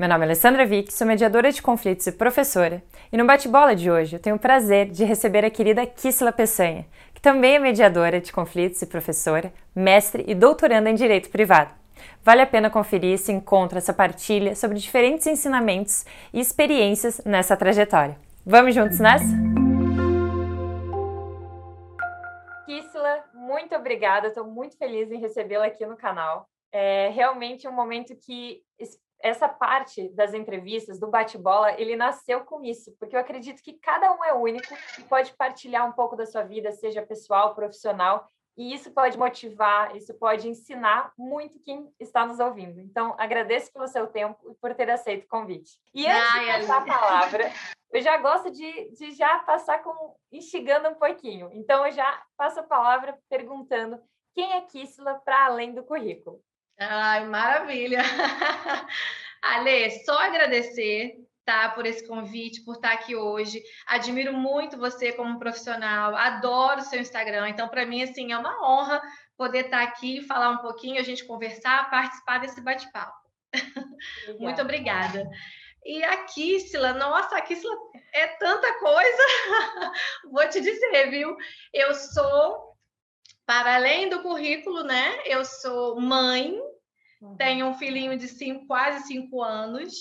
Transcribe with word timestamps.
Meu 0.00 0.08
nome 0.08 0.22
é 0.22 0.28
Alessandra 0.28 0.64
Vick, 0.64 0.90
sou 0.94 1.06
mediadora 1.06 1.52
de 1.52 1.60
conflitos 1.60 2.06
e 2.06 2.12
professora, 2.12 2.82
e 3.12 3.18
no 3.18 3.26
bate-bola 3.26 3.76
de 3.76 3.90
hoje 3.90 4.16
eu 4.16 4.18
tenho 4.18 4.36
o 4.36 4.38
prazer 4.38 4.86
de 4.86 5.04
receber 5.04 5.44
a 5.44 5.50
querida 5.50 5.84
Kissla 5.84 6.32
Peçanha, 6.32 6.86
que 7.12 7.20
também 7.20 7.56
é 7.56 7.58
mediadora 7.58 8.18
de 8.18 8.32
conflitos 8.32 8.80
e 8.80 8.86
professora, 8.86 9.52
mestre 9.76 10.24
e 10.26 10.34
doutoranda 10.34 10.88
em 10.88 10.94
Direito 10.94 11.28
Privado. 11.28 11.74
Vale 12.24 12.40
a 12.40 12.46
pena 12.46 12.70
conferir 12.70 13.18
se 13.18 13.30
encontra 13.30 13.76
essa 13.76 13.92
partilha 13.92 14.56
sobre 14.56 14.78
diferentes 14.78 15.26
ensinamentos 15.26 16.06
e 16.32 16.40
experiências 16.40 17.20
nessa 17.26 17.54
trajetória. 17.54 18.16
Vamos 18.46 18.74
juntos 18.74 18.98
nessa? 19.00 19.26
Kissla, 22.64 23.22
muito 23.34 23.76
obrigada, 23.76 24.28
estou 24.28 24.46
muito 24.46 24.78
feliz 24.78 25.12
em 25.12 25.20
recebê-la 25.20 25.66
aqui 25.66 25.84
no 25.84 25.94
canal. 25.94 26.46
É 26.72 27.10
realmente 27.10 27.68
um 27.68 27.72
momento 27.72 28.16
que 28.16 28.62
essa 29.22 29.48
parte 29.48 30.08
das 30.10 30.34
entrevistas, 30.34 30.98
do 30.98 31.08
bate-bola, 31.08 31.78
ele 31.80 31.96
nasceu 31.96 32.44
com 32.44 32.62
isso, 32.64 32.94
porque 32.98 33.14
eu 33.14 33.20
acredito 33.20 33.62
que 33.62 33.74
cada 33.74 34.12
um 34.12 34.24
é 34.24 34.32
único 34.32 34.74
e 34.98 35.02
pode 35.02 35.32
partilhar 35.34 35.86
um 35.88 35.92
pouco 35.92 36.16
da 36.16 36.26
sua 36.26 36.42
vida, 36.42 36.72
seja 36.72 37.02
pessoal, 37.02 37.54
profissional, 37.54 38.26
e 38.56 38.74
isso 38.74 38.90
pode 38.90 39.16
motivar, 39.16 39.96
isso 39.96 40.12
pode 40.14 40.48
ensinar 40.48 41.12
muito 41.16 41.60
quem 41.60 41.90
está 41.98 42.26
nos 42.26 42.38
ouvindo. 42.40 42.80
Então, 42.80 43.14
agradeço 43.18 43.72
pelo 43.72 43.86
seu 43.86 44.06
tempo 44.06 44.50
e 44.50 44.54
por 44.56 44.74
ter 44.74 44.90
aceito 44.90 45.24
o 45.24 45.28
convite. 45.28 45.78
E 45.94 46.06
antes 46.06 46.34
Ai, 46.34 46.44
de 46.44 46.66
passar 46.66 46.82
a 46.82 46.84
palavra, 46.84 47.52
eu 47.92 48.02
já 48.02 48.18
gosto 48.18 48.50
de, 48.50 48.90
de 48.90 49.12
já 49.12 49.38
passar 49.40 49.82
com 49.82 50.14
instigando 50.30 50.88
um 50.88 50.94
pouquinho. 50.94 51.48
Então, 51.52 51.86
eu 51.86 51.92
já 51.92 52.22
passo 52.36 52.60
a 52.60 52.64
palavra 52.64 53.18
perguntando 53.28 53.98
quem 54.34 54.52
é 54.52 54.60
Kissila 54.62 55.14
para 55.24 55.46
além 55.46 55.72
do 55.72 55.82
currículo. 55.82 56.40
Ai, 56.80 57.26
maravilha! 57.26 58.00
Ale, 59.42 59.90
só 60.02 60.18
agradecer, 60.18 61.14
tá, 61.44 61.68
por 61.68 61.84
esse 61.84 62.06
convite, 62.08 62.64
por 62.64 62.76
estar 62.76 62.92
aqui 62.92 63.14
hoje. 63.14 63.62
Admiro 63.86 64.32
muito 64.32 64.78
você 64.78 65.12
como 65.12 65.38
profissional, 65.38 66.16
adoro 66.16 66.80
o 66.80 66.84
seu 66.84 66.98
Instagram. 66.98 67.50
Então, 67.50 67.68
para 67.68 67.84
mim, 67.84 68.02
assim, 68.02 68.32
é 68.32 68.38
uma 68.38 68.66
honra 68.66 69.02
poder 69.36 69.66
estar 69.66 69.82
aqui, 69.82 70.22
falar 70.26 70.50
um 70.50 70.58
pouquinho, 70.58 70.98
a 70.98 71.04
gente 71.04 71.26
conversar, 71.26 71.90
participar 71.90 72.38
desse 72.38 72.62
bate-papo. 72.62 73.28
muito 74.40 74.62
obrigada. 74.62 75.28
E 75.84 76.02
a 76.02 76.24
Kissila, 76.24 76.94
nossa, 76.94 77.36
a 77.36 77.42
Kissila 77.42 77.76
é 78.14 78.26
tanta 78.38 78.78
coisa. 78.78 79.22
Vou 80.32 80.48
te 80.48 80.62
dizer, 80.62 81.10
viu? 81.10 81.36
Eu 81.74 81.94
sou, 81.94 82.74
para 83.44 83.74
além 83.74 84.08
do 84.08 84.22
currículo, 84.22 84.82
né? 84.82 85.20
Eu 85.26 85.44
sou 85.44 86.00
mãe, 86.00 86.58
Uhum. 87.20 87.36
Tenho 87.36 87.66
um 87.66 87.74
filhinho 87.74 88.16
de 88.16 88.28
cinco, 88.28 88.66
quase 88.66 89.06
cinco 89.06 89.42
anos, 89.42 89.92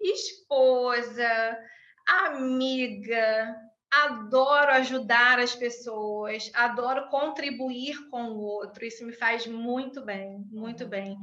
esposa, 0.00 1.58
amiga, 2.06 3.56
adoro 3.90 4.72
ajudar 4.72 5.38
as 5.38 5.54
pessoas, 5.54 6.50
adoro 6.54 7.08
contribuir 7.08 8.08
com 8.10 8.24
o 8.24 8.40
outro. 8.40 8.84
Isso 8.84 9.04
me 9.06 9.12
faz 9.12 9.46
muito 9.46 10.04
bem, 10.04 10.44
muito 10.50 10.84
uhum. 10.84 10.90
bem. 10.90 11.16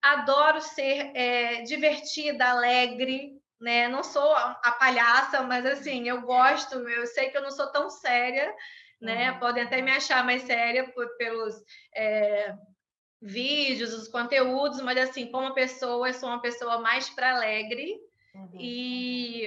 Adoro 0.00 0.60
ser 0.60 1.10
é, 1.14 1.62
divertida, 1.62 2.48
alegre, 2.48 3.32
né? 3.60 3.88
Não 3.88 4.04
sou 4.04 4.32
a 4.34 4.76
palhaça, 4.78 5.42
mas 5.42 5.66
assim, 5.66 6.08
eu 6.08 6.22
gosto, 6.22 6.76
eu 6.88 7.06
sei 7.06 7.28
que 7.30 7.36
eu 7.36 7.42
não 7.42 7.50
sou 7.50 7.72
tão 7.72 7.90
séria, 7.90 8.54
né? 9.00 9.32
Uhum. 9.32 9.38
Podem 9.40 9.64
até 9.64 9.82
me 9.82 9.90
achar 9.90 10.24
mais 10.24 10.42
séria 10.42 10.88
por, 10.92 11.08
pelos 11.16 11.54
é, 11.94 12.54
vídeos, 13.20 13.92
os 13.92 14.08
conteúdos, 14.08 14.80
mas 14.80 14.98
assim, 14.98 15.30
como 15.30 15.54
pessoa, 15.54 16.08
eu 16.08 16.14
sou 16.14 16.28
uma 16.28 16.40
pessoa 16.40 16.78
mais 16.80 17.08
para 17.10 17.34
alegre 17.34 17.98
uhum. 18.34 18.50
e 18.60 19.46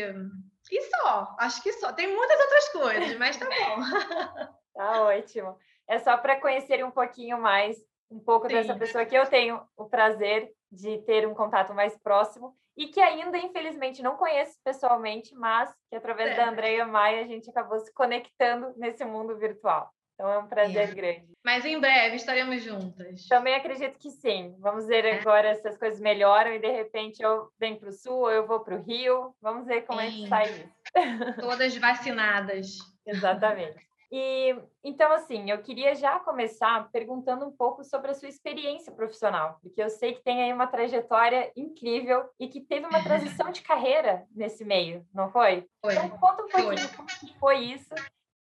e 0.72 0.81
só, 0.84 1.36
acho 1.39 1.64
que 1.64 1.73
só. 1.73 1.92
Tem 1.92 2.14
muitas 2.16 2.39
outras 2.39 2.70
coisas, 2.70 3.17
mas 3.17 3.38
tá 3.38 3.45
bom. 3.45 3.81
tá 4.76 5.02
ótimo. 5.03 5.58
É 5.88 5.98
só 5.98 6.16
para 6.17 6.39
conhecer 6.39 6.86
um 6.86 6.92
pouquinho 6.92 7.39
mais 7.42 7.77
um 8.11 8.20
pouco 8.20 8.48
Sim. 8.48 8.55
dessa 8.55 8.76
pessoa 8.76 9.05
que 9.05 9.16
eu 9.16 9.26
tenho 9.27 9.61
o 9.77 9.86
prazer 9.86 10.52
de 10.71 10.99
ter 10.99 11.27
um 11.27 11.33
contato 11.33 11.73
mais 11.73 11.98
próximo 11.98 12.55
e 12.76 12.88
que 12.88 12.99
ainda, 12.99 13.38
infelizmente, 13.38 14.02
não 14.02 14.15
conheço 14.15 14.58
pessoalmente, 14.64 15.36
mas 15.36 15.73
que 15.89 15.95
através 15.95 16.32
é. 16.32 16.36
da 16.36 16.49
Andrea 16.49 16.86
Maia 16.86 17.23
a 17.23 17.27
gente 17.27 17.49
acabou 17.49 17.80
se 17.80 17.94
conectando 17.94 18.73
nesse 18.77 19.04
mundo 19.04 19.38
virtual. 19.38 19.92
Então 20.20 20.30
é 20.30 20.38
um 20.38 20.48
prazer 20.48 20.90
é. 20.90 20.94
grande. 20.94 21.30
Mas 21.46 21.64
em 21.64 21.80
breve 21.80 22.18
estaremos 22.18 22.62
juntas. 22.62 23.26
Também 23.30 23.56
acredito 23.56 23.98
que 23.98 24.12
sim. 24.12 24.54
Vamos 24.60 24.86
ver 24.86 25.06
é. 25.06 25.18
agora 25.18 25.56
se 25.56 25.66
as 25.66 25.78
coisas 25.78 26.02
melhoram 26.02 26.54
e 26.54 26.60
de 26.60 26.70
repente 26.70 27.24
eu 27.24 27.50
venho 27.58 27.80
para 27.80 27.88
o 27.88 27.94
sul 27.94 28.18
ou 28.18 28.30
eu 28.30 28.46
vou 28.46 28.60
para 28.60 28.76
o 28.76 28.82
Rio. 28.84 29.34
Vamos 29.42 29.66
ver 29.66 29.84
como 29.84 30.02
sim. 30.02 30.08
é 30.08 30.12
que 30.12 30.28
sai 30.28 30.50
isso. 30.52 30.70
Todas 31.40 31.78
vacinadas. 31.78 32.80
Exatamente. 33.08 33.88
E 34.12 34.58
então, 34.84 35.10
assim, 35.14 35.50
eu 35.50 35.62
queria 35.62 35.96
já 35.96 36.20
começar 36.20 36.92
perguntando 36.92 37.46
um 37.46 37.52
pouco 37.52 37.82
sobre 37.86 38.12
a 38.12 38.14
sua 38.14 38.28
experiência 38.28 38.92
profissional, 38.92 39.58
porque 39.62 39.82
eu 39.82 39.90
sei 39.90 40.16
que 40.16 40.24
tem 40.24 40.42
aí 40.42 40.52
uma 40.52 40.68
trajetória 40.68 41.50
incrível 41.56 42.28
e 42.40 42.48
que 42.50 42.60
teve 42.60 42.88
uma 42.88 43.04
transição 43.06 43.52
de 43.52 43.62
carreira 43.62 44.26
nesse 44.36 44.66
meio, 44.66 45.06
não 45.14 45.32
foi? 45.32 45.66
Foi. 45.80 45.94
Então, 45.94 46.10
conta 46.10 46.44
um 46.44 46.48
pouquinho 46.50 46.90
foi. 46.90 46.98
como 46.98 47.40
foi 47.40 47.58
isso 47.60 47.94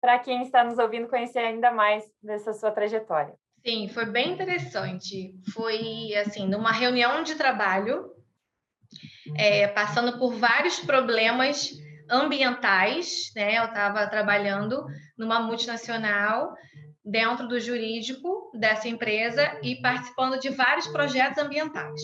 para 0.08 0.20
quem 0.20 0.42
está 0.42 0.64
nos 0.64 0.78
ouvindo 0.80 1.10
conhecer 1.10 1.40
ainda 1.40 1.70
mais 1.70 2.02
dessa 2.24 2.54
sua 2.54 2.72
trajetória. 2.72 3.34
Sim, 3.66 3.90
foi 3.90 4.06
bem 4.06 4.32
interessante. 4.32 5.36
Foi 5.52 6.16
assim, 6.16 6.48
numa 6.48 6.72
reunião 6.72 7.24
de 7.24 7.36
trabalho, 7.36 8.10
é, 9.36 9.68
passando 9.68 10.18
por 10.18 10.34
vários 10.36 10.80
problemas 10.80 11.72
ambientais, 12.10 13.34
né? 13.36 13.58
Eu 13.58 13.66
estava 13.66 14.08
trabalhando 14.08 14.86
numa 15.18 15.42
multinacional 15.42 16.54
dentro 17.04 17.46
do 17.46 17.60
jurídico 17.60 18.50
dessa 18.58 18.88
empresa 18.88 19.60
e 19.62 19.82
participando 19.82 20.40
de 20.40 20.48
vários 20.52 20.88
projetos 20.88 21.44
ambientais. 21.44 22.00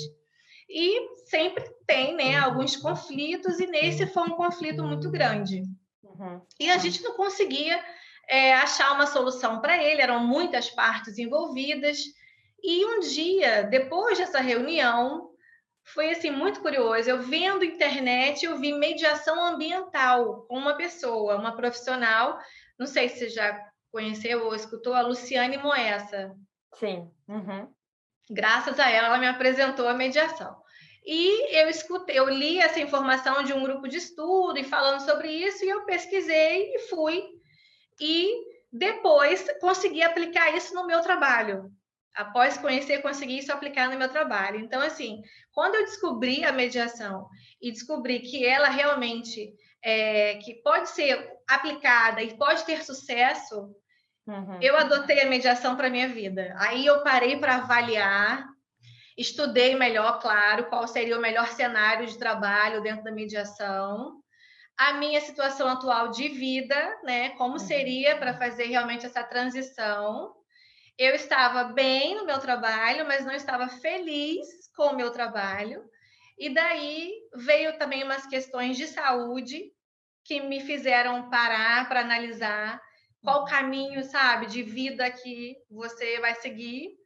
E 0.70 1.08
sempre 1.30 1.64
tem, 1.88 2.18
né, 2.18 2.36
alguns 2.36 2.76
conflitos 2.76 3.62
e 3.62 3.68
nesse 3.68 4.08
foi 4.08 4.24
um 4.24 4.36
conflito 4.36 4.84
muito 4.84 5.10
grande. 5.10 5.64
Uhum. 6.18 6.42
E 6.60 6.70
a 6.70 6.78
gente 6.78 7.02
não 7.04 7.14
conseguia 7.14 7.84
é, 8.28 8.54
achar 8.56 8.94
uma 8.94 9.08
solução 9.08 9.60
para 9.60 9.82
ele, 9.82 10.02
eram 10.02 10.20
muitas 10.20 10.70
partes 10.70 11.18
envolvidas. 11.18 12.00
E 12.62 12.86
um 12.86 13.00
dia, 13.00 13.64
depois 13.64 14.18
dessa 14.18 14.40
reunião, 14.40 15.32
foi 15.84 16.12
assim 16.12 16.32
muito 16.32 16.62
curioso. 16.62 17.10
Eu 17.10 17.22
vendo 17.22 17.66
internet, 17.66 18.46
eu 18.46 18.58
vi 18.58 18.74
mediação 18.74 19.44
ambiental 19.46 20.44
com 20.48 20.58
uma 20.58 20.76
pessoa, 20.76 21.36
uma 21.36 21.56
profissional. 21.56 22.40
Não 22.80 22.88
sei 22.88 23.10
se 23.10 23.20
você 23.20 23.30
já 23.30 23.60
conheceu 23.92 24.46
ou 24.46 24.56
escutou 24.56 24.94
a 24.94 25.02
Luciane 25.02 25.58
Moessa. 25.58 26.36
Sim. 26.76 27.12
Uhum. 27.28 27.72
Graças 28.30 28.80
a 28.80 28.90
ela, 28.90 29.08
ela 29.08 29.18
me 29.18 29.28
apresentou 29.28 29.88
a 29.88 29.94
mediação. 29.94 30.63
E 31.06 31.58
eu 31.58 31.70
escutei, 31.70 32.18
eu 32.18 32.30
li 32.30 32.60
essa 32.60 32.80
informação 32.80 33.44
de 33.44 33.54
um 33.54 33.62
grupo 33.62 33.88
de 33.88 33.98
estudo 33.98 34.58
e 34.58 34.64
falando 34.64 35.02
sobre 35.02 35.30
isso, 35.30 35.66
e 35.66 35.70
eu 35.70 35.86
pesquisei 35.86 36.74
e 36.76 36.80
fui. 36.90 37.24
E 38.00 38.32
depois 38.72 39.46
consegui 39.60 40.02
aplicar 40.02 40.56
isso 40.56 40.74
no 40.74 40.88
meu 40.88 41.02
trabalho. 41.02 41.70
Após 42.16 42.58
conhecer, 42.58 43.02
consegui 43.02 43.40
isso 43.40 43.52
aplicar 43.52 43.90
no 43.90 43.98
meu 43.98 44.08
trabalho. 44.08 44.60
Então, 44.60 44.82
assim, 44.82 45.22
quando 45.52 45.76
eu 45.76 45.86
descobri 45.86 46.46
a 46.46 46.52
mediação 46.52 47.28
e 47.62 47.72
descobri 47.72 48.20
que 48.20 48.46
ela 48.46 48.70
realmente 48.70 49.54
é, 49.84 50.36
que 50.36 50.56
pode 50.62 50.90
ser 50.90 51.28
aplicada 51.48 52.22
e 52.22 52.38
pode 52.38 52.64
ter 52.66 52.84
sucesso, 52.84 53.76
uhum. 54.28 54.60
eu 54.62 54.78
adotei 54.78 55.22
a 55.22 55.30
mediação 55.30 55.76
para 55.76 55.90
minha 55.90 56.08
vida. 56.08 56.56
Aí 56.58 56.86
eu 56.86 57.04
parei 57.04 57.38
para 57.38 57.58
avaliar 57.58 58.53
Estudei 59.18 59.76
melhor, 59.76 60.20
claro, 60.20 60.66
qual 60.66 60.88
seria 60.88 61.18
o 61.18 61.22
melhor 61.22 61.48
cenário 61.50 62.08
de 62.08 62.18
trabalho 62.18 62.82
dentro 62.82 63.04
da 63.04 63.12
mediação. 63.12 64.22
A 64.76 64.94
minha 64.94 65.22
situação 65.22 65.68
atual 65.68 66.10
de 66.10 66.30
vida, 66.30 67.00
né? 67.04 67.30
Como 67.32 67.54
uhum. 67.54 67.60
seria 67.60 68.18
para 68.18 68.34
fazer 68.34 68.66
realmente 68.66 69.06
essa 69.06 69.24
transição. 69.24 70.34
Eu 70.98 71.14
estava 71.14 71.66
bem 71.66 72.16
no 72.16 72.26
meu 72.26 72.40
trabalho, 72.40 73.06
mas 73.06 73.26
não 73.26 73.34
estava 73.34 73.68
feliz 73.68 74.48
com 74.76 74.88
o 74.88 74.96
meu 74.96 75.12
trabalho. 75.12 75.84
E 76.38 76.52
daí 76.52 77.14
veio 77.36 77.78
também 77.78 78.04
umas 78.04 78.26
questões 78.26 78.78
de 78.78 78.88
saúde 78.88 79.72
que 80.24 80.42
me 80.42 80.62
fizeram 80.62 81.30
parar 81.30 81.88
para 81.88 82.02
analisar 82.02 82.82
qual 83.22 83.42
uhum. 83.42 83.46
caminho, 83.46 84.04
sabe, 84.04 84.48
de 84.48 84.64
vida 84.64 85.10
que 85.12 85.56
você 85.70 86.20
vai 86.20 86.34
seguir 86.36 87.03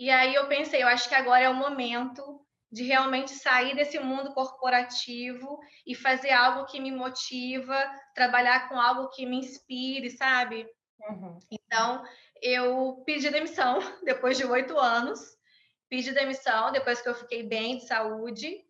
e 0.00 0.08
aí 0.08 0.34
eu 0.34 0.48
pensei, 0.48 0.82
eu 0.82 0.88
acho 0.88 1.06
que 1.10 1.14
agora 1.14 1.44
é 1.44 1.50
o 1.50 1.54
momento 1.54 2.40
de 2.72 2.84
realmente 2.84 3.32
sair 3.32 3.76
desse 3.76 3.98
mundo 3.98 4.32
corporativo 4.32 5.60
e 5.86 5.94
fazer 5.94 6.30
algo 6.30 6.64
que 6.64 6.80
me 6.80 6.90
motiva, 6.90 7.76
trabalhar 8.14 8.66
com 8.70 8.80
algo 8.80 9.10
que 9.10 9.26
me 9.26 9.36
inspire, 9.36 10.08
sabe? 10.08 10.66
Uhum. 11.06 11.38
Então, 11.50 12.02
eu 12.40 13.02
pedi 13.04 13.28
demissão 13.28 13.78
depois 14.02 14.38
de 14.38 14.46
oito 14.46 14.78
anos, 14.78 15.20
pedi 15.86 16.12
demissão 16.12 16.72
depois 16.72 17.02
que 17.02 17.08
eu 17.10 17.14
fiquei 17.14 17.42
bem 17.42 17.76
de 17.76 17.86
saúde 17.86 18.64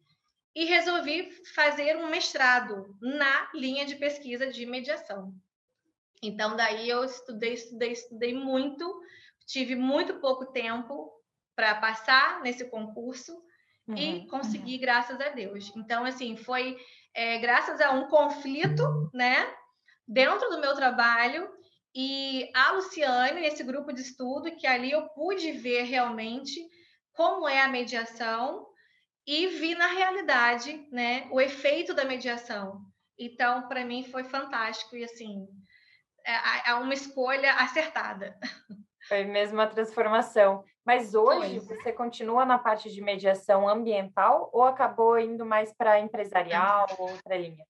e 0.53 0.65
resolvi 0.65 1.31
fazer 1.55 1.97
um 1.97 2.09
mestrado 2.09 2.97
na 3.01 3.49
linha 3.55 3.87
de 3.87 3.95
pesquisa 3.95 4.49
de 4.49 4.67
mediação. 4.67 5.33
Então, 6.21 6.57
daí 6.57 6.89
eu 6.89 7.05
estudei, 7.05 7.53
estudei, 7.53 7.93
estudei 7.93 8.35
muito, 8.35 9.01
tive 9.47 9.77
muito 9.77 10.19
pouco 10.19 10.47
tempo 10.47 11.20
para 11.61 11.75
passar 11.75 12.41
nesse 12.41 12.65
concurso 12.71 13.39
uhum, 13.87 13.95
e 13.95 14.27
consegui, 14.29 14.77
uhum. 14.77 14.81
graças 14.81 15.21
a 15.21 15.29
Deus. 15.29 15.71
Então, 15.77 16.07
assim, 16.07 16.35
foi 16.35 16.79
é, 17.15 17.37
graças 17.37 17.83
a 17.83 17.91
um 17.91 18.09
conflito, 18.09 19.11
né, 19.13 19.47
dentro 20.09 20.49
do 20.49 20.59
meu 20.59 20.75
trabalho 20.75 21.51
e 21.95 22.51
a 22.55 22.73
Luciane, 22.73 23.43
nesse 23.43 23.63
grupo 23.63 23.93
de 23.93 24.01
estudo, 24.01 24.57
que 24.57 24.67
ali 24.67 24.91
eu 24.91 25.07
pude 25.11 25.53
ver 25.53 25.83
realmente 25.83 26.59
como 27.13 27.47
é 27.47 27.61
a 27.61 27.69
mediação 27.69 28.67
e 29.27 29.47
vi 29.49 29.75
na 29.75 29.89
realidade, 29.89 30.89
né, 30.91 31.29
o 31.31 31.39
efeito 31.43 31.93
da 31.93 32.07
mediação. 32.07 32.81
Então, 33.19 33.69
para 33.69 33.85
mim 33.85 34.03
foi 34.03 34.25
fantástico 34.25 34.97
e 34.97 35.05
assim, 35.05 35.47
é, 36.25 36.71
é 36.71 36.75
uma 36.77 36.95
escolha 36.95 37.53
acertada. 37.57 38.35
Foi 39.07 39.25
mesmo 39.25 39.59
uma 39.59 39.67
transformação. 39.67 40.65
Mas 40.85 41.15
hoje 41.15 41.61
foi. 41.61 41.77
você 41.77 41.93
continua 41.93 42.45
na 42.45 42.59
parte 42.59 42.91
de 42.91 43.01
mediação 43.01 43.69
ambiental 43.69 44.51
ou 44.53 44.65
acabou 44.65 45.19
indo 45.19 45.45
mais 45.45 45.73
para 45.73 46.01
empresarial 46.01 46.87
ou 46.99 47.11
outra 47.11 47.37
linha? 47.37 47.65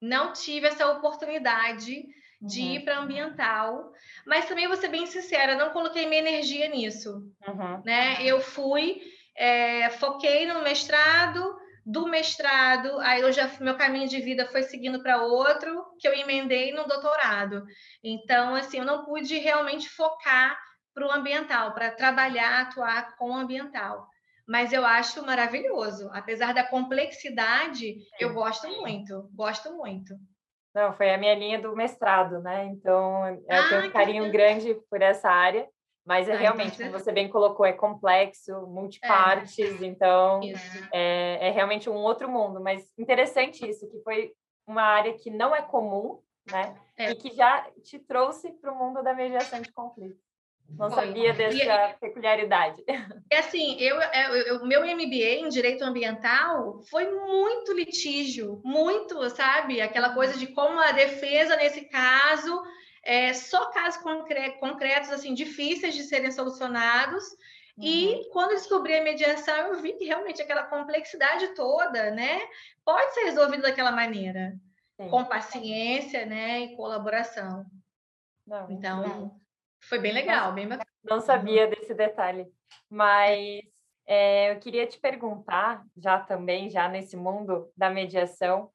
Não 0.00 0.32
tive 0.32 0.66
essa 0.66 0.90
oportunidade 0.90 2.06
de 2.40 2.60
uhum. 2.60 2.66
ir 2.68 2.84
para 2.84 3.00
ambiental, 3.00 3.92
mas 4.26 4.46
também 4.46 4.66
vou 4.66 4.76
ser 4.76 4.88
bem 4.88 5.04
sincera, 5.06 5.56
não 5.56 5.70
coloquei 5.70 6.06
minha 6.06 6.22
energia 6.22 6.68
nisso, 6.68 7.30
uhum. 7.46 7.82
né? 7.84 8.24
Eu 8.24 8.40
fui, 8.40 9.02
é, 9.36 9.90
foquei 9.90 10.46
no 10.46 10.62
mestrado, 10.62 11.60
do 11.84 12.06
mestrado, 12.06 12.98
aí 13.00 13.20
eu 13.20 13.32
já 13.32 13.50
meu 13.60 13.76
caminho 13.76 14.08
de 14.08 14.20
vida 14.20 14.46
foi 14.46 14.62
seguindo 14.62 15.02
para 15.02 15.22
outro, 15.22 15.84
que 15.98 16.08
eu 16.08 16.14
emendei 16.14 16.72
no 16.72 16.86
doutorado. 16.86 17.66
Então, 18.02 18.54
assim, 18.54 18.78
eu 18.78 18.84
não 18.84 19.04
pude 19.04 19.36
realmente 19.38 19.88
focar 19.88 20.58
para 21.00 21.06
o 21.06 21.12
ambiental, 21.12 21.72
para 21.72 21.90
trabalhar, 21.90 22.60
atuar 22.60 23.16
com 23.16 23.30
o 23.30 23.34
ambiental. 23.34 24.06
Mas 24.46 24.72
eu 24.72 24.84
acho 24.84 25.24
maravilhoso, 25.24 26.10
apesar 26.12 26.52
da 26.52 26.62
complexidade, 26.62 27.96
eu 28.18 28.34
gosto 28.34 28.68
muito, 28.68 29.30
gosto 29.32 29.72
muito. 29.76 30.14
Não, 30.74 30.92
foi 30.92 31.14
a 31.14 31.18
minha 31.18 31.34
linha 31.34 31.60
do 31.60 31.74
mestrado, 31.74 32.40
né? 32.40 32.66
Então, 32.66 33.26
eu 33.26 33.44
ah, 33.48 33.68
tenho 33.68 33.86
um 33.86 33.90
carinho 33.90 34.30
grande 34.30 34.74
por 34.90 35.00
essa 35.00 35.30
área, 35.30 35.66
mas 36.04 36.28
é 36.28 36.34
ah, 36.34 36.36
realmente, 36.36 36.74
então... 36.74 36.86
como 36.88 36.98
você 36.98 37.12
bem 37.12 37.28
colocou, 37.28 37.64
é 37.64 37.72
complexo, 37.72 38.66
multipartes, 38.66 39.80
é. 39.80 39.86
então 39.86 40.40
é, 40.92 41.48
é, 41.48 41.50
realmente 41.50 41.88
um 41.88 41.94
outro 41.94 42.28
mundo. 42.28 42.60
Mas 42.60 42.86
interessante 42.98 43.66
isso, 43.68 43.88
que 43.88 44.02
foi 44.02 44.32
uma 44.66 44.82
área 44.82 45.14
que 45.14 45.30
não 45.30 45.54
é 45.54 45.62
comum, 45.62 46.20
né? 46.50 46.76
É. 46.96 47.10
E 47.10 47.14
que 47.14 47.30
já 47.34 47.66
te 47.82 47.98
trouxe 47.98 48.52
para 48.52 48.72
o 48.72 48.76
mundo 48.76 49.02
da 49.02 49.14
mediação 49.14 49.60
de 49.60 49.72
conflitos. 49.72 50.29
Não 50.78 50.90
sabia 50.90 51.32
dessa 51.32 51.90
e, 51.90 51.98
peculiaridade. 52.00 52.82
E 53.30 53.34
assim, 53.34 53.76
eu, 53.80 54.00
é, 54.00 54.50
eu, 54.50 54.64
meu 54.64 54.82
MBA 54.82 55.40
em 55.40 55.48
Direito 55.48 55.84
Ambiental 55.84 56.80
foi 56.90 57.10
muito 57.10 57.72
litígio, 57.72 58.60
muito, 58.64 59.28
sabe? 59.30 59.80
Aquela 59.80 60.14
coisa 60.14 60.38
de 60.38 60.46
como 60.48 60.80
a 60.80 60.92
defesa, 60.92 61.56
nesse 61.56 61.82
caso, 61.82 62.62
é, 63.02 63.32
só 63.32 63.70
casos 63.70 64.02
concre 64.02 64.52
concretos, 64.52 65.10
assim, 65.10 65.34
difíceis 65.34 65.94
de 65.94 66.02
serem 66.04 66.30
solucionados. 66.30 67.24
Uhum. 67.76 67.84
E 67.84 68.28
quando 68.32 68.50
descobri 68.50 68.94
a 68.94 69.04
mediação, 69.04 69.54
eu 69.54 69.80
vi 69.80 69.94
que 69.94 70.04
realmente 70.04 70.42
aquela 70.42 70.64
complexidade 70.64 71.48
toda, 71.54 72.10
né, 72.10 72.40
pode 72.84 73.14
ser 73.14 73.24
resolvida 73.24 73.64
daquela 73.64 73.92
maneira, 73.92 74.54
Sim. 75.00 75.08
com 75.08 75.24
paciência, 75.24 76.26
né, 76.26 76.60
e 76.60 76.76
colaboração. 76.76 77.64
Não, 78.46 78.70
então, 78.70 79.39
foi 79.82 79.98
bem 79.98 80.12
legal, 80.12 80.52
bem 80.52 80.68
bacana. 80.68 80.84
Não 81.02 81.20
sabia 81.20 81.66
desse 81.66 81.94
detalhe, 81.94 82.46
mas 82.88 83.62
é, 84.06 84.52
eu 84.52 84.58
queria 84.58 84.86
te 84.86 84.98
perguntar, 84.98 85.84
já 85.96 86.18
também, 86.18 86.68
já 86.68 86.88
nesse 86.88 87.16
mundo 87.16 87.70
da 87.76 87.88
mediação, 87.90 88.70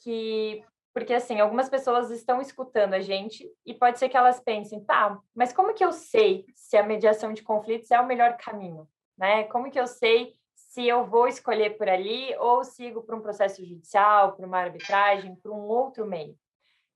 que 0.00 0.64
porque 0.94 1.12
assim, 1.12 1.40
algumas 1.40 1.68
pessoas 1.68 2.10
estão 2.12 2.40
escutando 2.40 2.94
a 2.94 3.00
gente 3.00 3.50
e 3.66 3.74
pode 3.74 3.98
ser 3.98 4.08
que 4.08 4.16
elas 4.16 4.38
pensem, 4.40 4.84
tá, 4.84 5.18
mas 5.34 5.52
como 5.52 5.74
que 5.74 5.84
eu 5.84 5.92
sei 5.92 6.44
se 6.54 6.76
a 6.76 6.84
mediação 6.84 7.32
de 7.32 7.42
conflitos 7.42 7.90
é 7.90 8.00
o 8.00 8.06
melhor 8.06 8.36
caminho, 8.36 8.88
né? 9.18 9.42
Como 9.44 9.68
que 9.70 9.78
eu 9.78 9.88
sei 9.88 10.34
se 10.54 10.86
eu 10.86 11.04
vou 11.04 11.26
escolher 11.26 11.76
por 11.76 11.88
ali 11.88 12.32
ou 12.36 12.62
sigo 12.62 13.02
para 13.02 13.16
um 13.16 13.20
processo 13.20 13.64
judicial, 13.64 14.36
para 14.36 14.46
uma 14.46 14.58
arbitragem, 14.58 15.34
para 15.34 15.50
um 15.50 15.66
outro 15.66 16.06
meio? 16.06 16.38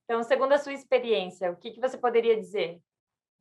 Então, 0.04 0.22
segundo 0.22 0.52
a 0.52 0.58
sua 0.58 0.72
experiência, 0.72 1.50
o 1.50 1.56
que, 1.56 1.72
que 1.72 1.80
você 1.80 1.98
poderia 1.98 2.36
dizer 2.36 2.80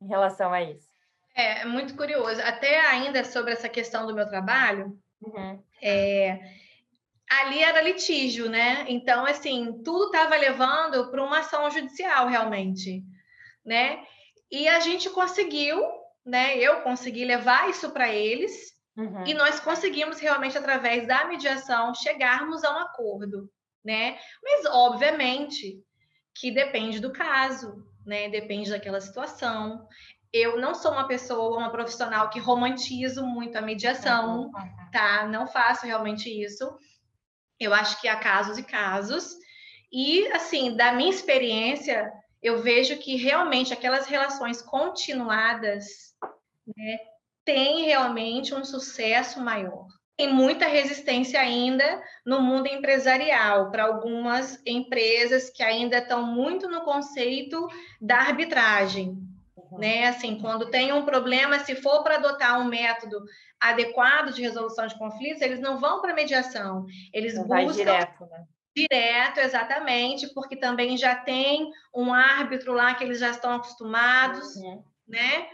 em 0.00 0.08
relação 0.08 0.52
a 0.52 0.62
isso? 0.62 0.88
É, 1.34 1.60
é 1.60 1.64
muito 1.64 1.94
curioso. 1.94 2.40
Até 2.42 2.80
ainda 2.80 3.24
sobre 3.24 3.52
essa 3.52 3.68
questão 3.68 4.06
do 4.06 4.14
meu 4.14 4.26
trabalho, 4.28 4.98
uhum. 5.22 5.62
é, 5.80 6.40
ali 7.30 7.62
era 7.62 7.80
litígio, 7.80 8.48
né? 8.48 8.84
Então, 8.88 9.24
assim, 9.24 9.82
tudo 9.84 10.06
estava 10.06 10.36
levando 10.36 11.10
para 11.10 11.22
uma 11.22 11.40
ação 11.40 11.70
judicial, 11.70 12.26
realmente, 12.26 13.04
né? 13.64 14.04
E 14.50 14.66
a 14.66 14.80
gente 14.80 15.10
conseguiu, 15.10 15.80
né? 16.24 16.56
Eu 16.56 16.80
consegui 16.80 17.24
levar 17.24 17.68
isso 17.68 17.90
para 17.90 18.12
eles 18.12 18.72
uhum. 18.96 19.24
e 19.26 19.34
nós 19.34 19.60
conseguimos 19.60 20.18
realmente, 20.18 20.56
através 20.56 21.06
da 21.06 21.26
mediação, 21.26 21.94
chegarmos 21.94 22.64
a 22.64 22.76
um 22.76 22.80
acordo, 22.80 23.50
né? 23.84 24.18
Mas, 24.42 24.64
obviamente, 24.66 25.80
que 26.34 26.50
depende 26.50 26.98
do 26.98 27.12
caso, 27.12 27.84
né? 28.08 28.28
Depende 28.28 28.70
daquela 28.70 29.00
situação. 29.00 29.86
Eu 30.32 30.58
não 30.58 30.74
sou 30.74 30.92
uma 30.92 31.06
pessoa, 31.06 31.58
uma 31.58 31.70
profissional 31.70 32.30
que 32.30 32.40
romantizo 32.40 33.24
muito 33.24 33.56
a 33.56 33.62
mediação, 33.62 34.50
tá? 34.90 35.26
Não 35.26 35.46
faço 35.46 35.86
realmente 35.86 36.28
isso. 36.28 36.76
Eu 37.60 37.72
acho 37.72 38.00
que 38.00 38.08
há 38.08 38.16
casos 38.16 38.58
e 38.58 38.62
casos. 38.62 39.36
E, 39.92 40.26
assim, 40.32 40.76
da 40.76 40.92
minha 40.92 41.10
experiência, 41.10 42.12
eu 42.42 42.62
vejo 42.62 42.98
que 42.98 43.16
realmente 43.16 43.72
aquelas 43.72 44.06
relações 44.06 44.60
continuadas 44.62 46.14
né, 46.76 46.98
têm 47.44 47.84
realmente 47.84 48.54
um 48.54 48.64
sucesso 48.64 49.40
maior 49.40 49.86
tem 50.18 50.34
muita 50.34 50.66
resistência 50.66 51.40
ainda 51.40 52.02
no 52.26 52.42
mundo 52.42 52.66
empresarial 52.66 53.70
para 53.70 53.84
algumas 53.84 54.60
empresas 54.66 55.48
que 55.48 55.62
ainda 55.62 55.98
estão 55.98 56.26
muito 56.26 56.68
no 56.68 56.80
conceito 56.80 57.68
da 58.00 58.16
arbitragem. 58.16 59.16
Uhum. 59.56 59.78
Né? 59.78 60.08
Assim, 60.08 60.36
quando 60.40 60.70
tem 60.70 60.92
um 60.92 61.04
problema, 61.04 61.60
se 61.60 61.76
for 61.76 62.02
para 62.02 62.16
adotar 62.16 62.60
um 62.60 62.64
método 62.64 63.24
adequado 63.60 64.34
de 64.34 64.42
resolução 64.42 64.88
de 64.88 64.98
conflitos, 64.98 65.40
eles 65.40 65.60
não 65.60 65.78
vão 65.78 66.00
para 66.00 66.12
mediação, 66.12 66.84
eles 67.14 67.34
não 67.34 67.44
buscam 67.44 67.72
direto, 67.72 68.26
né? 68.26 68.44
direto, 68.74 69.38
exatamente, 69.38 70.34
porque 70.34 70.56
também 70.56 70.96
já 70.96 71.14
tem 71.14 71.70
um 71.94 72.12
árbitro 72.12 72.72
lá 72.72 72.92
que 72.94 73.04
eles 73.04 73.20
já 73.20 73.30
estão 73.30 73.54
acostumados, 73.54 74.56
uhum. 74.56 74.82
né? 75.06 75.46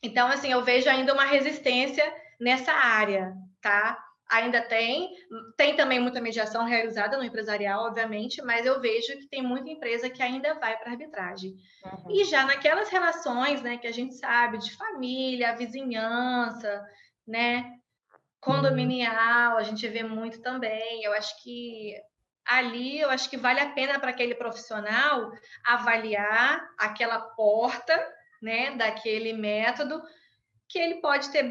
Então, 0.00 0.28
assim, 0.28 0.52
eu 0.52 0.62
vejo 0.62 0.88
ainda 0.88 1.12
uma 1.12 1.24
resistência 1.24 2.04
nessa 2.40 2.72
área, 2.72 3.34
tá? 3.60 4.01
Ainda 4.32 4.62
tem. 4.62 5.10
Tem 5.56 5.76
também 5.76 6.00
muita 6.00 6.20
mediação 6.20 6.64
realizada 6.64 7.18
no 7.18 7.24
empresarial, 7.24 7.84
obviamente, 7.84 8.40
mas 8.42 8.64
eu 8.64 8.80
vejo 8.80 9.12
que 9.18 9.28
tem 9.28 9.42
muita 9.42 9.70
empresa 9.70 10.08
que 10.08 10.22
ainda 10.22 10.54
vai 10.54 10.76
para 10.78 10.90
arbitragem. 10.90 11.54
Uhum. 11.84 12.10
E 12.10 12.24
já 12.24 12.46
naquelas 12.46 12.88
relações, 12.88 13.62
né, 13.62 13.76
que 13.76 13.86
a 13.86 13.92
gente 13.92 14.14
sabe 14.14 14.58
de 14.58 14.74
família, 14.74 15.54
vizinhança, 15.54 16.82
né, 17.26 17.70
condominial, 18.40 19.58
a 19.58 19.62
gente 19.62 19.86
vê 19.86 20.02
muito 20.02 20.40
também. 20.40 21.04
Eu 21.04 21.12
acho 21.12 21.40
que 21.42 21.94
ali 22.44 23.00
eu 23.00 23.10
acho 23.10 23.28
que 23.28 23.36
vale 23.36 23.60
a 23.60 23.70
pena 23.70 24.00
para 24.00 24.10
aquele 24.10 24.34
profissional 24.34 25.30
avaliar 25.64 26.66
aquela 26.78 27.20
porta, 27.20 27.94
né, 28.40 28.72
daquele 28.76 29.32
método 29.34 30.02
que 30.72 30.78
ele 30.78 31.02
pode 31.02 31.30
ter 31.30 31.44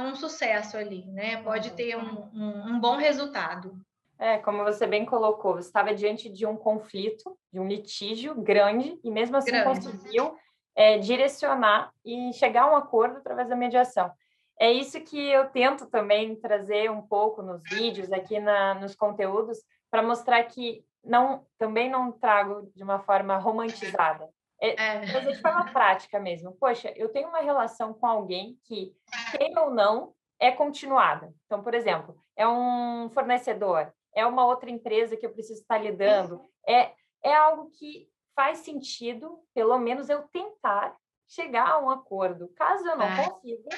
um 0.00 0.14
sucesso 0.14 0.78
ali, 0.78 1.04
né? 1.08 1.42
Pode 1.42 1.68
uhum. 1.68 1.76
ter 1.76 1.94
um, 1.94 2.30
um, 2.32 2.68
um 2.70 2.80
bom 2.80 2.96
resultado. 2.96 3.78
É, 4.18 4.38
como 4.38 4.64
você 4.64 4.86
bem 4.86 5.04
colocou, 5.04 5.54
você 5.56 5.68
estava 5.68 5.94
diante 5.94 6.30
de 6.30 6.46
um 6.46 6.56
conflito, 6.56 7.36
de 7.52 7.60
um 7.60 7.68
litígio 7.68 8.34
grande, 8.34 8.98
e 9.04 9.10
mesmo 9.10 9.36
assim 9.36 9.50
grande. 9.50 9.66
conseguiu 9.66 10.34
é, 10.74 10.96
direcionar 10.96 11.92
e 12.02 12.32
chegar 12.32 12.62
a 12.62 12.72
um 12.72 12.76
acordo 12.76 13.18
através 13.18 13.46
da 13.46 13.56
mediação. 13.56 14.10
É 14.58 14.72
isso 14.72 14.98
que 15.02 15.20
eu 15.20 15.50
tento 15.50 15.84
também 15.86 16.34
trazer 16.36 16.90
um 16.90 17.02
pouco 17.02 17.42
nos 17.42 17.62
vídeos, 17.64 18.10
aqui 18.10 18.40
na, 18.40 18.74
nos 18.74 18.94
conteúdos, 18.94 19.58
para 19.90 20.02
mostrar 20.02 20.42
que 20.44 20.82
não 21.04 21.44
também 21.58 21.90
não 21.90 22.10
trago 22.10 22.70
de 22.74 22.82
uma 22.82 23.00
forma 23.00 23.36
romantizada. 23.36 24.30
É, 24.62 24.80
é. 24.80 25.06
Fazer 25.08 25.32
de 25.32 25.40
forma 25.42 25.64
prática 25.72 26.20
mesmo. 26.20 26.52
Poxa, 26.52 26.92
eu 26.94 27.08
tenho 27.08 27.28
uma 27.28 27.40
relação 27.40 27.92
com 27.92 28.06
alguém 28.06 28.56
que, 28.64 28.94
quem 29.36 29.58
ou 29.58 29.70
não, 29.70 30.14
é 30.38 30.52
continuada. 30.52 31.34
Então, 31.46 31.62
por 31.62 31.74
exemplo, 31.74 32.16
é 32.36 32.46
um 32.46 33.10
fornecedor 33.10 33.92
é 34.14 34.26
uma 34.26 34.44
outra 34.44 34.70
empresa 34.70 35.16
que 35.16 35.24
eu 35.24 35.32
preciso 35.32 35.60
estar 35.60 35.78
lidando. 35.78 36.44
É, 36.66 36.92
é 37.22 37.34
algo 37.34 37.70
que 37.70 38.08
faz 38.34 38.58
sentido, 38.58 39.38
pelo 39.54 39.78
menos 39.78 40.08
eu 40.08 40.22
tentar 40.28 40.96
chegar 41.28 41.68
a 41.68 41.78
um 41.78 41.90
acordo. 41.90 42.48
Caso 42.56 42.86
eu 42.86 42.96
não 42.96 43.06
é. 43.06 43.28
consiga, 43.28 43.68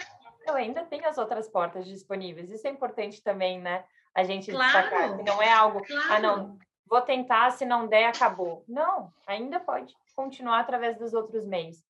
eu 0.47 0.55
ainda 0.55 0.85
tenho 0.85 1.09
as 1.09 1.19
outras 1.19 1.49
portas 1.49 1.87
disponíveis. 1.87 2.51
Isso 2.51 2.67
é 2.67 2.71
importante 2.71 3.23
também, 3.23 3.61
né? 3.61 3.85
A 4.15 4.25
gente 4.25 4.51
claro. 4.51 4.73
destacar 4.73 5.17
que 5.17 5.23
não 5.23 5.43
é 5.43 5.53
algo, 5.53 5.85
claro. 5.85 6.13
ah, 6.13 6.21
não, 6.21 6.59
vou 6.87 7.01
tentar, 7.01 7.51
se 7.51 7.65
não 7.65 7.87
der, 7.87 8.07
acabou. 8.07 8.65
Não, 8.69 9.13
ainda 9.27 9.59
pode 9.59 9.95
continuar 10.15 10.61
através 10.61 10.99
dos 10.99 11.15
outros 11.15 11.45
meios. 11.47 11.83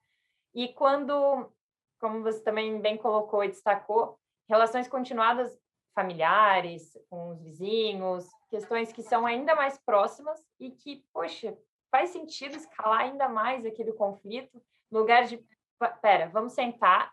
E 0.55 0.69
quando, 0.69 1.51
como 2.01 2.23
você 2.23 2.43
também 2.43 2.81
bem 2.81 2.97
colocou 2.97 3.43
e 3.45 3.49
destacou, 3.49 4.19
relações 4.49 4.89
continuadas 4.89 5.59
familiares, 5.95 6.99
com 7.09 7.31
os 7.31 7.41
vizinhos, 7.43 8.29
questões 8.51 8.93
que 8.93 9.03
são 9.03 9.25
ainda 9.25 9.55
mais 9.55 9.79
próximas 9.79 10.45
e 10.59 10.71
que, 10.71 11.05
poxa, 11.13 11.57
faz 11.91 12.11
sentido 12.11 12.57
escalar 12.57 13.01
ainda 13.01 13.29
mais 13.29 13.65
aquele 13.65 13.93
conflito, 13.93 14.61
no 14.91 15.01
lugar 15.01 15.25
de, 15.25 15.45
pera, 16.03 16.29
vamos 16.29 16.53
sentar, 16.53 17.13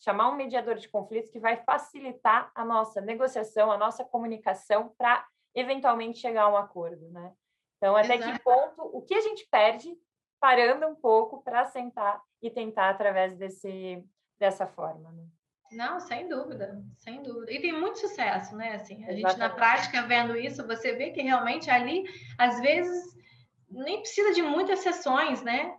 chamar 0.00 0.30
um 0.30 0.36
mediador 0.36 0.76
de 0.76 0.88
conflitos 0.88 1.30
que 1.30 1.40
vai 1.40 1.56
facilitar 1.64 2.50
a 2.54 2.64
nossa 2.64 3.00
negociação, 3.00 3.72
a 3.72 3.78
nossa 3.78 4.04
comunicação 4.04 4.94
para 4.96 5.26
eventualmente 5.54 6.18
chegar 6.18 6.42
a 6.42 6.48
um 6.48 6.56
acordo, 6.56 7.08
né? 7.10 7.32
Então, 7.76 7.96
até 7.96 8.16
Exato. 8.16 8.32
que 8.32 8.44
ponto, 8.44 8.82
o 8.96 9.02
que 9.02 9.14
a 9.14 9.20
gente 9.20 9.46
perde 9.50 9.96
parando 10.40 10.86
um 10.86 10.94
pouco 10.94 11.42
para 11.42 11.64
sentar 11.66 12.22
e 12.40 12.50
tentar 12.50 12.90
através 12.90 13.36
desse, 13.36 14.04
dessa 14.38 14.66
forma, 14.66 15.10
né? 15.12 15.24
Não, 15.72 16.00
sem 16.00 16.28
dúvida, 16.28 16.82
sem 16.98 17.22
dúvida. 17.22 17.52
E 17.52 17.60
tem 17.60 17.78
muito 17.78 17.98
sucesso, 17.98 18.56
né? 18.56 18.76
Assim, 18.76 19.04
a 19.04 19.12
Exatamente. 19.12 19.20
gente 19.20 19.38
na 19.38 19.50
prática 19.50 20.02
vendo 20.02 20.36
isso, 20.36 20.66
você 20.66 20.94
vê 20.94 21.10
que 21.10 21.20
realmente 21.20 21.70
ali, 21.70 22.04
às 22.38 22.58
vezes, 22.60 23.14
nem 23.68 24.00
precisa 24.00 24.32
de 24.32 24.40
muitas 24.40 24.78
sessões, 24.80 25.42
né? 25.42 25.76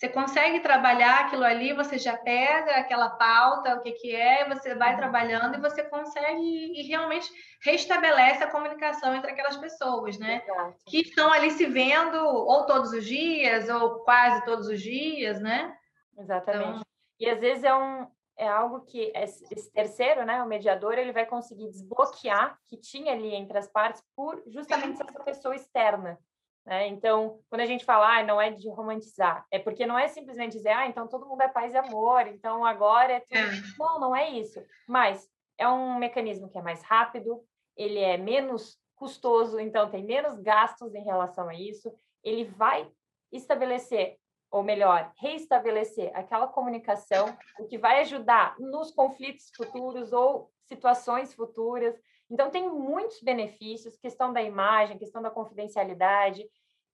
Você 0.00 0.08
consegue 0.08 0.60
trabalhar 0.60 1.20
aquilo 1.20 1.44
ali, 1.44 1.74
você 1.74 1.98
já 1.98 2.16
pega 2.16 2.76
aquela 2.76 3.10
pauta, 3.10 3.74
o 3.74 3.82
que, 3.82 3.92
que 3.92 4.16
é, 4.16 4.48
você 4.48 4.74
vai 4.74 4.92
uhum. 4.92 4.96
trabalhando 4.96 5.58
e 5.58 5.60
você 5.60 5.82
consegue 5.82 6.40
e 6.40 6.88
realmente 6.88 7.30
restabelece 7.62 8.42
a 8.42 8.50
comunicação 8.50 9.14
entre 9.14 9.30
aquelas 9.30 9.58
pessoas, 9.58 10.18
né? 10.18 10.42
Exato. 10.42 10.76
Que 10.86 11.00
estão 11.02 11.30
ali 11.30 11.50
se 11.50 11.66
vendo 11.66 12.16
ou 12.16 12.64
todos 12.64 12.92
os 12.92 13.04
dias, 13.04 13.68
ou 13.68 13.98
quase 13.98 14.42
todos 14.46 14.68
os 14.68 14.80
dias, 14.80 15.38
né? 15.38 15.76
Exatamente. 16.18 16.70
Então... 16.70 16.82
E 17.18 17.28
às 17.28 17.38
vezes 17.38 17.62
é 17.62 17.74
um, 17.74 18.06
é 18.38 18.48
algo 18.48 18.80
que 18.86 19.12
esse 19.14 19.70
terceiro, 19.70 20.24
né, 20.24 20.42
o 20.42 20.46
mediador, 20.46 20.94
ele 20.94 21.12
vai 21.12 21.26
conseguir 21.26 21.68
desbloquear 21.68 22.58
que 22.68 22.78
tinha 22.78 23.12
ali 23.12 23.34
entre 23.34 23.58
as 23.58 23.68
partes 23.68 24.02
por 24.16 24.42
justamente 24.46 25.02
essa 25.02 25.22
pessoa 25.22 25.54
externa. 25.54 26.18
Né? 26.66 26.88
Então, 26.88 27.40
quando 27.48 27.62
a 27.62 27.66
gente 27.66 27.84
fala, 27.84 28.18
ah, 28.18 28.22
não 28.22 28.40
é 28.40 28.50
de 28.50 28.68
romantizar, 28.68 29.46
é 29.50 29.58
porque 29.58 29.86
não 29.86 29.98
é 29.98 30.08
simplesmente 30.08 30.52
dizer, 30.52 30.70
ah, 30.70 30.86
então 30.86 31.08
todo 31.08 31.26
mundo 31.26 31.42
é 31.42 31.48
paz 31.48 31.72
e 31.72 31.76
amor, 31.76 32.26
então 32.26 32.64
agora 32.64 33.14
é 33.14 33.20
tudo. 33.20 33.38
É. 33.38 33.78
Não, 33.78 34.00
não 34.00 34.16
é 34.16 34.30
isso. 34.30 34.62
Mas 34.86 35.28
é 35.58 35.68
um 35.68 35.98
mecanismo 35.98 36.48
que 36.48 36.58
é 36.58 36.62
mais 36.62 36.82
rápido, 36.82 37.42
ele 37.76 37.98
é 37.98 38.16
menos 38.16 38.78
custoso, 38.94 39.58
então 39.58 39.90
tem 39.90 40.04
menos 40.04 40.38
gastos 40.38 40.94
em 40.94 41.02
relação 41.02 41.48
a 41.48 41.54
isso. 41.54 41.92
Ele 42.22 42.44
vai 42.44 42.90
estabelecer 43.32 44.18
ou 44.50 44.62
melhor, 44.64 45.12
reestabelecer 45.16 46.10
aquela 46.14 46.48
comunicação, 46.48 47.36
o 47.58 47.66
que 47.66 47.78
vai 47.78 48.00
ajudar 48.00 48.56
nos 48.58 48.90
conflitos 48.90 49.50
futuros 49.56 50.12
ou 50.12 50.50
situações 50.64 51.32
futuras. 51.32 51.94
Então, 52.30 52.50
tem 52.50 52.68
muitos 52.68 53.20
benefícios, 53.20 53.96
questão 53.96 54.32
da 54.32 54.42
imagem, 54.42 54.98
questão 54.98 55.20
da 55.20 55.30
confidencialidade, 55.30 56.46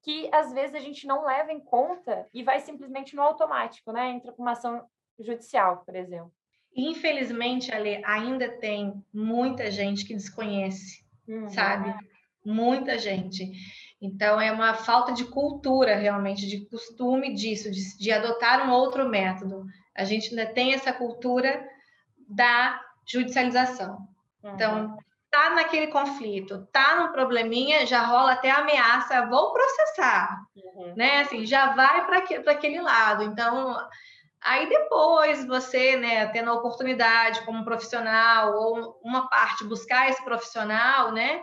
que 0.03 0.29
às 0.33 0.53
vezes 0.53 0.75
a 0.75 0.81
gente 0.81 1.07
não 1.07 1.25
leva 1.25 1.53
em 1.53 1.61
conta 1.61 2.27
e 2.33 2.43
vai 2.43 2.61
simplesmente 2.61 3.15
no 3.15 3.23
automático, 3.23 3.93
né? 3.93 4.11
Entra 4.11 4.33
com 4.33 4.43
uma 4.43 4.53
ação 4.53 4.85
judicial, 5.19 5.83
por 5.85 5.95
exemplo. 5.95 6.33
Infelizmente, 6.75 7.73
Ale, 7.73 8.03
ainda 8.05 8.49
tem 8.59 9.03
muita 9.13 9.71
gente 9.71 10.05
que 10.05 10.15
desconhece, 10.15 11.05
uhum. 11.27 11.49
sabe? 11.49 11.95
Muita 12.45 12.99
gente. 12.99 13.51
Então, 14.01 14.41
é 14.41 14.53
uma 14.53 14.75
falta 14.75 15.13
de 15.13 15.25
cultura, 15.25 15.97
realmente, 15.97 16.47
de 16.47 16.67
costume 16.67 17.35
disso, 17.35 17.71
de, 17.71 17.99
de 17.99 18.13
adotar 18.13 18.69
um 18.69 18.73
outro 18.73 19.09
método. 19.09 19.65
A 19.95 20.05
gente 20.05 20.31
ainda 20.31 20.47
tem 20.47 20.75
essa 20.75 20.93
cultura 20.93 21.67
da 22.29 22.81
judicialização. 23.07 24.07
Uhum. 24.43 24.55
Então, 24.55 24.99
tá 25.37 25.51
naquele 25.51 25.89
conflito, 25.89 26.67
tá 26.73 26.97
no 26.97 27.13
probleminha, 27.13 27.87
já 27.87 28.03
rola 28.03 28.33
até 28.33 28.51
ameaça, 28.51 29.27
vou 29.27 29.53
processar, 29.53 30.47
uhum. 30.57 30.95
né? 30.97 31.21
Assim, 31.21 31.45
já 31.45 31.75
vai 31.75 32.07
para 32.07 32.53
aquele 32.53 32.81
lado. 32.81 33.23
Então, 33.25 33.77
aí 34.41 34.67
depois 34.67 35.47
você, 35.47 35.97
né, 35.99 36.27
tendo 36.29 36.51
a 36.51 36.55
oportunidade 36.55 37.45
como 37.45 37.65
profissional 37.65 38.55
ou 38.55 38.99
uma 39.05 39.29
parte 39.29 39.65
buscar 39.65 40.09
esse 40.09 40.25
profissional, 40.25 41.13
né? 41.13 41.43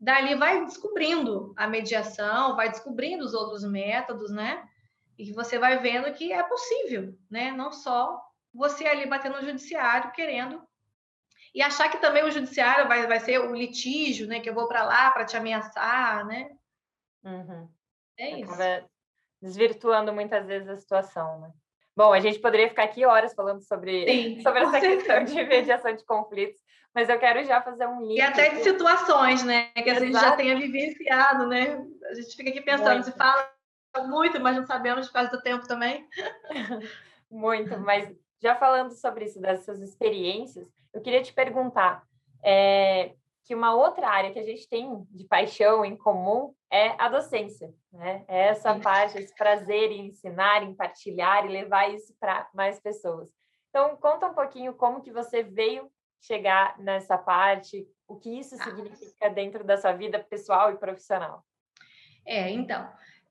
dali 0.00 0.34
vai 0.34 0.64
descobrindo 0.66 1.54
a 1.56 1.66
mediação, 1.66 2.56
vai 2.56 2.68
descobrindo 2.68 3.24
os 3.24 3.32
outros 3.32 3.64
métodos, 3.64 4.30
né? 4.30 4.62
E 5.16 5.32
você 5.32 5.58
vai 5.58 5.78
vendo 5.78 6.12
que 6.12 6.32
é 6.32 6.42
possível, 6.42 7.16
né? 7.30 7.52
Não 7.52 7.72
só 7.72 8.20
você 8.52 8.86
ali 8.86 9.06
batendo 9.06 9.40
no 9.40 9.46
judiciário 9.46 10.12
querendo 10.12 10.62
e 11.54 11.62
achar 11.62 11.88
que 11.88 11.98
também 11.98 12.24
o 12.24 12.30
judiciário 12.30 12.88
vai, 12.88 13.06
vai 13.06 13.20
ser 13.20 13.38
o 13.38 13.54
litígio, 13.54 14.26
né? 14.26 14.40
Que 14.40 14.50
eu 14.50 14.54
vou 14.54 14.66
para 14.66 14.84
lá 14.84 15.10
para 15.12 15.24
te 15.24 15.36
ameaçar, 15.36 16.26
né? 16.26 16.50
Uhum. 17.22 17.68
É 18.18 18.40
isso. 18.40 18.52
Acaba 18.52 18.86
desvirtuando 19.40 20.12
muitas 20.12 20.46
vezes 20.46 20.68
a 20.68 20.76
situação, 20.76 21.40
né? 21.40 21.52
Bom, 21.96 22.12
a 22.12 22.18
gente 22.18 22.40
poderia 22.40 22.68
ficar 22.68 22.84
aqui 22.84 23.04
horas 23.04 23.34
falando 23.34 23.62
sobre, 23.62 24.04
Sim, 24.04 24.40
sobre 24.42 24.62
essa 24.62 24.80
questão 24.80 25.24
de 25.24 25.34
mediação 25.44 25.94
de 25.94 26.04
conflitos, 26.04 26.60
mas 26.92 27.08
eu 27.08 27.18
quero 27.18 27.44
já 27.44 27.62
fazer 27.62 27.86
um 27.86 28.00
link. 28.00 28.18
E 28.18 28.20
até 28.20 28.50
de 28.50 28.62
situações, 28.64 29.44
né? 29.44 29.70
Que 29.70 29.90
a 29.90 30.00
gente 30.00 30.12
já 30.12 30.34
tenha 30.34 30.58
vivenciado, 30.58 31.46
né? 31.46 31.86
A 32.10 32.14
gente 32.14 32.36
fica 32.36 32.50
aqui 32.50 32.62
pensando, 32.62 32.94
muito. 32.94 33.04
se 33.04 33.12
fala 33.12 33.48
muito, 34.06 34.40
mas 34.40 34.56
não 34.56 34.66
sabemos 34.66 35.06
por 35.06 35.14
causa 35.14 35.30
do 35.30 35.42
tempo 35.42 35.68
também. 35.68 36.08
muito, 37.30 37.78
mas 37.78 38.12
já 38.44 38.54
falando 38.54 38.90
sobre 38.90 39.24
isso, 39.24 39.40
dessas 39.40 39.80
experiências, 39.80 40.70
eu 40.92 41.00
queria 41.00 41.22
te 41.22 41.32
perguntar 41.32 42.04
é, 42.44 43.14
que 43.42 43.54
uma 43.54 43.74
outra 43.74 44.06
área 44.06 44.34
que 44.34 44.38
a 44.38 44.44
gente 44.44 44.68
tem 44.68 45.02
de 45.10 45.24
paixão 45.24 45.82
em 45.82 45.96
comum 45.96 46.54
é 46.70 46.88
a 46.98 47.08
docência, 47.08 47.72
né? 47.90 48.22
É 48.28 48.48
essa 48.48 48.78
parte, 48.78 49.16
esse 49.16 49.34
prazer 49.34 49.90
em 49.90 50.08
ensinar, 50.08 50.62
em 50.62 50.74
partilhar 50.74 51.46
e 51.46 51.52
levar 51.52 51.90
isso 51.94 52.14
para 52.20 52.46
mais 52.52 52.78
pessoas. 52.78 53.30
Então, 53.70 53.96
conta 53.96 54.26
um 54.26 54.34
pouquinho 54.34 54.74
como 54.74 55.00
que 55.00 55.10
você 55.10 55.42
veio 55.42 55.90
chegar 56.20 56.78
nessa 56.78 57.16
parte, 57.16 57.88
o 58.06 58.16
que 58.16 58.38
isso 58.38 58.56
ah. 58.56 58.64
significa 58.64 59.30
dentro 59.30 59.64
da 59.64 59.78
sua 59.78 59.92
vida 59.92 60.18
pessoal 60.18 60.70
e 60.70 60.76
profissional. 60.76 61.42
É, 62.26 62.50
então, 62.50 62.86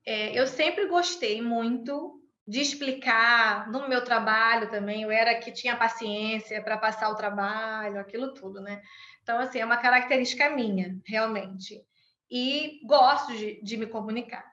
é, 0.08 0.32
eu 0.38 0.48
sempre 0.48 0.88
gostei 0.88 1.40
muito 1.40 2.20
de 2.48 2.60
explicar 2.60 3.72
no 3.72 3.88
meu 3.88 4.04
trabalho 4.04 4.70
também, 4.70 5.04
eu 5.04 5.12
era 5.12 5.36
que 5.36 5.52
tinha 5.52 5.78
paciência 5.78 6.62
para 6.62 6.78
passar 6.78 7.10
o 7.10 7.16
trabalho, 7.16 8.00
aquilo 8.00 8.34
tudo, 8.34 8.60
né? 8.60 8.82
Então, 9.22 9.40
assim, 9.40 9.60
é 9.60 9.66
uma 9.66 9.78
característica 9.78 10.50
minha, 10.50 10.98
realmente. 11.06 11.82
E 12.30 12.82
gosto 12.86 13.32
de, 13.34 13.62
de 13.64 13.78
me 13.78 13.88
comunicar. 13.88 14.46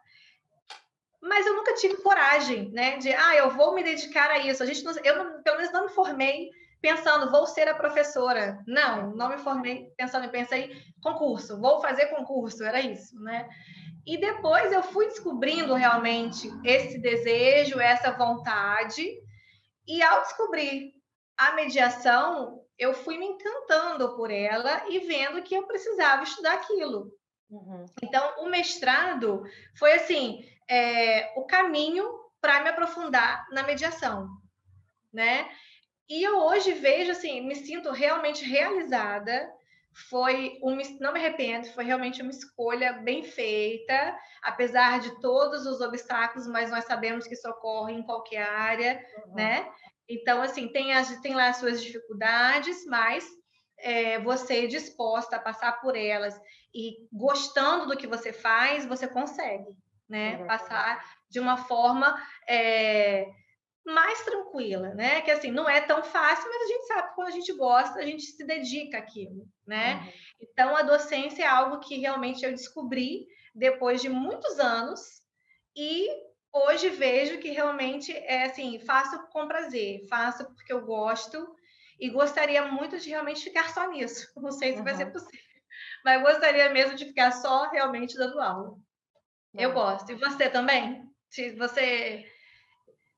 Mas 1.21 1.45
eu 1.47 1.57
nunca 1.57 1.75
tive 1.75 1.97
coragem, 1.97 2.71
né? 2.71 2.97
De, 2.99 3.13
ah, 3.13 3.35
eu 3.35 3.51
vou 3.51 3.75
me 3.75 3.83
dedicar 3.83 4.31
a 4.31 4.39
isso. 4.39 4.63
A 4.63 4.67
gente, 4.67 4.85
não, 4.85 4.93
eu, 5.05 5.43
pelo 5.43 5.57
menos, 5.57 5.73
não 5.73 5.87
me 5.87 5.93
formei 5.93 6.51
pensando, 6.81 7.31
vou 7.31 7.47
ser 7.47 7.69
a 7.69 7.75
professora. 7.75 8.63
Não, 8.67 9.15
não 9.15 9.29
me 9.29 9.39
formei 9.39 9.87
pensando, 9.97 10.27
em 10.27 10.31
pensei 10.31 10.83
concurso, 11.03 11.61
vou 11.61 11.81
fazer 11.81 12.07
concurso, 12.07 12.65
era 12.65 12.81
isso, 12.81 13.19
né? 13.21 13.49
E 14.07 14.17
depois 14.17 14.73
eu 14.73 14.83
fui 14.83 15.07
descobrindo 15.07 15.75
realmente 15.75 16.51
esse 16.65 16.99
desejo, 16.99 17.79
essa 17.79 18.13
vontade, 18.13 19.07
e 19.87 20.03
ao 20.03 20.23
descobrir 20.23 20.93
a 21.37 21.55
mediação, 21.55 22.63
eu 22.79 22.95
fui 22.95 23.19
me 23.19 23.27
encantando 23.27 24.17
por 24.17 24.31
ela 24.31 24.89
e 24.89 25.01
vendo 25.01 25.43
que 25.43 25.55
eu 25.55 25.67
precisava 25.67 26.23
estudar 26.23 26.55
aquilo. 26.55 27.13
Uhum. 27.51 27.85
Então, 28.03 28.45
o 28.45 28.49
mestrado 28.49 29.43
foi 29.77 29.93
assim, 29.93 30.45
é, 30.69 31.33
o 31.37 31.45
caminho 31.47 32.09
para 32.41 32.63
me 32.63 32.71
aprofundar 32.71 33.47
na 33.51 33.63
mediação, 33.63 34.29
né? 35.13 35.51
E 36.11 36.25
eu 36.25 36.41
hoje 36.41 36.73
vejo 36.73 37.13
assim, 37.13 37.41
me 37.41 37.55
sinto 37.55 37.93
realmente 37.93 38.45
realizada. 38.45 39.49
Foi 40.09 40.59
um, 40.61 40.77
não 40.99 41.13
me 41.13 41.21
arrependo, 41.21 41.69
foi 41.69 41.85
realmente 41.85 42.21
uma 42.21 42.33
escolha 42.33 42.95
bem 42.95 43.23
feita, 43.23 44.19
apesar 44.43 44.99
de 44.99 45.21
todos 45.21 45.67
os 45.67 45.81
obstáculos, 45.81 46.49
mas 46.49 46.69
nós 46.71 46.85
sabemos 46.85 47.29
que 47.29 47.35
isso 47.35 47.49
ocorre 47.49 47.93
em 47.93 48.03
qualquer 48.03 48.43
área, 48.43 49.01
uhum. 49.25 49.35
né? 49.35 49.71
Então, 50.09 50.43
assim, 50.43 50.67
tem, 50.69 50.93
as, 50.93 51.17
tem 51.21 51.35
lá 51.35 51.49
as 51.49 51.59
suas 51.59 51.81
dificuldades, 51.81 52.85
mas 52.87 53.25
é, 53.79 54.19
você 54.19 54.67
disposta 54.67 55.37
a 55.37 55.41
passar 55.41 55.81
por 55.81 55.97
elas 55.97 56.41
e 56.75 57.07
gostando 57.13 57.87
do 57.87 57.97
que 57.97 58.09
você 58.09 58.33
faz, 58.33 58.85
você 58.85 59.07
consegue, 59.07 59.77
né? 60.09 60.45
Passar 60.45 61.05
de 61.29 61.39
uma 61.39 61.57
forma 61.57 62.21
é, 62.49 63.27
mais 63.85 64.23
tranquila, 64.23 64.95
né? 64.95 65.21
Que 65.23 65.31
assim, 65.31 65.51
não 65.51 65.69
é 65.69 65.81
tão 65.81 66.03
fácil, 66.03 66.49
mas 66.49 66.63
a 66.63 66.67
gente 66.67 66.87
sabe 66.87 67.09
que 67.09 67.15
quando 67.15 67.29
a 67.29 67.33
gente 67.33 67.53
gosta, 67.55 67.99
a 67.99 68.05
gente 68.05 68.23
se 68.23 68.45
dedica 68.45 68.99
àquilo, 68.99 69.47
né? 69.67 69.95
Uhum. 69.95 70.13
Então, 70.41 70.77
a 70.77 70.83
docência 70.83 71.43
é 71.43 71.47
algo 71.47 71.81
que 71.81 71.99
realmente 71.99 72.45
eu 72.45 72.51
descobri 72.51 73.27
depois 73.55 74.01
de 74.01 74.09
muitos 74.09 74.59
anos 74.59 75.01
e 75.77 76.09
hoje 76.53 76.89
vejo 76.91 77.39
que 77.39 77.51
realmente 77.51 78.13
é 78.13 78.45
assim, 78.45 78.79
faço 78.81 79.27
com 79.29 79.49
prazer, 79.49 80.07
faço 80.09 80.45
porque 80.55 80.73
eu 80.73 80.85
gosto 80.85 81.55
e 81.99 82.11
gostaria 82.11 82.65
muito 82.67 82.99
de 82.99 83.11
realmente 83.11 83.45
ficar 83.45 83.71
só 83.71 83.89
nisso. 83.89 84.31
Não 84.37 84.53
sei 84.53 84.73
se 84.73 84.79
uhum. 84.79 84.85
vai 84.85 84.95
ser 84.95 85.07
possível, 85.07 85.41
mas 86.05 86.23
gostaria 86.23 86.69
mesmo 86.71 86.97
de 86.97 87.07
ficar 87.07 87.33
só 87.33 87.69
realmente 87.71 88.17
dando 88.17 88.41
aula. 88.41 88.69
Uhum. 88.71 88.81
Eu 89.55 89.73
gosto. 89.73 90.13
E 90.13 90.15
você 90.15 90.49
também? 90.49 91.03
Se 91.29 91.55
você 91.57 92.25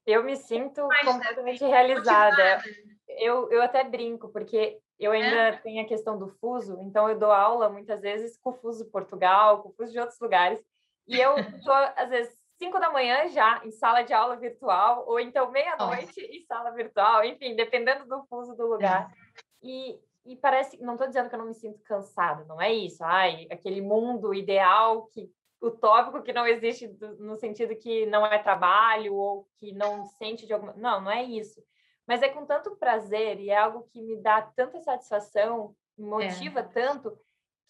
eu 0.07 0.23
me 0.23 0.37
sinto 0.37 0.87
Mas, 0.87 1.05
completamente 1.05 1.65
realizada. 1.65 2.63
Eu, 3.09 3.51
eu 3.51 3.63
até 3.63 3.85
brinco, 3.85 4.29
porque 4.29 4.79
eu 4.99 5.13
ainda 5.13 5.49
é? 5.49 5.57
tenho 5.59 5.83
a 5.83 5.87
questão 5.89 6.19
do 6.19 6.29
fuso, 6.29 6.79
então 6.81 7.09
eu 7.09 7.19
dou 7.19 7.31
aula 7.31 7.69
muitas 7.69 8.01
vezes 8.01 8.39
com 8.39 8.51
o 8.51 8.55
fuso 8.55 8.91
Portugal, 8.91 9.63
com 9.63 9.69
o 9.69 9.73
fuso 9.73 9.93
de 9.93 9.99
outros 9.99 10.19
lugares, 10.21 10.63
e 11.07 11.19
eu 11.19 11.37
estou, 11.39 11.75
às 11.75 12.09
vezes, 12.09 12.33
5 12.59 12.79
da 12.79 12.91
manhã 12.91 13.29
já 13.29 13.61
em 13.65 13.71
sala 13.73 14.03
de 14.03 14.13
aula 14.13 14.37
virtual, 14.37 15.05
ou 15.07 15.19
então 15.19 15.51
meia-noite 15.51 16.21
em 16.21 16.41
sala 16.43 16.71
virtual, 16.71 17.25
enfim, 17.25 17.57
dependendo 17.57 18.07
do 18.07 18.23
fuso 18.25 18.55
do 18.57 18.67
lugar. 18.67 19.11
É. 19.11 19.37
E, 19.63 20.01
e 20.25 20.37
parece, 20.37 20.81
não 20.81 20.95
estou 20.95 21.09
dizendo 21.09 21.29
que 21.29 21.35
eu 21.35 21.41
não 21.41 21.47
me 21.47 21.55
sinto 21.55 21.83
cansada, 21.83 22.45
não 22.45 22.61
é 22.61 22.73
isso, 22.73 23.03
ai, 23.05 23.47
aquele 23.51 23.81
mundo 23.81 24.33
ideal 24.33 25.07
que 25.07 25.29
utópico 25.63 26.23
que 26.23 26.33
não 26.33 26.47
existe 26.47 26.89
no 27.19 27.37
sentido 27.37 27.77
que 27.77 28.05
não 28.07 28.27
é 28.27 28.39
trabalho 28.39 29.15
ou 29.15 29.49
que 29.59 29.73
não 29.73 30.05
sente 30.05 30.45
de 30.45 30.53
alguma. 30.53 30.75
Não, 30.75 31.01
não 31.01 31.11
é 31.11 31.23
isso. 31.23 31.63
Mas 32.07 32.21
é 32.21 32.29
com 32.29 32.45
tanto 32.45 32.77
prazer 32.77 33.39
e 33.39 33.51
é 33.51 33.57
algo 33.57 33.89
que 33.93 34.03
me 34.03 34.21
dá 34.21 34.43
tanta 34.43 34.81
satisfação, 34.81 35.75
me 35.97 36.05
motiva 36.05 36.61
é. 36.61 36.65
tanto, 36.65 37.17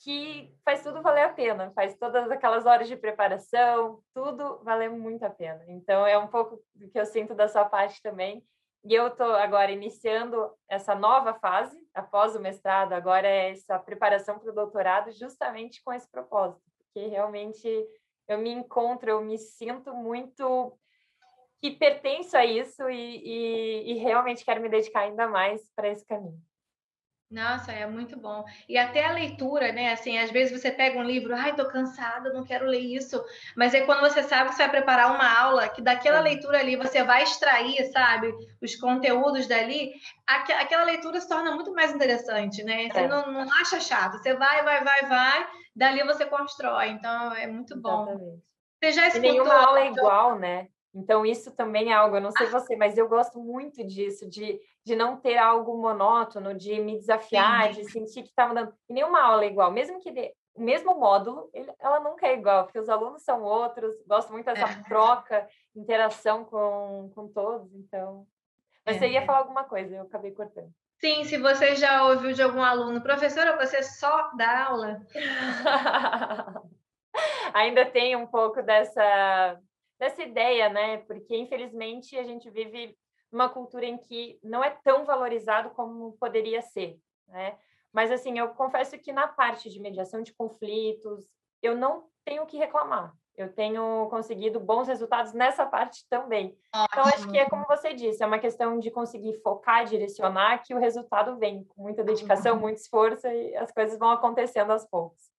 que 0.02 0.52
faz 0.64 0.82
tudo 0.82 1.02
valer 1.02 1.24
a 1.24 1.32
pena. 1.32 1.70
Faz 1.74 1.94
todas 1.96 2.30
aquelas 2.30 2.64
horas 2.64 2.88
de 2.88 2.96
preparação, 2.96 4.02
tudo 4.14 4.58
valer 4.64 4.90
muito 4.90 5.22
a 5.24 5.30
pena. 5.30 5.62
Então, 5.68 6.06
é 6.06 6.16
um 6.16 6.28
pouco 6.28 6.64
do 6.74 6.88
que 6.88 6.98
eu 6.98 7.04
sinto 7.04 7.34
da 7.34 7.46
sua 7.46 7.66
parte 7.66 8.00
também. 8.02 8.42
E 8.84 8.94
eu 8.94 9.08
estou 9.08 9.32
agora 9.36 9.70
iniciando 9.70 10.50
essa 10.68 10.92
nova 10.94 11.34
fase, 11.34 11.78
após 11.94 12.34
o 12.34 12.40
mestrado, 12.40 12.94
agora 12.94 13.28
é 13.28 13.50
essa 13.50 13.78
preparação 13.78 14.40
para 14.40 14.50
o 14.50 14.54
doutorado, 14.54 15.12
justamente 15.12 15.80
com 15.84 15.92
esse 15.92 16.10
propósito 16.10 16.71
porque 16.92 17.08
realmente 17.08 17.68
eu 18.28 18.38
me 18.38 18.50
encontro, 18.50 19.10
eu 19.10 19.20
me 19.22 19.38
sinto 19.38 19.94
muito 19.94 20.78
que 21.60 21.70
pertenço 21.70 22.36
a 22.36 22.44
isso 22.44 22.88
e, 22.90 23.22
e, 23.24 23.92
e 23.92 23.94
realmente 23.94 24.44
quero 24.44 24.60
me 24.60 24.68
dedicar 24.68 25.00
ainda 25.00 25.26
mais 25.28 25.70
para 25.74 25.88
esse 25.88 26.04
caminho. 26.04 26.40
Nossa, 27.32 27.72
é 27.72 27.86
muito 27.86 28.14
bom. 28.14 28.44
E 28.68 28.76
até 28.76 29.06
a 29.06 29.12
leitura, 29.12 29.72
né? 29.72 29.92
Assim, 29.92 30.18
às 30.18 30.30
vezes 30.30 30.60
você 30.60 30.70
pega 30.70 30.98
um 30.98 31.02
livro, 31.02 31.34
ai, 31.34 31.56
tô 31.56 31.66
cansada, 31.66 32.30
não 32.30 32.44
quero 32.44 32.66
ler 32.66 32.80
isso. 32.80 33.24
Mas 33.56 33.74
aí 33.74 33.86
quando 33.86 34.00
você 34.00 34.22
sabe 34.22 34.50
que 34.50 34.56
você 34.56 34.64
vai 34.64 34.70
preparar 34.70 35.14
uma 35.14 35.40
aula, 35.40 35.66
que 35.70 35.80
daquela 35.80 36.20
leitura 36.20 36.58
ali 36.58 36.76
você 36.76 37.02
vai 37.02 37.22
extrair, 37.22 37.90
sabe, 37.90 38.30
os 38.60 38.76
conteúdos 38.76 39.46
dali, 39.46 39.94
aquela 40.26 40.84
leitura 40.84 41.18
se 41.22 41.28
torna 41.28 41.54
muito 41.54 41.72
mais 41.72 41.90
interessante, 41.90 42.62
né? 42.62 42.90
Você 42.90 43.00
é. 43.00 43.08
não, 43.08 43.32
não 43.32 43.52
acha 43.60 43.80
chato. 43.80 44.18
Você 44.18 44.34
vai, 44.34 44.62
vai, 44.62 44.84
vai, 44.84 45.06
vai, 45.06 45.46
dali 45.74 46.04
você 46.04 46.26
constrói. 46.26 46.90
Então 46.90 47.32
é 47.34 47.46
muito 47.46 47.80
bom. 47.80 48.02
Exatamente. 48.02 48.42
Você 48.82 48.92
já 48.92 49.06
escutou... 49.06 49.30
E 49.30 49.32
nenhuma 49.32 49.54
aula 49.54 49.80
é 49.80 49.86
igual, 49.86 50.38
né? 50.38 50.68
Então, 50.94 51.24
isso 51.24 51.50
também 51.52 51.90
é 51.90 51.94
algo, 51.94 52.16
eu 52.16 52.20
não 52.20 52.30
sei 52.30 52.46
você, 52.48 52.76
mas 52.76 52.98
eu 52.98 53.08
gosto 53.08 53.40
muito 53.40 53.82
disso, 53.82 54.28
de, 54.28 54.60
de 54.84 54.94
não 54.94 55.16
ter 55.16 55.38
algo 55.38 55.76
monótono, 55.78 56.54
de 56.54 56.78
me 56.80 56.98
desafiar, 56.98 57.72
Sim. 57.72 57.80
de 57.80 57.90
sentir 57.90 58.22
que 58.22 58.28
está 58.28 58.46
mudando. 58.46 58.74
E 58.88 58.92
nenhuma 58.92 59.22
aula 59.22 59.44
é 59.44 59.48
igual, 59.48 59.70
mesmo 59.70 60.00
que 60.00 60.10
dê, 60.10 60.34
o 60.54 60.62
mesmo 60.62 60.94
módulo, 60.94 61.50
ela 61.80 61.98
nunca 62.00 62.26
é 62.26 62.34
igual, 62.34 62.64
porque 62.64 62.78
os 62.78 62.90
alunos 62.90 63.22
são 63.22 63.42
outros, 63.42 63.94
gosto 64.06 64.32
muito 64.32 64.44
dessa 64.44 64.68
é. 64.68 64.82
troca, 64.82 65.48
interação 65.74 66.44
com, 66.44 67.10
com 67.14 67.26
todos, 67.28 67.74
então. 67.74 68.26
Mas 68.84 68.96
é. 68.96 68.98
você 68.98 69.08
ia 69.08 69.24
falar 69.24 69.38
alguma 69.38 69.64
coisa, 69.64 69.96
eu 69.96 70.02
acabei 70.02 70.32
cortando. 70.32 70.70
Sim, 71.00 71.24
se 71.24 71.38
você 71.38 71.74
já 71.74 72.04
ouviu 72.04 72.32
de 72.32 72.42
algum 72.42 72.62
aluno, 72.62 73.00
professora, 73.00 73.56
você 73.56 73.82
só 73.82 74.30
dá 74.36 74.66
aula? 74.66 75.00
Ainda 77.54 77.84
tem 77.86 78.14
um 78.14 78.26
pouco 78.26 78.62
dessa 78.62 79.58
dessa 80.02 80.20
ideia, 80.20 80.68
né? 80.68 80.96
Porque 80.98 81.36
infelizmente 81.36 82.18
a 82.18 82.24
gente 82.24 82.50
vive 82.50 82.98
uma 83.30 83.48
cultura 83.48 83.86
em 83.86 83.96
que 83.96 84.36
não 84.42 84.62
é 84.62 84.70
tão 84.82 85.04
valorizado 85.04 85.70
como 85.70 86.16
poderia 86.18 86.60
ser, 86.60 86.98
né? 87.28 87.56
Mas 87.92 88.10
assim, 88.10 88.36
eu 88.36 88.48
confesso 88.48 88.98
que 88.98 89.12
na 89.12 89.28
parte 89.28 89.70
de 89.70 89.78
mediação 89.78 90.20
de 90.20 90.32
conflitos, 90.32 91.30
eu 91.62 91.76
não 91.76 92.08
tenho 92.24 92.42
o 92.42 92.46
que 92.46 92.56
reclamar. 92.56 93.14
Eu 93.36 93.52
tenho 93.52 94.08
conseguido 94.10 94.58
bons 94.58 94.88
resultados 94.88 95.32
nessa 95.32 95.64
parte 95.64 96.04
também. 96.10 96.58
Ótimo. 96.74 96.88
Então, 96.90 97.04
acho 97.04 97.30
que 97.30 97.38
é 97.38 97.48
como 97.48 97.64
você 97.66 97.94
disse, 97.94 98.24
é 98.24 98.26
uma 98.26 98.40
questão 98.40 98.80
de 98.80 98.90
conseguir 98.90 99.34
focar, 99.40 99.84
direcionar, 99.84 100.64
que 100.64 100.74
o 100.74 100.78
resultado 100.78 101.38
vem 101.38 101.62
com 101.62 101.80
muita 101.80 102.02
dedicação, 102.02 102.58
muito 102.58 102.78
esforço 102.78 103.28
e 103.28 103.54
as 103.56 103.70
coisas 103.70 103.96
vão 103.96 104.10
acontecendo 104.10 104.72
aos 104.72 104.84
poucos. 104.84 105.30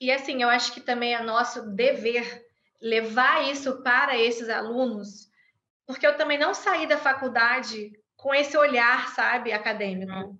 E 0.00 0.10
assim, 0.10 0.42
eu 0.42 0.48
acho 0.48 0.74
que 0.74 0.80
também 0.80 1.14
é 1.14 1.22
nosso 1.22 1.70
dever 1.70 2.49
levar 2.80 3.50
isso 3.50 3.82
para 3.82 4.18
esses 4.18 4.48
alunos, 4.48 5.28
porque 5.86 6.06
eu 6.06 6.16
também 6.16 6.38
não 6.38 6.54
saí 6.54 6.86
da 6.86 6.96
faculdade 6.96 7.92
com 8.16 8.34
esse 8.34 8.56
olhar, 8.56 9.08
sabe, 9.08 9.52
acadêmico. 9.52 10.12
Uhum. 10.12 10.38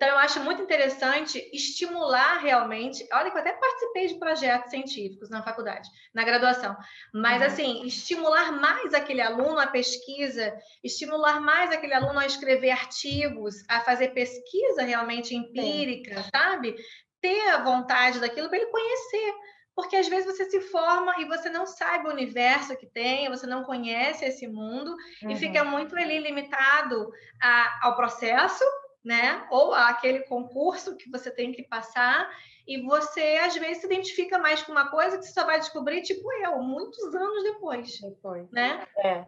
Então, 0.00 0.08
eu 0.08 0.18
acho 0.18 0.40
muito 0.40 0.62
interessante 0.62 1.38
estimular 1.52 2.38
realmente. 2.38 3.06
Olha, 3.12 3.30
que 3.30 3.36
eu 3.36 3.40
até 3.42 3.52
participei 3.52 4.06
de 4.06 4.18
projetos 4.18 4.70
científicos 4.70 5.28
na 5.28 5.42
faculdade, 5.42 5.86
na 6.14 6.24
graduação, 6.24 6.74
mas, 7.12 7.42
uhum. 7.42 7.46
assim, 7.46 7.86
estimular 7.86 8.50
mais 8.50 8.94
aquele 8.94 9.20
aluno 9.20 9.58
à 9.58 9.66
pesquisa, 9.66 10.56
estimular 10.82 11.38
mais 11.38 11.70
aquele 11.70 11.92
aluno 11.92 12.18
a 12.18 12.24
escrever 12.24 12.70
artigos, 12.70 13.56
a 13.68 13.80
fazer 13.80 14.14
pesquisa 14.14 14.82
realmente 14.82 15.34
empírica, 15.34 16.22
Sim. 16.22 16.28
sabe? 16.34 16.76
Ter 17.20 17.50
a 17.50 17.62
vontade 17.62 18.20
daquilo 18.20 18.48
para 18.48 18.56
ele 18.56 18.70
conhecer 18.70 19.34
porque 19.80 19.96
às 19.96 20.08
vezes 20.08 20.26
você 20.26 20.44
se 20.44 20.60
forma 20.60 21.14
e 21.18 21.24
você 21.24 21.48
não 21.48 21.66
sabe 21.66 22.06
o 22.06 22.12
universo 22.12 22.76
que 22.76 22.86
tem, 22.86 23.30
você 23.30 23.46
não 23.46 23.64
conhece 23.64 24.26
esse 24.26 24.46
mundo 24.46 24.94
uhum. 25.22 25.30
e 25.30 25.36
fica 25.36 25.64
muito 25.64 25.96
ali 25.96 26.18
limitado 26.18 27.10
a, 27.40 27.86
ao 27.86 27.96
processo, 27.96 28.62
né? 29.02 29.46
Ou 29.50 29.72
àquele 29.72 30.20
concurso 30.20 30.96
que 30.96 31.10
você 31.10 31.30
tem 31.30 31.50
que 31.50 31.62
passar 31.62 32.30
e 32.68 32.82
você 32.82 33.40
às 33.42 33.56
vezes 33.56 33.78
se 33.78 33.86
identifica 33.86 34.38
mais 34.38 34.62
com 34.62 34.70
uma 34.70 34.90
coisa 34.90 35.16
que 35.16 35.24
você 35.24 35.32
só 35.32 35.46
vai 35.46 35.58
descobrir, 35.58 36.02
tipo 36.02 36.30
eu, 36.34 36.62
muitos 36.62 37.14
anos 37.14 37.42
depois, 37.42 37.98
depois. 38.00 38.50
né? 38.50 38.86
É. 38.98 39.24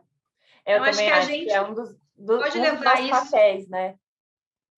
Eu, 0.66 0.76
eu 0.76 0.84
acho 0.84 0.98
que 0.98 1.10
a 1.10 1.20
gente 1.22 1.46
que 1.46 1.52
é 1.52 1.62
um 1.62 1.72
dos, 1.72 1.96
do, 2.14 2.38
pode 2.38 2.58
um 2.58 2.62
levar 2.62 2.96
dos 2.96 3.06
isso. 3.06 3.10
papéis, 3.10 3.68
né? 3.68 3.96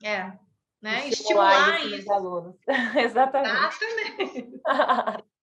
É. 0.03 0.33
Né? 0.81 1.09
Estimular, 1.09 1.81
Estimular 1.81 1.99
isso. 1.99 2.13
alunos. 2.13 2.57
Exatamente. 2.97 3.85
Exatamente. 3.85 4.61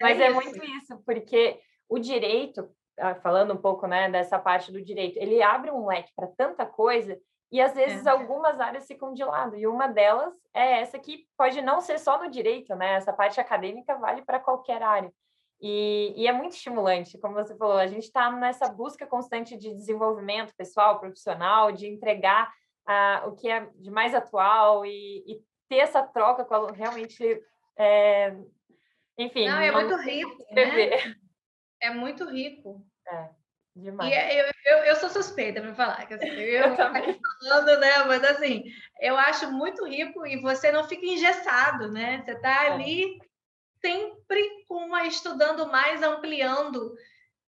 Mas 0.00 0.18
é, 0.18 0.26
é 0.26 0.30
muito 0.30 0.64
isso, 0.64 1.02
porque 1.04 1.60
o 1.88 1.98
direito, 1.98 2.68
ah, 2.98 3.14
falando 3.16 3.52
um 3.52 3.56
pouco 3.56 3.86
né, 3.86 4.10
dessa 4.10 4.38
parte 4.38 4.72
do 4.72 4.82
direito, 4.82 5.18
ele 5.18 5.42
abre 5.42 5.70
um 5.70 5.86
leque 5.86 6.12
para 6.16 6.28
tanta 6.28 6.64
coisa 6.64 7.20
e 7.52 7.60
às 7.60 7.74
vezes 7.74 8.06
é. 8.06 8.10
algumas 8.10 8.60
áreas 8.60 8.86
ficam 8.86 9.12
de 9.12 9.24
lado. 9.24 9.56
E 9.56 9.66
uma 9.66 9.88
delas 9.88 10.32
é 10.54 10.80
essa 10.80 10.98
que 10.98 11.26
pode 11.36 11.60
não 11.60 11.80
ser 11.80 11.98
só 11.98 12.22
no 12.22 12.30
direito, 12.30 12.74
né? 12.76 12.94
Essa 12.94 13.12
parte 13.12 13.40
acadêmica 13.40 13.96
vale 13.96 14.22
para 14.22 14.38
qualquer 14.38 14.82
área. 14.82 15.12
E, 15.60 16.14
e, 16.16 16.26
é 16.26 16.32
muito 16.32 16.52
estimulante, 16.52 17.18
como 17.18 17.34
você 17.34 17.54
falou, 17.54 17.76
a 17.76 17.86
gente 17.86 18.04
está 18.04 18.30
nessa 18.30 18.66
busca 18.70 19.06
constante 19.06 19.58
de 19.58 19.74
desenvolvimento 19.74 20.54
pessoal, 20.56 20.98
profissional, 20.98 21.70
de 21.70 21.86
entregar 21.86 22.50
uh, 22.88 23.28
o 23.28 23.36
que 23.36 23.50
é 23.50 23.68
de 23.74 23.90
mais 23.90 24.14
atual 24.14 24.86
e, 24.86 25.22
e 25.26 25.42
ter 25.68 25.80
essa 25.80 26.02
troca 26.02 26.46
com 26.46 26.72
realmente 26.72 27.42
é, 27.76 28.34
enfim. 29.18 29.48
Não, 29.48 29.58
é 29.58 29.70
muito 29.70 29.96
rico. 29.96 30.46
Né? 30.52 31.14
É 31.82 31.90
muito 31.90 32.24
rico. 32.28 32.84
É, 33.08 33.30
demais. 33.74 34.10
E 34.10 34.14
é, 34.14 34.40
eu, 34.40 34.52
eu, 34.66 34.84
eu 34.84 34.96
sou 34.96 35.08
suspeita 35.08 35.60
para 35.60 35.74
falar, 35.74 36.06
que 36.06 36.14
eu, 36.14 36.18
eu 36.18 36.76
também. 36.76 37.18
falando, 37.40 37.80
né? 37.80 38.04
Mas 38.04 38.24
assim, 38.24 38.64
eu 39.00 39.16
acho 39.16 39.50
muito 39.50 39.86
rico 39.86 40.26
e 40.26 40.40
você 40.40 40.70
não 40.70 40.84
fica 40.84 41.06
engessado, 41.06 41.90
né? 41.90 42.22
Você 42.22 42.32
está 42.32 42.66
é. 42.66 42.70
ali 42.70 43.18
sempre 43.80 44.64
com 44.68 44.86
uma, 44.86 45.06
estudando 45.06 45.66
mais, 45.66 46.02
ampliando, 46.02 46.94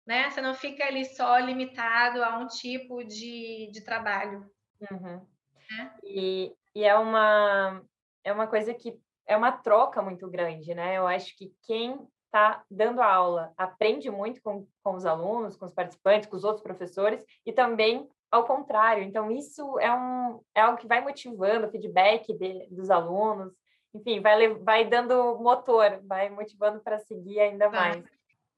né? 0.06 0.30
Você 0.30 0.40
não 0.40 0.54
fica 0.54 0.84
ali 0.84 1.04
só 1.04 1.38
limitado 1.38 2.22
a 2.22 2.38
um 2.38 2.46
tipo 2.46 3.04
de, 3.04 3.70
de 3.72 3.80
trabalho. 3.82 4.50
Uhum. 4.90 5.26
Né? 5.70 5.94
E, 6.02 6.52
e 6.74 6.84
é 6.84 6.94
uma 6.94 7.82
é 8.22 8.32
uma 8.32 8.46
coisa 8.46 8.72
que 8.72 8.98
é 9.26 9.36
uma 9.36 9.52
troca 9.52 10.02
muito 10.02 10.28
grande, 10.28 10.74
né? 10.74 10.98
Eu 10.98 11.06
acho 11.06 11.36
que 11.36 11.52
quem 11.62 11.98
está 12.26 12.62
dando 12.70 13.00
aula 13.00 13.52
aprende 13.56 14.10
muito 14.10 14.42
com, 14.42 14.66
com 14.82 14.94
os 14.94 15.06
alunos, 15.06 15.56
com 15.56 15.66
os 15.66 15.72
participantes, 15.72 16.28
com 16.28 16.36
os 16.36 16.44
outros 16.44 16.62
professores 16.62 17.24
e 17.46 17.52
também 17.52 18.08
ao 18.30 18.44
contrário. 18.44 19.04
Então, 19.04 19.30
isso 19.30 19.78
é, 19.78 19.92
um, 19.92 20.40
é 20.54 20.62
algo 20.62 20.78
que 20.78 20.88
vai 20.88 21.00
motivando 21.00 21.66
o 21.66 21.70
feedback 21.70 22.32
de, 22.36 22.66
dos 22.68 22.90
alunos, 22.90 23.52
enfim, 23.94 24.20
vai, 24.20 24.52
vai 24.54 24.84
dando 24.84 25.38
motor, 25.38 26.00
vai 26.02 26.28
motivando 26.28 26.80
para 26.80 26.98
seguir 26.98 27.38
ainda 27.38 27.70
mais. 27.70 28.02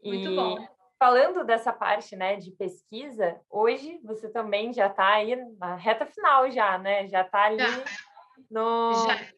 Muito 0.03 0.31
e, 0.31 0.35
bom. 0.35 0.67
Falando 0.99 1.45
dessa 1.45 1.75
parte, 1.75 2.17
né, 2.17 2.37
de 2.37 2.51
pesquisa, 2.53 3.39
hoje 3.51 4.01
você 4.03 4.31
também 4.31 4.73
já 4.73 4.87
está 4.87 5.09
aí 5.09 5.37
na 5.59 5.75
reta 5.75 6.07
final 6.07 6.51
já, 6.51 6.79
né? 6.79 7.07
Já 7.07 7.21
está 7.21 7.45
ali 7.45 7.59
já. 7.59 7.85
no... 8.51 8.95
Já. 9.07 9.37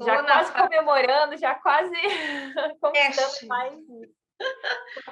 Já 0.00 0.22
quase 0.22 0.52
comemorando, 0.54 1.36
já 1.36 1.54
quase 1.54 1.96
conquistando 2.80 3.48
mais 3.48 3.74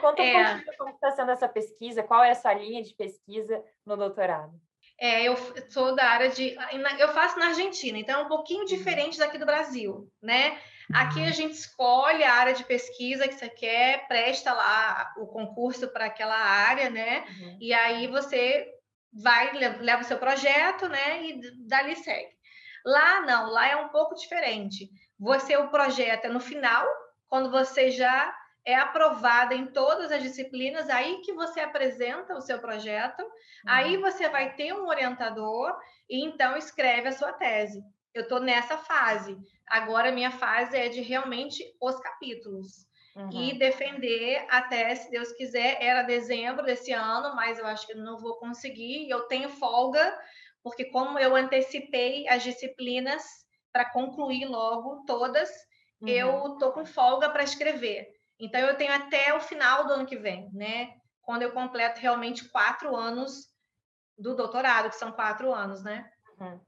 Conta 0.00 0.22
um 0.22 0.24
é. 0.24 0.44
pouquinho 0.44 0.76
como 0.78 0.90
está 0.90 1.10
sendo 1.10 1.32
essa 1.32 1.48
pesquisa, 1.48 2.02
qual 2.02 2.22
é 2.22 2.30
essa 2.30 2.52
linha 2.52 2.82
de 2.82 2.94
pesquisa 2.94 3.62
no 3.84 3.96
doutorado? 3.96 4.52
É, 4.98 5.24
eu 5.24 5.36
sou 5.68 5.94
da 5.94 6.04
área 6.04 6.30
de. 6.30 6.56
Eu 6.98 7.08
faço 7.08 7.38
na 7.38 7.48
Argentina, 7.48 7.98
então 7.98 8.20
é 8.20 8.22
um 8.22 8.28
pouquinho 8.28 8.60
uhum. 8.60 8.66
diferente 8.66 9.18
daqui 9.18 9.36
do 9.36 9.44
Brasil, 9.44 10.08
né? 10.22 10.58
Aqui 10.94 11.22
a 11.24 11.32
gente 11.32 11.54
escolhe 11.54 12.22
a 12.22 12.32
área 12.32 12.54
de 12.54 12.64
pesquisa 12.64 13.26
que 13.26 13.34
você 13.34 13.48
quer, 13.48 14.06
presta 14.06 14.52
lá 14.52 15.12
o 15.18 15.26
concurso 15.26 15.88
para 15.88 16.06
aquela 16.06 16.36
área, 16.36 16.88
né? 16.88 17.24
Uhum. 17.28 17.58
E 17.60 17.74
aí 17.74 18.06
você 18.06 18.72
vai, 19.12 19.52
leva 19.80 20.02
o 20.02 20.04
seu 20.04 20.16
projeto, 20.16 20.88
né? 20.88 21.24
E 21.24 21.40
dali 21.66 21.96
segue. 21.96 22.35
Lá 22.86 23.20
não, 23.22 23.50
lá 23.50 23.66
é 23.66 23.76
um 23.76 23.88
pouco 23.88 24.14
diferente. 24.14 24.88
Você, 25.18 25.56
o 25.56 25.68
projeto 25.68 26.26
é 26.26 26.28
no 26.28 26.38
final, 26.38 26.86
quando 27.28 27.50
você 27.50 27.90
já 27.90 28.32
é 28.64 28.76
aprovada 28.76 29.54
em 29.54 29.66
todas 29.66 30.12
as 30.12 30.22
disciplinas, 30.22 30.88
aí 30.88 31.20
que 31.22 31.32
você 31.32 31.60
apresenta 31.60 32.34
o 32.34 32.40
seu 32.40 32.60
projeto, 32.60 33.20
uhum. 33.22 33.30
aí 33.66 33.96
você 33.96 34.28
vai 34.28 34.54
ter 34.54 34.72
um 34.72 34.86
orientador 34.86 35.76
e 36.08 36.24
então 36.24 36.56
escreve 36.56 37.08
a 37.08 37.12
sua 37.12 37.32
tese. 37.32 37.82
Eu 38.14 38.22
estou 38.22 38.40
nessa 38.40 38.78
fase. 38.78 39.36
Agora, 39.68 40.12
minha 40.12 40.30
fase 40.30 40.76
é 40.76 40.88
de 40.88 41.00
realmente 41.00 41.64
os 41.80 41.98
capítulos. 42.00 42.86
Uhum. 43.16 43.30
E 43.32 43.58
defender 43.58 44.44
até, 44.50 44.94
se 44.94 45.10
Deus 45.10 45.32
quiser, 45.32 45.78
era 45.80 46.02
dezembro 46.02 46.64
desse 46.64 46.92
ano, 46.92 47.34
mas 47.34 47.58
eu 47.58 47.66
acho 47.66 47.86
que 47.86 47.94
não 47.94 48.18
vou 48.18 48.36
conseguir. 48.36 49.08
Eu 49.08 49.22
tenho 49.22 49.48
folga, 49.48 50.18
porque 50.66 50.86
como 50.86 51.16
eu 51.16 51.36
antecipei 51.36 52.26
as 52.26 52.42
disciplinas 52.42 53.22
para 53.72 53.88
concluir 53.88 54.46
logo 54.46 55.04
todas, 55.06 55.48
uhum. 56.00 56.08
eu 56.08 56.54
estou 56.54 56.72
com 56.72 56.84
folga 56.84 57.30
para 57.30 57.44
escrever. 57.44 58.08
Então, 58.36 58.60
eu 58.60 58.76
tenho 58.76 58.92
até 58.92 59.32
o 59.32 59.40
final 59.40 59.86
do 59.86 59.92
ano 59.92 60.06
que 60.06 60.16
vem, 60.16 60.50
né? 60.52 60.92
Quando 61.22 61.42
eu 61.42 61.52
completo 61.52 62.00
realmente 62.00 62.48
quatro 62.48 62.96
anos 62.96 63.46
do 64.18 64.34
doutorado, 64.34 64.90
que 64.90 64.96
são 64.96 65.12
quatro 65.12 65.54
anos, 65.54 65.84
né? 65.84 66.10
Uhum. 66.40 66.60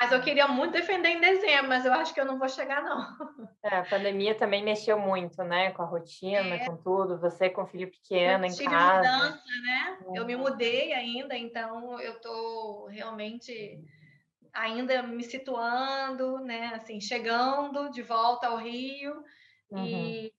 Mas 0.00 0.12
eu 0.12 0.22
queria 0.22 0.48
muito 0.48 0.72
defender 0.72 1.10
em 1.10 1.20
dezembro, 1.20 1.68
mas 1.68 1.84
eu 1.84 1.92
acho 1.92 2.14
que 2.14 2.20
eu 2.20 2.24
não 2.24 2.38
vou 2.38 2.48
chegar, 2.48 2.82
não. 2.82 3.00
É, 3.62 3.76
a 3.76 3.84
pandemia 3.84 4.34
também 4.34 4.64
mexeu 4.64 4.98
muito, 4.98 5.44
né? 5.44 5.70
Com 5.72 5.82
a 5.82 5.86
rotina, 5.86 6.54
é. 6.54 6.64
com 6.64 6.74
tudo. 6.78 7.20
Você 7.20 7.50
com 7.50 7.66
filho 7.66 7.90
pequeno 7.90 8.46
eu 8.46 8.48
em 8.48 8.54
tive 8.54 8.70
casa. 8.70 8.96
mudança, 8.96 9.44
né? 9.62 9.98
Uhum. 10.06 10.16
Eu 10.16 10.24
me 10.24 10.34
mudei 10.34 10.94
ainda, 10.94 11.36
então 11.36 12.00
eu 12.00 12.18
tô 12.18 12.86
realmente 12.86 13.78
ainda 14.54 15.02
me 15.02 15.22
situando, 15.22 16.38
né? 16.38 16.72
Assim, 16.74 16.98
chegando 16.98 17.90
de 17.90 18.00
volta 18.00 18.46
ao 18.46 18.56
Rio. 18.56 19.22
Uhum. 19.70 19.84
E 19.84 20.32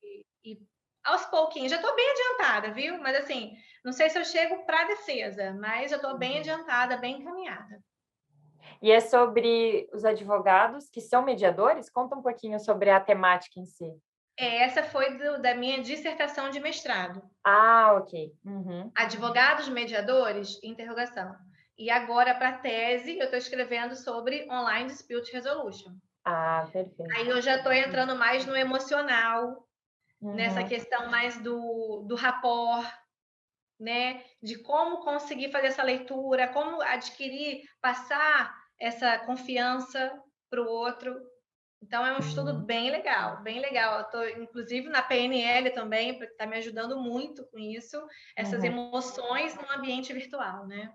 aos 1.03 1.25
pouquinhos. 1.25 1.69
Já 1.69 1.77
estou 1.77 1.95
bem 1.95 2.09
adiantada, 2.09 2.71
viu? 2.73 2.97
Mas 2.99 3.15
assim, 3.17 3.55
não 3.85 3.91
sei 3.91 4.09
se 4.09 4.17
eu 4.17 4.25
chego 4.25 4.65
para 4.65 4.81
a 4.81 4.87
defesa, 4.87 5.55
mas 5.59 5.91
eu 5.91 5.97
estou 5.97 6.17
bem 6.17 6.33
uhum. 6.33 6.39
adiantada, 6.39 6.97
bem 6.97 7.19
encaminhada. 7.19 7.79
E 8.81 8.91
é 8.91 8.99
sobre 8.99 9.87
os 9.93 10.03
advogados 10.03 10.89
que 10.89 10.99
são 10.99 11.21
mediadores? 11.21 11.89
Conta 11.89 12.15
um 12.15 12.21
pouquinho 12.21 12.59
sobre 12.59 12.89
a 12.89 12.99
temática 12.99 13.59
em 13.59 13.65
si. 13.65 13.93
É, 14.37 14.63
essa 14.63 14.81
foi 14.81 15.17
do, 15.17 15.41
da 15.41 15.53
minha 15.53 15.81
dissertação 15.81 16.49
de 16.49 16.59
mestrado. 16.59 17.21
Ah, 17.43 17.93
ok. 17.97 18.33
Uhum. 18.43 18.91
Advogados 18.95 19.69
mediadores? 19.69 20.59
Interrogação. 20.63 21.35
E 21.77 21.91
agora, 21.91 22.33
para 22.33 22.49
a 22.49 22.57
tese, 22.57 23.17
eu 23.17 23.25
estou 23.25 23.37
escrevendo 23.37 23.95
sobre 23.95 24.47
Online 24.49 24.87
Dispute 24.87 25.31
Resolution. 25.31 25.91
Ah, 26.25 26.67
perfeito. 26.71 27.11
Aí 27.15 27.29
eu 27.29 27.41
já 27.41 27.57
estou 27.57 27.71
entrando 27.71 28.15
mais 28.15 28.45
no 28.45 28.55
emocional, 28.55 29.67
uhum. 30.19 30.33
nessa 30.33 30.63
questão 30.63 31.09
mais 31.09 31.39
do, 31.41 32.03
do 32.07 32.15
rapport, 32.15 32.87
né? 33.79 34.23
De 34.41 34.57
como 34.59 35.03
conseguir 35.03 35.51
fazer 35.51 35.67
essa 35.67 35.83
leitura, 35.83 36.47
como 36.47 36.81
adquirir, 36.81 37.63
passar 37.81 38.60
essa 38.81 39.19
confiança 39.19 40.11
para 40.49 40.61
o 40.61 40.67
outro. 40.67 41.15
Então, 41.83 42.05
é 42.05 42.13
um 42.13 42.19
estudo 42.19 42.51
uhum. 42.51 42.65
bem 42.65 42.89
legal, 42.89 43.41
bem 43.41 43.59
legal. 43.59 44.01
Estou, 44.01 44.27
inclusive, 44.27 44.89
na 44.89 45.01
PNL 45.01 45.69
também, 45.71 46.17
porque 46.17 46.31
está 46.31 46.45
me 46.45 46.57
ajudando 46.57 46.99
muito 46.99 47.45
com 47.47 47.59
isso, 47.59 47.97
essas 48.35 48.59
uhum. 48.59 48.65
emoções 48.65 49.55
no 49.55 49.71
ambiente 49.71 50.11
virtual, 50.11 50.67
né? 50.67 50.91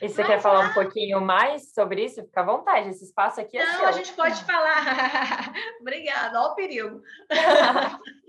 E 0.00 0.08
você 0.08 0.22
Mas, 0.22 0.30
quer 0.30 0.40
falar 0.40 0.70
um 0.70 0.74
pouquinho 0.74 1.20
mais 1.22 1.72
sobre 1.72 2.04
isso? 2.04 2.22
Fica 2.22 2.42
à 2.42 2.44
vontade, 2.44 2.90
esse 2.90 3.04
espaço 3.04 3.40
aqui 3.40 3.56
é 3.56 3.64
Não, 3.64 3.78
seu. 3.78 3.88
a 3.88 3.92
gente 3.92 4.12
pode 4.12 4.44
falar. 4.44 5.52
Obrigada, 5.80 6.38
olha 6.38 6.52
o 6.52 6.54
perigo. 6.54 7.02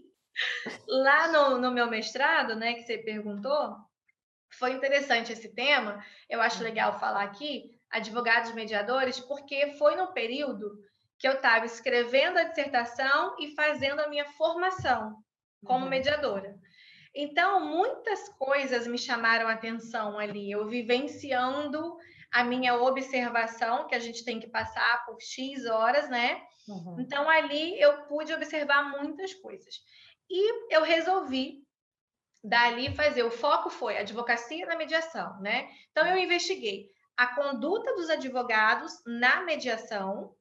Lá 0.88 1.28
no, 1.28 1.58
no 1.58 1.72
meu 1.72 1.90
mestrado, 1.90 2.56
né, 2.56 2.74
que 2.74 2.84
você 2.84 2.98
perguntou, 2.98 3.76
foi 4.58 4.72
interessante 4.72 5.32
esse 5.34 5.54
tema. 5.54 6.04
Eu 6.30 6.42
acho 6.42 6.64
legal 6.64 7.00
falar 7.00 7.24
aqui, 7.24 7.71
advogados 7.92 8.54
mediadores, 8.54 9.20
porque 9.20 9.74
foi 9.78 9.96
no 9.96 10.14
período 10.14 10.80
que 11.20 11.28
eu 11.28 11.34
estava 11.34 11.66
escrevendo 11.66 12.38
a 12.38 12.44
dissertação 12.44 13.36
e 13.40 13.54
fazendo 13.54 14.00
a 14.00 14.08
minha 14.08 14.26
formação 14.26 15.16
como 15.66 15.84
uhum. 15.84 15.90
mediadora. 15.90 16.58
Então, 17.14 17.66
muitas 17.66 18.30
coisas 18.30 18.88
me 18.88 18.98
chamaram 18.98 19.48
a 19.48 19.54
atenção 19.54 20.18
ali, 20.18 20.50
eu 20.50 20.68
vivenciando 20.68 21.98
a 22.32 22.44
minha 22.44 22.76
observação, 22.82 23.88
que 23.88 23.94
a 23.94 24.00
gente 24.00 24.24
tem 24.24 24.40
que 24.40 24.48
passar 24.48 25.06
por 25.06 25.22
X 25.22 25.66
horas, 25.66 26.10
né? 26.10 26.42
Uhum. 26.68 26.98
Então, 27.00 27.30
ali 27.30 27.80
eu 27.80 28.04
pude 28.04 28.34
observar 28.34 28.90
muitas 28.90 29.34
coisas. 29.34 29.76
E 30.30 30.74
eu 30.74 30.82
resolvi 30.82 31.62
dali 32.44 32.94
fazer. 32.96 33.24
O 33.24 33.32
foco 33.32 33.70
foi 33.70 33.98
advocacia 33.98 34.66
na 34.66 34.76
mediação, 34.76 35.40
né? 35.42 35.70
Então 35.92 36.06
eu 36.08 36.18
investiguei 36.18 36.90
a 37.22 37.28
conduta 37.36 37.94
dos 37.94 38.10
advogados 38.10 39.00
na 39.06 39.42
mediação, 39.42 40.34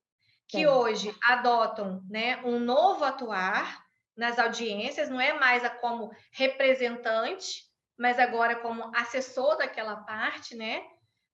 que 0.49 0.61
Sim. 0.61 0.67
hoje 0.67 1.15
adotam, 1.23 2.03
né, 2.09 2.41
um 2.43 2.59
novo 2.59 3.05
atuar 3.05 3.85
nas 4.17 4.39
audiências, 4.39 5.11
não 5.11 5.21
é 5.21 5.39
mais 5.39 5.63
a 5.63 5.69
como 5.69 6.11
representante, 6.33 7.65
mas 7.99 8.19
agora 8.19 8.57
como 8.57 8.91
assessor 8.97 9.59
daquela 9.59 9.97
parte, 9.97 10.57
né? 10.57 10.83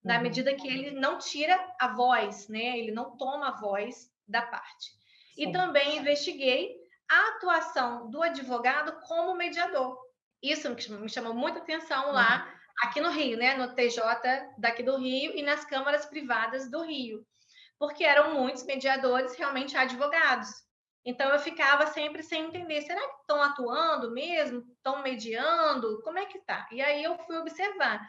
Na 0.03 0.17
uhum. 0.17 0.23
medida 0.23 0.53
que 0.53 0.67
ele 0.67 0.91
não 0.91 1.17
tira 1.19 1.57
a 1.79 1.95
voz, 1.95 2.49
né? 2.49 2.77
Ele 2.81 2.91
não 2.91 3.17
toma 3.17 3.51
a 3.51 3.57
voz 3.61 4.13
da 4.27 4.43
parte. 4.43 4.91
Sim. 5.33 5.49
E 5.49 5.53
também 5.53 5.99
investiguei 5.99 6.75
a 7.09 7.29
atuação 7.29 8.11
do 8.11 8.21
advogado 8.21 9.01
como 9.07 9.37
mediador. 9.37 9.97
Isso 10.43 10.69
me 10.71 11.09
chamou 11.09 11.33
muita 11.33 11.61
atenção 11.61 12.11
lá, 12.11 12.45
uhum. 12.45 12.56
Aqui 12.83 13.01
no 13.01 13.11
Rio, 13.11 13.37
né? 13.37 13.57
No 13.57 13.75
TJ 13.75 14.03
daqui 14.59 14.83
do 14.83 14.97
Rio 14.97 15.33
e 15.35 15.43
nas 15.43 15.65
câmaras 15.65 16.07
privadas 16.07 16.71
do 16.71 16.83
Rio. 16.83 17.27
Porque 17.79 18.05
eram 18.05 18.35
muitos 18.35 18.65
mediadores 18.65 19.35
realmente 19.37 19.77
advogados. 19.77 20.49
Então 21.05 21.31
eu 21.31 21.39
ficava 21.39 21.87
sempre 21.87 22.23
sem 22.23 22.47
entender, 22.47 22.83
será 22.83 23.01
que 23.01 23.21
estão 23.21 23.41
atuando 23.41 24.11
mesmo? 24.11 24.65
Estão 24.73 25.03
mediando? 25.03 26.03
Como 26.03 26.19
é 26.19 26.27
que 26.27 26.41
tá? 26.41 26.67
E 26.73 26.83
aí 26.83 27.05
eu 27.05 27.17
fui 27.19 27.37
observar. 27.37 28.01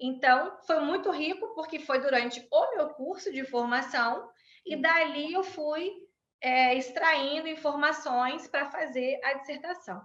Então, 0.00 0.56
foi 0.66 0.80
muito 0.80 1.10
rico 1.10 1.54
porque 1.54 1.78
foi 1.78 2.00
durante 2.00 2.46
o 2.50 2.74
meu 2.74 2.88
curso 2.88 3.30
de 3.30 3.44
formação 3.44 4.30
e 4.64 4.74
dali 4.74 5.34
eu 5.34 5.42
fui 5.42 5.92
é, 6.40 6.74
extraindo 6.74 7.46
informações 7.46 8.48
para 8.48 8.70
fazer 8.70 9.20
a 9.22 9.34
dissertação. 9.34 10.00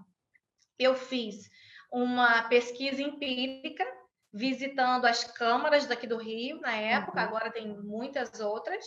Eu 0.78 0.96
fiz 0.96 1.50
uma 1.96 2.44
pesquisa 2.50 3.02
empírica 3.02 3.86
visitando 4.34 5.06
as 5.06 5.24
câmaras 5.24 5.88
daqui 5.88 6.06
do 6.06 6.18
Rio 6.18 6.60
na 6.60 6.76
época, 6.76 7.22
uhum. 7.22 7.26
agora 7.26 7.50
tem 7.50 7.70
muitas 7.70 8.42
outras, 8.42 8.86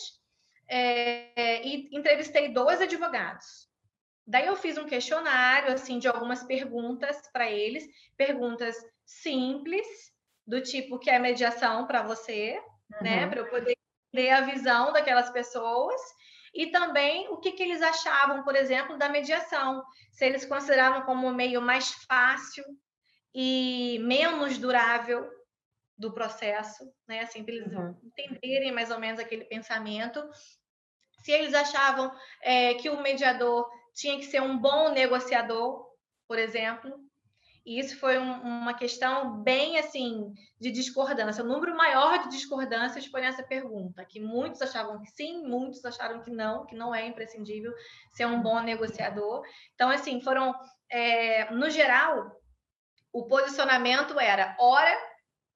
é, 0.69 1.67
e 1.67 1.89
entrevistei 1.97 2.53
dois 2.53 2.83
advogados. 2.83 3.67
Daí 4.27 4.47
eu 4.47 4.55
fiz 4.57 4.77
um 4.77 4.85
questionário 4.85 5.73
assim 5.73 5.99
de 5.99 6.07
algumas 6.07 6.45
perguntas 6.45 7.17
para 7.33 7.51
eles, 7.51 7.89
perguntas 8.15 8.77
simples 9.07 9.87
do 10.47 10.61
tipo 10.61 10.99
que 10.99 11.09
é 11.09 11.19
mediação 11.19 11.87
para 11.87 12.03
você, 12.03 12.61
né, 12.91 12.99
uhum. 12.99 13.03
né, 13.05 13.27
para 13.27 13.41
eu 13.41 13.49
poder 13.49 13.75
ter 14.13 14.31
a 14.31 14.43
visão 14.43 14.93
daquelas 14.93 15.31
pessoas 15.31 15.99
e 16.53 16.67
também 16.67 17.27
o 17.31 17.39
que, 17.39 17.53
que 17.53 17.63
eles 17.63 17.81
achavam, 17.81 18.43
por 18.43 18.55
exemplo, 18.55 18.99
da 18.99 19.09
mediação, 19.09 19.83
se 20.13 20.27
eles 20.27 20.45
consideravam 20.45 21.03
como 21.07 21.27
um 21.27 21.35
meio 21.35 21.63
mais 21.63 21.91
fácil 22.07 22.65
e 23.41 24.01
menos 24.01 24.59
durável 24.59 25.31
do 25.97 26.13
processo, 26.13 26.93
né? 27.07 27.21
Assim, 27.21 27.45
para 27.45 27.55
eles 27.55 27.73
uhum. 27.73 27.95
entenderem 28.03 28.73
mais 28.73 28.91
ou 28.91 28.99
menos 28.99 29.21
aquele 29.21 29.45
pensamento. 29.45 30.29
Se 31.23 31.31
eles 31.31 31.55
achavam 31.55 32.13
é, 32.43 32.75
que 32.75 32.91
o 32.91 33.01
mediador 33.01 33.71
tinha 33.95 34.19
que 34.19 34.25
ser 34.25 34.43
um 34.43 34.59
bom 34.59 34.91
negociador, 34.91 35.87
por 36.27 36.37
exemplo, 36.37 36.93
e 37.65 37.79
isso 37.79 37.97
foi 38.01 38.19
um, 38.19 38.41
uma 38.41 38.75
questão 38.75 39.41
bem 39.41 39.79
assim 39.79 40.35
de 40.61 40.73
discordância. 40.73 41.45
O 41.45 41.47
número 41.47 41.77
maior 41.77 42.25
de 42.25 42.31
discordâncias 42.31 43.07
foi 43.07 43.21
nessa 43.21 43.45
pergunta, 43.45 44.05
que 44.05 44.19
muitos 44.19 44.61
achavam 44.63 45.01
que 45.01 45.11
sim, 45.13 45.47
muitos 45.47 45.85
acharam 45.85 46.25
que 46.25 46.31
não, 46.33 46.67
que 46.67 46.75
não 46.75 46.93
é 46.93 47.07
imprescindível 47.07 47.73
ser 48.13 48.27
um 48.27 48.43
bom 48.43 48.59
negociador. 48.63 49.45
Então, 49.77 49.91
assim, 49.91 50.21
foram, 50.21 50.53
é, 50.91 51.53
no 51.53 51.71
geral, 51.71 52.38
o 53.13 53.27
posicionamento 53.27 54.19
era 54.19 54.57
ora 54.59 54.97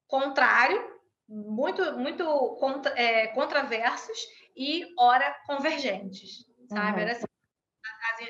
contrário, 0.07 0.93
muito, 1.27 1.97
muito 1.97 2.25
contra, 2.59 2.91
é, 2.99 3.27
contraversos 3.27 4.17
e 4.55 4.85
ora 4.97 5.35
convergentes, 5.45 6.45
sabe? 6.69 6.97
Uhum. 6.97 6.99
Era 6.99 7.11
assim, 7.13 7.25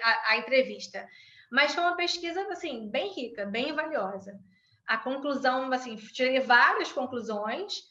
a, 0.01 0.09
a, 0.09 0.31
a 0.31 0.37
entrevista. 0.37 1.07
Mas 1.51 1.73
foi 1.73 1.83
uma 1.83 1.95
pesquisa, 1.95 2.41
assim, 2.51 2.89
bem 2.89 3.13
rica, 3.13 3.45
bem 3.45 3.73
valiosa. 3.73 4.39
A 4.87 4.97
conclusão, 4.97 5.71
assim, 5.71 5.95
tirei 5.95 6.39
várias 6.39 6.91
conclusões, 6.91 7.81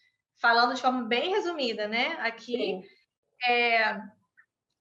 falando 0.40 0.74
de 0.74 0.80
forma 0.80 1.04
bem 1.04 1.30
resumida, 1.30 1.86
né? 1.86 2.16
Aqui, 2.20 2.80
é, 3.44 4.00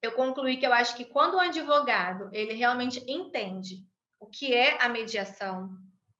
eu 0.01 0.13
concluí 0.13 0.57
que 0.57 0.65
eu 0.65 0.73
acho 0.73 0.95
que 0.95 1.05
quando 1.05 1.35
o 1.35 1.39
advogado, 1.39 2.29
ele 2.33 2.53
realmente 2.53 3.03
entende 3.07 3.85
o 4.19 4.27
que 4.27 4.53
é 4.53 4.81
a 4.83 4.89
mediação, 4.89 5.69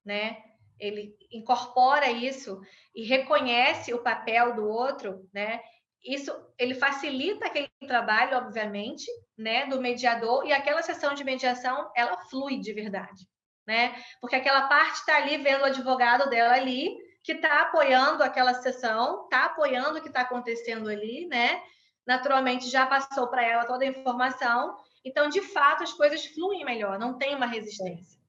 né? 0.06 0.38
Ele 0.80 1.16
incorpora 1.32 2.10
isso 2.10 2.60
e 2.96 3.04
reconhece 3.04 3.94
o 3.94 4.02
papel 4.02 4.56
do 4.56 4.68
outro, 4.68 5.30
né? 5.34 5.62
Isso 6.04 6.32
ele 6.58 6.74
facilita 6.74 7.46
aquele 7.46 7.70
trabalho, 7.88 8.38
obviamente, 8.38 9.06
né, 9.38 9.68
do 9.68 9.80
mediador 9.80 10.46
e 10.46 10.52
aquela 10.52 10.82
sessão 10.82 11.14
de 11.14 11.24
mediação 11.24 11.92
ela 11.96 12.18
flui 12.30 12.60
de 12.60 12.74
verdade, 12.74 13.28
né? 13.68 13.96
Porque 14.20 14.36
aquela 14.36 14.68
parte 14.68 14.96
está 14.96 15.18
ali 15.18 15.38
vendo 15.38 15.62
o 15.62 15.66
advogado 15.66 16.30
dela 16.30 16.56
ali 16.56 16.98
que 17.24 17.34
está 17.34 17.62
apoiando 17.62 18.24
aquela 18.24 18.56
sessão, 18.56 19.26
está 19.26 19.46
apoiando 19.46 20.00
o 20.00 20.02
que 20.02 20.08
está 20.08 20.22
acontecendo 20.22 20.90
ali, 20.90 21.28
né? 21.28 21.62
Naturalmente 22.06 22.68
já 22.68 22.88
passou 22.88 23.28
para 23.28 23.46
ela 23.46 23.66
toda 23.66 23.86
a 23.86 23.88
informação, 23.88 24.76
então 25.06 25.30
de 25.30 25.42
fato 25.42 25.84
as 25.84 25.94
coisas 25.94 26.26
fluem 26.26 26.66
melhor, 26.66 26.98
não 26.98 27.16
tem 27.16 27.36
uma 27.36 27.46
resistência. 27.46 28.21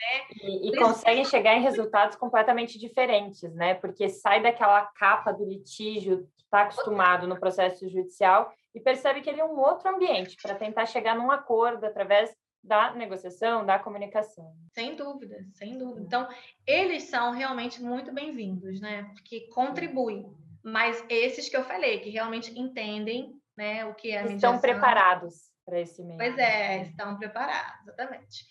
Né? 0.00 0.36
E, 0.42 0.70
e 0.70 0.76
conseguem 0.76 1.24
chegar 1.24 1.54
em 1.56 1.62
resultados 1.62 2.16
completamente 2.16 2.78
diferentes, 2.78 3.42
né? 3.54 3.74
Porque 3.74 4.08
sai 4.08 4.42
daquela 4.42 4.86
capa 4.86 5.32
do 5.32 5.44
litígio 5.44 6.26
está 6.50 6.62
acostumado 6.62 7.28
no 7.28 7.38
processo 7.38 7.88
judicial 7.88 8.52
e 8.74 8.80
percebe 8.80 9.20
que 9.20 9.30
ele 9.30 9.40
é 9.40 9.44
um 9.44 9.58
outro 9.58 9.88
ambiente 9.88 10.36
para 10.42 10.56
tentar 10.56 10.84
chegar 10.86 11.16
num 11.16 11.30
acordo 11.30 11.86
através 11.86 12.34
da 12.62 12.92
negociação, 12.92 13.64
da 13.64 13.78
comunicação. 13.78 14.52
Sem 14.74 14.94
dúvida, 14.94 15.46
sem 15.54 15.78
dúvida. 15.78 16.02
Então, 16.02 16.28
eles 16.66 17.04
são 17.04 17.32
realmente 17.32 17.80
muito 17.82 18.12
bem-vindos, 18.12 18.80
né? 18.80 19.04
Porque 19.14 19.48
contribuem. 19.48 20.30
Mas 20.62 21.02
esses 21.08 21.48
que 21.48 21.56
eu 21.56 21.64
falei, 21.64 22.00
que 22.00 22.10
realmente 22.10 22.58
entendem 22.58 23.32
né, 23.56 23.84
o 23.86 23.94
que 23.94 24.10
é 24.10 24.18
a 24.18 24.22
mediação. 24.22 24.54
Estão 24.54 24.60
preparados 24.60 25.50
para 25.64 25.80
esse 25.80 26.02
meio. 26.02 26.18
Pois 26.18 26.36
é, 26.36 26.82
estão 26.82 27.16
preparados, 27.16 27.88
exatamente. 27.88 28.44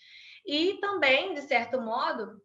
E 0.46 0.74
também, 0.80 1.34
de 1.34 1.42
certo 1.42 1.80
modo, 1.80 2.40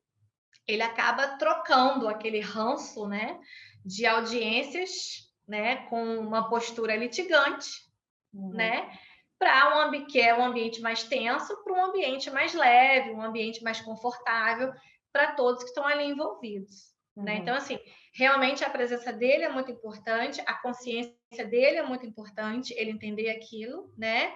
ele 0.68 0.82
acaba 0.82 1.38
trocando 1.38 2.08
aquele 2.08 2.40
ranço, 2.40 3.08
né, 3.08 3.40
de 3.86 4.06
audiências 4.06 5.32
né, 5.48 5.88
com 5.88 6.18
uma 6.18 6.50
postura 6.50 6.96
litigante, 6.96 7.70
uhum. 8.34 8.50
né, 8.50 8.98
para 9.38 9.88
um 9.88 10.06
que 10.08 10.20
é 10.20 10.36
um 10.38 10.46
ambiente 10.46 10.82
mais 10.82 11.04
tenso, 11.04 11.64
para 11.64 11.74
um 11.74 11.86
ambiente 11.86 12.32
mais 12.32 12.54
leve, 12.54 13.12
um 13.12 13.22
ambiente 13.22 13.64
mais 13.64 13.80
confortável 13.82 14.74
para 15.12 15.34
todos 15.34 15.64
que 15.64 15.70
estão 15.70 15.86
ali 15.86 16.06
envolvidos. 16.06 16.94
Né? 17.16 17.18
Uhum. 17.18 17.24
Né? 17.24 17.36
Então, 17.38 17.56
assim, 17.56 17.80
realmente 18.14 18.64
a 18.64 18.70
presença 18.70 19.14
dele 19.14 19.44
é 19.44 19.50
muito 19.50 19.72
importante, 19.72 20.42
a 20.46 20.54
consciência 20.56 21.14
dele 21.50 21.78
é 21.78 21.84
muito 21.84 22.06
importante, 22.06 22.74
ele 22.78 22.92
entender 22.92 23.30
aquilo, 23.30 23.94
né? 23.98 24.34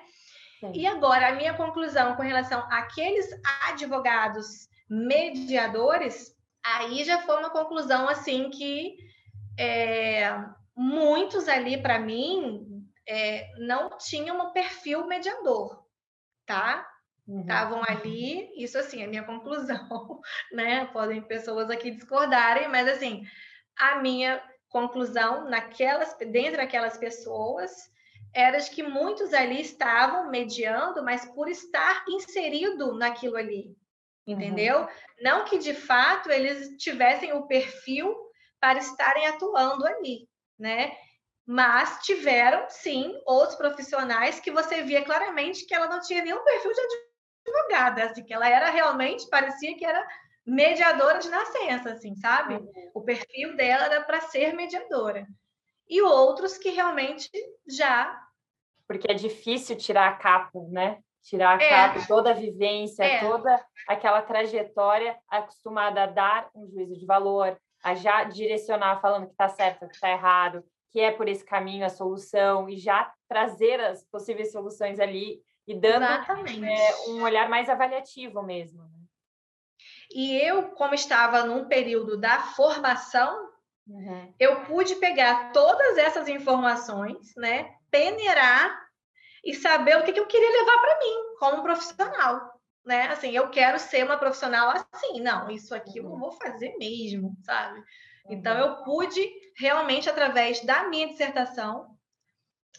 Sim. 0.60 0.72
E 0.74 0.86
agora, 0.86 1.30
a 1.30 1.36
minha 1.36 1.54
conclusão 1.54 2.16
com 2.16 2.24
relação 2.24 2.60
àqueles 2.70 3.28
advogados 3.68 4.68
mediadores, 4.90 6.36
aí 6.64 7.04
já 7.04 7.22
foi 7.22 7.38
uma 7.38 7.50
conclusão 7.50 8.10
assim 8.10 8.50
que 8.50 8.98
é, 9.58 10.30
muitos 10.76 11.48
ali, 11.48 11.82
para 11.82 12.00
mim, 12.00 12.86
é, 13.08 13.52
não 13.58 13.98
tinham 13.98 14.40
um 14.40 14.52
perfil 14.52 15.08
mediador, 15.08 15.84
tá? 16.46 16.88
Estavam 17.28 17.80
uhum. 17.80 17.86
ali, 17.88 18.52
isso 18.56 18.78
assim, 18.78 19.04
é 19.04 19.08
minha 19.08 19.24
conclusão, 19.24 20.20
né? 20.52 20.86
Podem 20.88 21.22
pessoas 21.22 21.70
aqui 21.70 21.92
discordarem, 21.92 22.68
mas 22.68 22.88
assim, 22.88 23.24
a 23.78 24.00
minha 24.00 24.42
conclusão 24.68 25.50
naquelas, 25.50 26.16
dentre 26.18 26.62
aquelas 26.62 26.98
pessoas, 26.98 27.72
era 28.34 28.58
de 28.58 28.70
que 28.70 28.84
muitos 28.84 29.34
ali 29.34 29.62
estavam 29.62 30.30
mediando, 30.30 31.04
mas 31.04 31.26
por 31.26 31.50
estar 31.50 32.06
inserido 32.08 32.94
naquilo 32.98 33.38
ali, 33.38 33.76
entendeu? 34.26 34.82
Uhum. 34.82 34.88
Não 35.22 35.46
que 35.46 35.58
de 35.58 35.74
fato 35.74 36.32
eles 36.32 36.78
tivessem 36.78 37.34
o 37.34 37.48
perfil 37.48 38.16
para 38.60 38.80
estarem 38.80 39.28
atuando 39.28 39.86
ali 39.86 40.30
né? 40.60 40.92
Mas 41.46 42.00
tiveram, 42.04 42.70
sim, 42.70 43.20
outros 43.26 43.58
profissionais 43.58 44.40
que 44.40 44.52
você 44.52 44.84
via 44.84 45.04
claramente 45.04 45.66
que 45.66 45.74
ela 45.74 45.88
não 45.88 46.02
tinha 46.02 46.24
nenhum 46.24 46.44
perfil 46.44 46.72
de 46.74 46.82
advogada, 47.48 48.04
assim, 48.04 48.24
que 48.24 48.34
ela 48.34 48.48
era 48.48 48.70
realmente, 48.70 49.28
parecia 49.30 49.76
que 49.76 49.86
era 49.86 50.06
mediadora 50.46 51.18
de 51.18 51.30
nascença, 51.30 51.94
assim, 51.94 52.16
sabe? 52.18 52.56
Uhum. 52.56 52.92
O 52.94 53.02
perfil 53.02 53.56
dela 53.56 53.86
era 53.86 54.04
para 54.04 54.22
ser 54.22 54.54
mediadora. 54.54 55.26
E 55.90 56.02
outros 56.02 56.58
que 56.58 56.70
realmente 56.70 57.30
já. 57.68 58.22
Porque 58.88 59.12
é 59.12 59.16
difícil 59.16 59.76
tirar 59.76 60.10
a 60.10 60.16
capa, 60.16 60.60
né? 60.70 61.00
Tirar 61.24 61.60
a 61.60 61.64
é. 61.64 61.70
capa, 61.70 62.08
toda 62.08 62.32
a 62.32 62.34
vivência, 62.34 63.04
é. 63.04 63.20
toda 63.20 63.66
aquela 63.88 64.22
trajetória 64.22 65.18
acostumada 65.28 66.04
a 66.04 66.08
dar 66.08 66.50
um 66.56 66.68
juízo 66.70 66.98
de 66.98 67.06
valor, 67.06 67.60
a 67.84 67.96
já 67.96 68.24
direcionar 68.24 69.02
falando 69.02 69.26
que 69.26 69.32
está 69.32 69.50
certo, 69.50 69.88
que 69.88 69.96
está 69.96 70.10
errado, 70.10 70.64
que 70.92 71.00
é 71.00 71.12
por 71.12 71.28
esse 71.28 71.46
caminho 71.46 71.86
a 71.86 71.90
solução 71.90 72.70
e 72.70 72.78
já 72.78 73.12
trazer 73.28 73.80
as 73.80 74.04
possíveis 74.06 74.52
soluções 74.52 75.00
ali 75.00 75.42
e 75.68 75.76
dando 75.76 76.06
é, 76.06 77.10
um 77.10 77.22
olhar 77.22 77.48
mais 77.48 77.70
avaliativo 77.70 78.42
mesmo. 78.42 78.84
Né? 78.84 79.00
E 80.12 80.36
eu, 80.38 80.70
como 80.70 80.96
estava 80.96 81.44
num 81.44 81.68
período 81.68 82.18
da 82.18 82.40
formação, 82.40 83.49
uhum. 83.90 84.34
eu 84.40 84.62
pude 84.62 84.96
pegar 84.96 85.52
todas 85.52 85.98
essas 85.98 86.28
informações, 86.28 87.34
né, 87.36 87.76
peneirar 87.92 88.88
e 89.44 89.54
saber 89.54 89.98
o 89.98 90.04
que, 90.04 90.14
que 90.14 90.20
eu 90.20 90.28
queria 90.28 90.50
levar 90.50 90.80
para 90.80 91.00
mim 91.00 91.38
como 91.40 91.64
profissional 91.64 92.60
né? 92.90 93.08
Assim, 93.08 93.32
eu 93.32 93.50
quero 93.50 93.78
ser 93.78 94.04
uma 94.04 94.18
profissional 94.18 94.74
assim. 94.92 95.22
Não, 95.22 95.50
isso 95.50 95.76
aqui 95.76 96.00
eu 96.00 96.04
não 96.04 96.18
vou 96.18 96.32
fazer 96.32 96.76
mesmo, 96.78 97.36
sabe? 97.44 97.84
Então, 98.28 98.58
eu 98.58 98.84
pude 98.84 99.28
realmente, 99.56 100.10
através 100.10 100.64
da 100.64 100.88
minha 100.88 101.08
dissertação, 101.08 101.96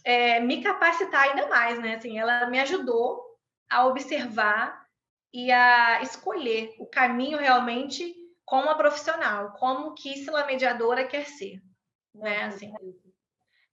é, 0.04 0.40
me 0.40 0.62
capacitar 0.62 1.28
ainda 1.28 1.48
mais, 1.48 1.78
né? 1.78 1.94
Assim, 1.94 2.18
ela 2.18 2.46
me 2.46 2.58
ajudou 2.60 3.22
a 3.68 3.86
observar 3.86 4.84
e 5.32 5.50
a 5.52 6.02
escolher 6.02 6.74
o 6.78 6.86
caminho 6.86 7.38
realmente 7.38 8.14
como 8.50 8.64
uma 8.64 8.74
profissional, 8.76 9.52
como 9.52 9.94
que 9.94 10.12
Isla 10.12 10.44
mediadora 10.44 11.06
quer 11.06 11.24
ser, 11.24 11.62
né? 12.12 12.46
Assim, 12.46 12.74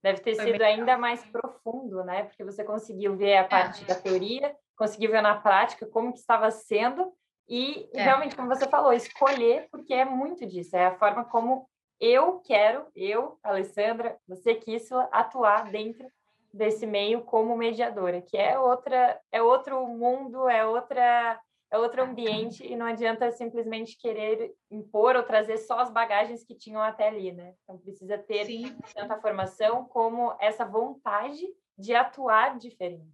Deve 0.03 0.21
ter 0.21 0.35
sido 0.35 0.61
ainda 0.61 0.95
mais 0.95 1.25
profundo, 1.25 2.03
né? 2.03 2.25
Porque 2.25 2.43
você 2.43 2.63
conseguiu 2.63 3.17
ver 3.17 3.37
a 3.37 3.43
parte 3.43 3.83
é. 3.83 3.87
da 3.87 3.95
teoria 3.95 4.55
conseguir 4.75 5.07
ver 5.07 5.23
na 5.23 5.35
prática 5.35 5.87
como 5.87 6.13
que 6.13 6.19
estava 6.19 6.51
sendo 6.51 7.11
e 7.49 7.89
é. 7.91 8.03
realmente, 8.03 8.35
como 8.35 8.47
você 8.47 8.67
falou, 8.67 8.93
escolher, 8.93 9.67
porque 9.71 9.95
é 9.95 10.05
muito 10.05 10.45
disso, 10.45 10.75
é 10.75 10.85
a 10.85 10.95
forma 10.99 11.25
como 11.25 11.67
eu 11.99 12.39
quero, 12.41 12.85
eu, 12.95 13.39
Alessandra, 13.41 14.15
você 14.27 14.53
quis 14.53 14.91
atuar 15.11 15.71
dentro 15.71 16.07
desse 16.53 16.85
meio 16.85 17.21
como 17.21 17.57
mediadora, 17.57 18.21
que 18.21 18.37
é 18.37 18.59
outra, 18.59 19.19
é 19.31 19.41
outro 19.41 19.87
mundo, 19.87 20.47
é 20.47 20.63
outra, 20.63 21.39
é 21.69 21.77
outro 21.77 22.01
ambiente 22.01 22.65
e 22.65 22.75
não 22.75 22.85
adianta 22.85 23.31
simplesmente 23.31 23.97
querer 23.97 24.53
impor 24.71 25.15
ou 25.15 25.23
trazer 25.23 25.57
só 25.57 25.79
as 25.79 25.91
bagagens 25.91 26.43
que 26.43 26.55
tinham 26.55 26.81
até 26.81 27.07
ali, 27.07 27.31
né? 27.31 27.53
Então 27.63 27.77
precisa 27.77 28.17
ter 28.17 28.45
Sim. 28.45 28.77
tanto 28.95 29.13
a 29.13 29.21
formação 29.21 29.85
como 29.85 30.35
essa 30.39 30.65
vontade 30.65 31.45
de 31.77 31.93
atuar 31.93 32.57
diferente. 32.57 33.13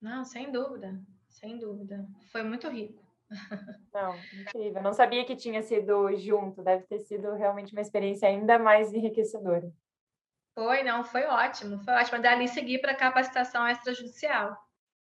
Não, 0.00 0.24
sem 0.24 0.50
dúvida, 0.50 1.00
sem 1.28 1.58
dúvida. 1.58 2.06
Foi 2.30 2.42
muito 2.42 2.68
rico. 2.68 3.02
Não, 3.92 4.16
incrível. 4.32 4.82
Não 4.82 4.92
sabia 4.92 5.24
que 5.24 5.36
tinha 5.36 5.62
sido 5.62 6.14
junto, 6.16 6.62
deve 6.62 6.84
ter 6.84 6.98
sido 6.98 7.32
realmente 7.34 7.72
uma 7.72 7.80
experiência 7.80 8.28
ainda 8.28 8.58
mais 8.58 8.92
enriquecedora. 8.92 9.72
Foi, 10.52 10.82
não, 10.82 11.04
foi 11.04 11.24
ótimo, 11.24 11.78
foi 11.80 11.94
ótimo. 11.94 12.20
Dali 12.20 12.48
seguir 12.48 12.80
para 12.80 12.94
capacitação 12.94 13.66
extrajudicial. 13.66 14.56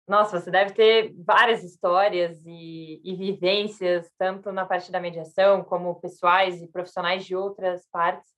Nossa, 0.08 0.40
você 0.40 0.52
deve 0.52 0.74
ter 0.74 1.14
várias 1.26 1.64
histórias 1.64 2.40
e, 2.46 3.02
e, 3.04 3.16
vivências, 3.16 4.12
tanto 4.18 4.52
na 4.52 4.66
parte 4.66 4.92
da 4.92 5.00
mediação, 5.00 5.64
como 5.64 6.00
pessoais 6.00 6.62
e 6.62 6.68
profissionais 6.68 7.26
de 7.26 7.36
outras 7.36 7.88
partes. 7.92 8.32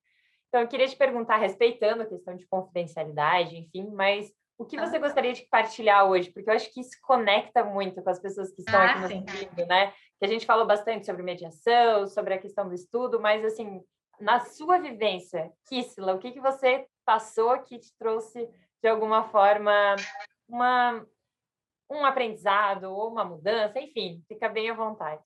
Então, 0.47 0.61
eu 0.61 0.67
queria 0.67 0.87
te 0.87 0.95
perguntar, 0.95 1.35
respeitando 1.37 2.03
a 2.03 2.05
questão 2.05 2.35
de 2.35 2.47
confidencialidade, 2.47 3.57
enfim, 3.57 3.89
mas 3.91 4.31
o 4.57 4.65
que 4.65 4.77
você 4.77 4.97
gostaria 4.97 5.33
de 5.33 5.45
partilhar 5.51 6.05
hoje? 6.05 6.31
Porque 6.31 6.49
eu 6.49 6.53
acho 6.53 6.73
que 6.73 6.79
isso 6.79 6.97
conecta 7.03 7.63
muito 7.63 8.01
com 8.01 8.09
as 8.09 8.19
pessoas 8.19 8.51
que 8.53 8.61
estão 8.61 8.79
ah, 8.79 8.85
aqui 8.85 9.15
no 9.15 9.25
vídeo, 9.25 9.67
né? 9.67 9.93
Que 10.17 10.25
a 10.25 10.27
gente 10.27 10.45
falou 10.45 10.65
bastante 10.65 11.05
sobre 11.05 11.21
mediação, 11.21 12.07
sobre 12.07 12.33
a 12.33 12.39
questão 12.39 12.67
do 12.67 12.73
estudo, 12.73 13.19
mas 13.19 13.45
assim, 13.45 13.81
na 14.19 14.39
sua 14.39 14.79
vivência, 14.79 15.51
Kissila, 15.67 16.15
o 16.15 16.19
que, 16.19 16.31
que 16.31 16.39
você 16.39 16.87
passou 17.05 17.59
que 17.59 17.77
te 17.77 17.95
trouxe, 17.99 18.49
de 18.81 18.89
alguma 18.89 19.23
forma, 19.29 19.95
uma, 20.49 21.05
um 21.89 22.05
aprendizado 22.05 22.85
ou 22.85 23.11
uma 23.11 23.23
mudança? 23.23 23.79
Enfim, 23.79 24.23
fica 24.27 24.49
bem 24.49 24.69
à 24.69 24.73
vontade. 24.73 25.21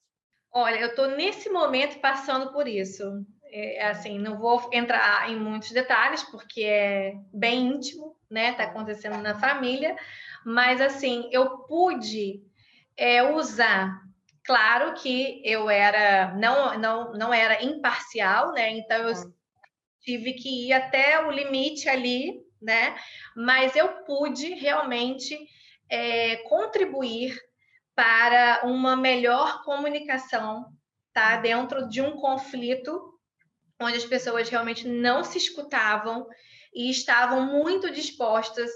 Olha, 0.52 0.78
eu 0.78 0.88
estou 0.88 1.08
nesse 1.08 1.48
momento 1.48 1.98
passando 2.00 2.52
por 2.52 2.68
isso. 2.68 3.24
É, 3.44 3.76
é, 3.76 3.90
assim, 3.90 4.18
não 4.18 4.38
vou 4.38 4.68
entrar 4.72 5.30
em 5.30 5.38
muitos 5.38 5.70
detalhes, 5.72 6.22
porque 6.24 6.62
é 6.62 7.14
bem 7.32 7.68
íntimo, 7.68 8.16
né? 8.30 8.52
Tá 8.52 8.64
acontecendo 8.64 9.18
na 9.18 9.38
família, 9.38 9.96
mas 10.44 10.80
assim, 10.80 11.28
eu 11.32 11.58
pude 11.60 12.42
é, 12.96 13.22
usar. 13.22 14.02
Claro 14.44 14.94
que 14.94 15.40
eu 15.44 15.70
era 15.70 16.34
não, 16.34 16.78
não, 16.78 17.12
não 17.12 17.34
era 17.34 17.62
imparcial, 17.62 18.52
né? 18.52 18.70
Então 18.70 19.08
eu 19.08 19.14
tive 20.00 20.32
que 20.32 20.68
ir 20.68 20.72
até 20.72 21.24
o 21.24 21.30
limite 21.30 21.88
ali, 21.88 22.42
né? 22.60 22.96
Mas 23.36 23.76
eu 23.76 23.88
pude 24.04 24.54
realmente 24.54 25.38
é, 25.92 26.36
contribuir 26.48 27.38
para 27.94 28.62
uma 28.64 28.96
melhor 28.96 29.62
comunicação, 29.62 30.64
tá? 31.12 31.36
Dentro 31.36 31.86
de 31.86 32.00
um 32.00 32.12
conflito 32.12 33.12
onde 33.78 33.98
as 33.98 34.04
pessoas 34.06 34.48
realmente 34.48 34.88
não 34.88 35.22
se 35.22 35.36
escutavam 35.36 36.26
e 36.74 36.90
estavam 36.90 37.44
muito 37.44 37.90
dispostas 37.90 38.70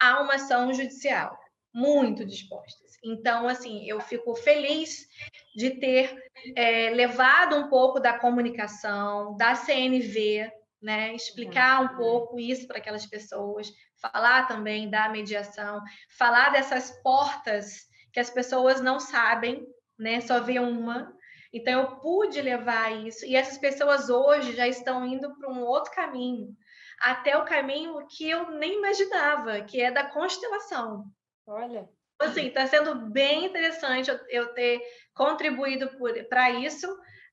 a 0.00 0.20
uma 0.20 0.34
ação 0.34 0.74
judicial, 0.74 1.38
muito 1.72 2.26
dispostas. 2.26 2.88
Então, 3.04 3.46
assim, 3.46 3.88
eu 3.88 4.00
fico 4.00 4.34
feliz 4.34 5.06
de 5.54 5.78
ter 5.78 6.20
é, 6.56 6.90
levado 6.90 7.54
um 7.54 7.68
pouco 7.68 8.00
da 8.00 8.18
comunicação, 8.18 9.36
da 9.36 9.54
CNV, 9.54 10.50
né? 10.82 11.14
Explicar 11.14 11.82
um 11.82 11.96
pouco 11.96 12.40
isso 12.40 12.66
para 12.66 12.78
aquelas 12.78 13.06
pessoas, 13.06 13.70
falar 14.00 14.46
também 14.46 14.88
da 14.90 15.08
mediação, 15.08 15.80
falar 16.16 16.50
dessas 16.50 16.90
portas 17.02 17.86
que 18.12 18.20
as 18.20 18.30
pessoas 18.30 18.80
não 18.80 18.98
sabem, 18.98 19.66
né? 19.98 20.20
Só 20.20 20.40
vê 20.40 20.58
uma, 20.58 21.12
então, 21.52 21.80
eu 21.80 21.96
pude 21.96 22.40
levar 22.42 22.92
isso, 23.06 23.24
e 23.24 23.34
essas 23.34 23.58
pessoas 23.58 24.10
hoje 24.10 24.54
já 24.54 24.66
estão 24.68 25.06
indo 25.06 25.34
para 25.36 25.50
um 25.50 25.62
outro 25.62 25.92
caminho, 25.92 26.54
até 27.00 27.36
o 27.36 27.44
caminho 27.44 28.06
que 28.06 28.28
eu 28.28 28.50
nem 28.50 28.78
imaginava, 28.78 29.60
que 29.62 29.80
é 29.80 29.90
da 29.90 30.04
constelação. 30.04 31.04
Olha. 31.46 31.88
Assim, 32.20 32.48
está 32.48 32.66
sendo 32.66 32.96
bem 32.96 33.46
interessante 33.46 34.10
eu, 34.28 34.52
ter 34.52 34.82
contribuído 35.14 35.88
para 36.28 36.50
isso. 36.50 36.88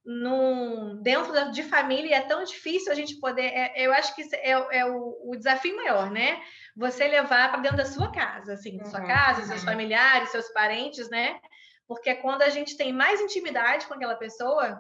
Num, 0.06 1.02
dentro 1.02 1.52
de 1.52 1.64
família 1.64 2.18
é 2.18 2.22
tão 2.22 2.44
difícil 2.44 2.92
a 2.92 2.96
gente 2.96 3.20
poder. 3.20 3.46
É, 3.46 3.74
eu 3.78 3.92
acho 3.92 4.14
que 4.16 4.22
é, 4.36 4.52
é 4.52 4.86
o, 4.86 5.32
o, 5.32 5.36
desafio 5.36 5.76
maior, 5.76 6.12
né? 6.12 6.40
Você 6.76 7.08
levar 7.08 7.52
para 7.52 7.62
dentro 7.62 7.78
da 7.78 7.86
sua 7.86 8.12
casa, 8.12 8.54
assim, 8.54 8.78
uhum. 8.78 8.86
sua 8.86 9.02
casa, 9.02 9.46
seus 9.46 9.64
familiares, 9.64 10.30
seus 10.30 10.48
parentes, 10.50 11.10
né? 11.10 11.40
Porque 11.88 12.14
quando 12.16 12.44
a 12.44 12.50
gente 12.50 12.78
tem 12.78 12.94
mais 12.94 13.20
intimidade 13.20 13.88
com 13.88 13.96
aquela 13.96 14.16
pessoa, 14.16 14.80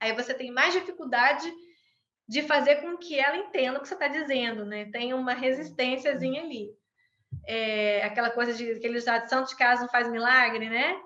aí 0.00 0.12
você 0.12 0.32
tem 0.32 0.52
mais 0.52 0.72
dificuldade 0.72 1.52
de 2.28 2.42
fazer 2.42 2.76
com 2.76 2.96
que 2.96 3.18
ela 3.18 3.36
entenda 3.36 3.78
o 3.78 3.82
que 3.82 3.88
você 3.88 3.94
está 3.94 4.08
dizendo, 4.08 4.64
né? 4.64 4.86
Tem 4.86 5.12
uma 5.12 5.34
resistênciazinha 5.34 6.42
ali. 6.42 6.70
É, 7.46 8.04
aquela 8.04 8.30
coisa 8.30 8.52
de 8.52 8.72
aquele 8.72 8.98
estado 8.98 9.24
de 9.24 9.30
santo 9.30 9.48
de 9.48 9.56
casa 9.56 9.82
não 9.82 9.88
faz 9.88 10.08
milagre, 10.08 10.68
né? 10.68 11.00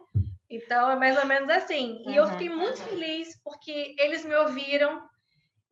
Então 0.48 0.90
é 0.90 0.96
mais 0.96 1.18
ou 1.18 1.26
menos 1.26 1.48
assim. 1.50 2.02
E 2.04 2.09
uhum. 2.09 2.14
eu 2.14 2.26
fiquei 2.28 2.48
muito 2.48 2.80
feliz 2.82 3.40
porque 3.42 3.94
eles 3.98 4.24
me 4.24 4.35
ouviram 4.35 5.02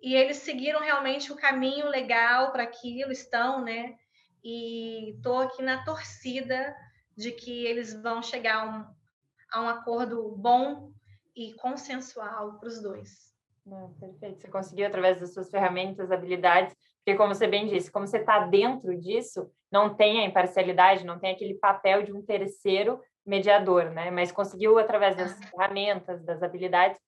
e 0.00 0.14
eles 0.14 0.38
seguiram 0.38 0.80
realmente 0.80 1.32
o 1.32 1.37
caminho 1.37 1.88
legal 1.88 2.52
para 2.52 2.64
aquilo, 2.64 3.10
estão, 3.12 3.62
né? 3.64 3.94
E 4.42 5.14
estou 5.16 5.38
aqui 5.38 5.62
na 5.62 5.84
torcida 5.84 6.74
de 7.16 7.32
que 7.32 7.64
eles 7.64 7.94
vão 8.02 8.22
chegar 8.22 8.56
a 8.56 8.64
um, 8.66 8.87
a 9.52 9.62
um 9.62 9.68
acordo 9.68 10.34
bom 10.37 10.92
e 11.34 11.54
consensual 11.54 12.58
para 12.58 12.68
os 12.68 12.82
dois. 12.82 13.32
Não, 13.64 13.94
perfeito. 13.94 14.42
Você 14.42 14.48
conseguiu 14.48 14.87
através 14.87 15.20
das 15.20 15.32
suas 15.32 15.50
ferramentas, 15.50 16.10
habilidades, 16.10 16.76
porque 16.98 17.16
como 17.16 17.34
você 17.34 17.46
bem 17.46 17.66
disse, 17.66 17.90
como 17.90 18.06
você 18.06 18.18
está 18.18 18.46
dentro 18.46 18.98
disso, 18.98 19.50
não 19.70 19.94
tem 19.94 20.20
a 20.20 20.26
imparcialidade, 20.26 21.04
não 21.04 21.18
tem 21.18 21.32
aquele 21.32 21.54
papel 21.54 22.02
de 22.02 22.12
um 22.12 22.22
terceiro 22.22 23.00
mediador, 23.24 23.90
né? 23.90 24.10
Mas 24.10 24.32
conseguiu 24.32 24.78
através 24.78 25.16
das 25.16 25.32
ah. 25.32 25.46
ferramentas, 25.46 26.22
das 26.24 26.42
habilidades, 26.42 26.98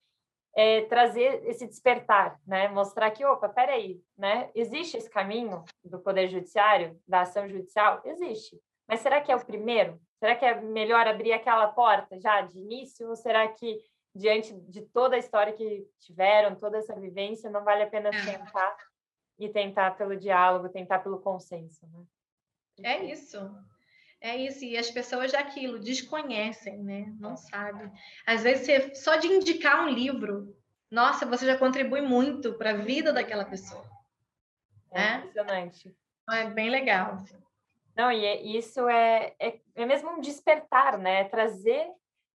é, 0.57 0.83
trazer 0.87 1.45
esse 1.47 1.67
despertar, 1.67 2.41
né? 2.47 2.69
Mostrar 2.69 3.11
que, 3.11 3.25
opa, 3.25 3.49
peraí, 3.49 4.01
né? 4.17 4.51
Existe 4.55 4.97
esse 4.97 5.11
caminho 5.11 5.63
do 5.85 5.99
poder 5.99 6.29
judiciário, 6.29 6.99
da 7.07 7.21
ação 7.21 7.47
judicial? 7.47 8.01
Existe. 8.05 8.59
Mas 8.89 9.01
será 9.01 9.21
que 9.21 9.31
é 9.31 9.37
o 9.37 9.45
primeiro? 9.45 10.01
Será 10.19 10.35
que 10.35 10.45
é 10.45 10.59
melhor 10.61 11.07
abrir 11.07 11.33
aquela 11.33 11.69
porta 11.69 12.19
já 12.19 12.41
de 12.41 12.59
início? 12.59 13.09
Ou 13.09 13.17
será 13.17 13.47
que, 13.49 13.79
diante 14.15 14.55
de 14.55 14.81
toda 14.81 15.17
a 15.17 15.19
história 15.19 15.53
que 15.53 15.87
tiveram, 15.99 16.55
toda 16.55 16.79
essa 16.79 16.95
vivência, 16.95 17.51
não 17.51 17.63
vale 17.63 17.83
a 17.83 17.91
pena 17.91 18.09
é. 18.09 18.13
sentar 18.13 18.77
e 19.39 19.49
tentar 19.51 19.97
pelo 19.99 20.17
diálogo, 20.17 20.71
tentar 20.71 21.01
pelo 21.01 21.21
consenso? 21.21 21.87
Né? 21.87 22.05
É 22.83 23.05
isso. 23.05 23.39
É 24.27 24.37
isso, 24.37 24.65
e 24.65 24.77
as 24.77 24.91
pessoas 24.91 25.31
daquilo 25.31 25.79
desconhecem, 25.79 26.83
né? 26.83 27.15
Não 27.21 27.37
sabem. 27.37 27.93
Às 28.27 28.43
vezes, 28.43 28.67
você, 28.67 28.95
só 28.97 29.15
de 29.15 29.29
indicar 29.29 29.85
um 29.85 29.89
livro, 29.89 30.53
nossa, 30.91 31.25
você 31.25 31.47
já 31.47 31.57
contribui 31.57 32.01
muito 32.01 32.55
para 32.55 32.71
a 32.71 32.77
vida 32.77 33.13
daquela 33.13 33.45
pessoa. 33.45 33.85
É 34.91 34.99
né? 34.99 35.19
impressionante. 35.19 35.97
É 36.29 36.45
bem 36.51 36.71
legal. 36.71 37.23
Não, 37.97 38.11
e 38.11 38.25
é, 38.25 38.43
isso 38.43 38.89
é, 38.89 39.33
é, 39.39 39.61
é 39.77 39.87
mesmo 39.87 40.11
um 40.11 40.21
despertar, 40.21 40.99
né? 40.99 41.23
Trazer. 41.29 41.87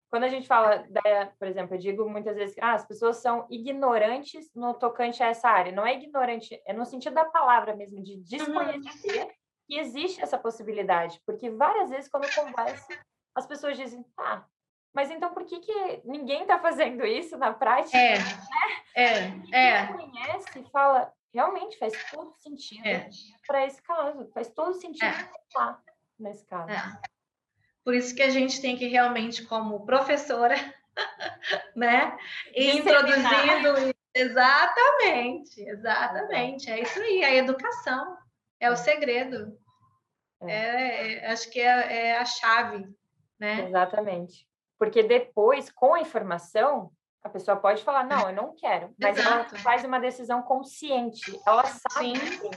Quando 0.08 0.22
a 0.22 0.28
gente 0.28 0.46
fala, 0.46 0.86
da, 0.88 1.26
por 1.40 1.48
exemplo, 1.48 1.74
eu 1.74 1.78
digo 1.80 2.08
muitas 2.08 2.36
vezes 2.36 2.54
que 2.54 2.60
ah, 2.60 2.74
as 2.74 2.86
pessoas 2.86 3.16
são 3.16 3.48
ignorantes 3.50 4.48
no 4.54 4.74
tocante 4.74 5.24
a 5.24 5.26
essa 5.26 5.48
área. 5.48 5.72
Não 5.72 5.84
é 5.84 5.94
ignorante, 5.94 6.62
é 6.64 6.72
no 6.72 6.86
sentido 6.86 7.14
da 7.14 7.24
palavra 7.24 7.74
mesmo, 7.74 8.00
de 8.00 8.16
desconhecer 8.18 9.22
uhum. 9.22 9.39
Que 9.70 9.78
existe 9.78 10.20
essa 10.20 10.36
possibilidade. 10.36 11.20
Porque 11.24 11.48
várias 11.48 11.90
vezes, 11.90 12.10
quando 12.10 12.24
eu 12.24 12.34
converso, 12.34 12.88
as 13.36 13.46
pessoas 13.46 13.76
dizem, 13.76 14.02
tá, 14.16 14.44
mas 14.92 15.12
então 15.12 15.32
por 15.32 15.44
que, 15.44 15.60
que 15.60 16.02
ninguém 16.04 16.42
está 16.42 16.58
fazendo 16.58 17.06
isso 17.06 17.38
na 17.38 17.54
prática? 17.54 17.96
É, 17.96 18.18
né? 18.18 19.44
é, 19.52 19.76
é. 19.76 19.86
Quem 19.86 20.10
conhece 20.10 20.64
fala, 20.72 21.12
realmente 21.32 21.78
faz 21.78 21.92
todo 22.10 22.34
sentido 22.38 22.84
é. 22.84 23.08
para 23.46 23.64
esse 23.64 23.80
caso, 23.80 24.28
faz 24.34 24.48
todo 24.48 24.74
sentido 24.74 25.04
é. 25.04 25.30
estar 25.46 25.80
nesse 26.18 26.44
caso. 26.46 26.72
É. 26.72 27.00
Por 27.84 27.94
isso 27.94 28.12
que 28.12 28.22
a 28.22 28.30
gente 28.30 28.60
tem 28.60 28.76
que 28.76 28.88
realmente, 28.88 29.44
como 29.44 29.86
professora, 29.86 30.56
né, 31.76 32.18
introduzindo 32.54 33.94
exatamente, 34.12 35.60
exatamente, 35.60 36.68
é 36.68 36.82
isso 36.82 36.98
aí, 36.98 37.22
a 37.22 37.36
educação 37.36 38.18
é 38.58 38.70
o 38.70 38.76
segredo. 38.76 39.58
É. 40.42 40.52
é, 40.52 41.14
é 41.14 41.30
acho 41.30 41.50
que 41.50 41.60
é, 41.60 42.08
é 42.08 42.16
a 42.18 42.24
chave, 42.24 42.88
né? 43.38 43.66
Exatamente. 43.66 44.46
Porque 44.78 45.02
depois, 45.02 45.70
com 45.70 45.94
a 45.94 46.00
informação, 46.00 46.90
a 47.22 47.28
pessoa 47.28 47.56
pode 47.56 47.82
falar, 47.84 48.04
não, 48.04 48.28
eu 48.30 48.34
não 48.34 48.54
quero, 48.54 48.94
mas 48.98 49.18
Exato. 49.18 49.54
ela 49.54 49.62
faz 49.62 49.84
uma 49.84 50.00
decisão 50.00 50.42
consciente. 50.42 51.38
Ela 51.46 51.64
sabe 51.64 52.16
Sim. 52.16 52.50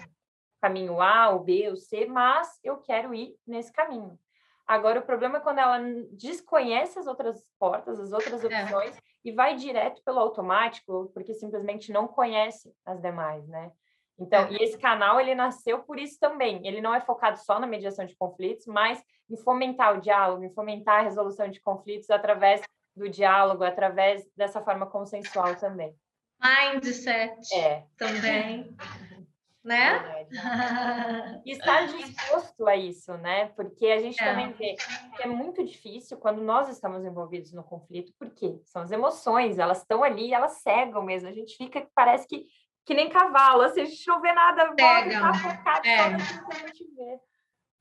caminho 0.62 1.02
A, 1.02 1.30
o 1.30 1.40
B, 1.40 1.70
o 1.70 1.76
C, 1.76 2.06
mas 2.06 2.60
eu 2.64 2.78
quero 2.78 3.14
ir 3.14 3.36
nesse 3.46 3.72
caminho. 3.72 4.18
Agora, 4.66 5.00
o 5.00 5.06
problema 5.06 5.38
é 5.38 5.42
quando 5.42 5.60
ela 5.60 5.78
desconhece 6.14 6.98
as 6.98 7.06
outras 7.06 7.46
portas, 7.60 8.00
as 8.00 8.14
outras 8.14 8.44
é. 8.46 8.64
opções, 8.64 8.96
é. 8.96 9.00
e 9.26 9.32
vai 9.32 9.56
direto 9.56 10.02
pelo 10.04 10.20
automático, 10.20 11.12
porque 11.14 11.34
simplesmente 11.34 11.92
não 11.92 12.08
conhece 12.08 12.74
as 12.86 13.02
demais, 13.02 13.46
né? 13.48 13.72
Então, 14.20 14.52
e 14.52 14.64
esse 14.64 14.78
canal 14.78 15.20
ele 15.20 15.34
nasceu 15.34 15.80
por 15.80 16.00
isso 16.00 16.20
também. 16.20 16.66
Ele 16.66 16.82
não 16.82 16.94
é 16.94 17.02
focado 17.02 17.40
só 17.40 17.60
na 17.60 17.68
mediação 17.68 18.06
de 18.06 18.16
conflitos, 18.16 18.66
mas 18.68 19.04
em 19.30 19.38
fomentar 19.38 19.98
o 19.98 20.02
diálogo, 20.02 20.44
em 20.44 20.54
fomentar 20.54 21.00
a 21.00 21.04
resolução 21.04 21.50
de 21.50 21.60
conflitos 21.60 22.10
através 22.10 22.62
do 22.96 23.10
diálogo, 23.10 23.64
através 23.64 24.24
dessa 24.36 24.62
forma 24.62 24.86
consensual 24.86 25.56
também. 25.56 25.96
Mindset 26.40 27.56
é. 27.56 27.84
também. 27.98 28.76
né? 29.64 30.28
E 31.46 31.52
estar 31.52 31.88
disposto 31.88 32.68
a 32.68 32.76
isso, 32.76 33.14
né? 33.18 33.48
Porque 33.56 33.88
a 33.88 34.00
gente 34.00 34.22
é. 34.22 34.26
também 34.26 34.52
vê 34.54 34.76
que 35.16 35.24
é 35.24 35.28
muito 35.28 35.64
difícil 35.64 36.18
quando 36.18 36.42
nós 36.42 36.70
estamos 36.70 37.04
envolvidos 37.06 37.54
no 37.54 37.64
conflito, 37.64 38.14
porque 38.20 38.60
são 38.66 38.82
as 38.82 38.92
emoções, 38.92 39.58
elas 39.58 39.80
estão 39.80 40.04
ali, 40.04 40.34
elas 40.34 40.62
cegam 40.62 41.02
mesmo. 41.02 41.30
A 41.30 41.34
gente 41.34 41.56
fica, 41.56 41.88
parece 41.96 42.28
que, 42.28 42.46
que 42.86 42.94
nem 42.94 43.10
cavalo, 43.10 43.62
assim, 43.62 43.82
a 43.82 43.86
gente 43.86 44.08
não 44.08 44.22
vê 44.22 44.34
nada, 44.34 44.66
volta 44.66 45.10
tá 45.10 45.34
focado 45.34 45.88
é. 45.88 46.20
só 46.20 46.46
que 46.46 46.56
a 46.56 46.68
gente 46.68 46.84
vê. 46.96 47.20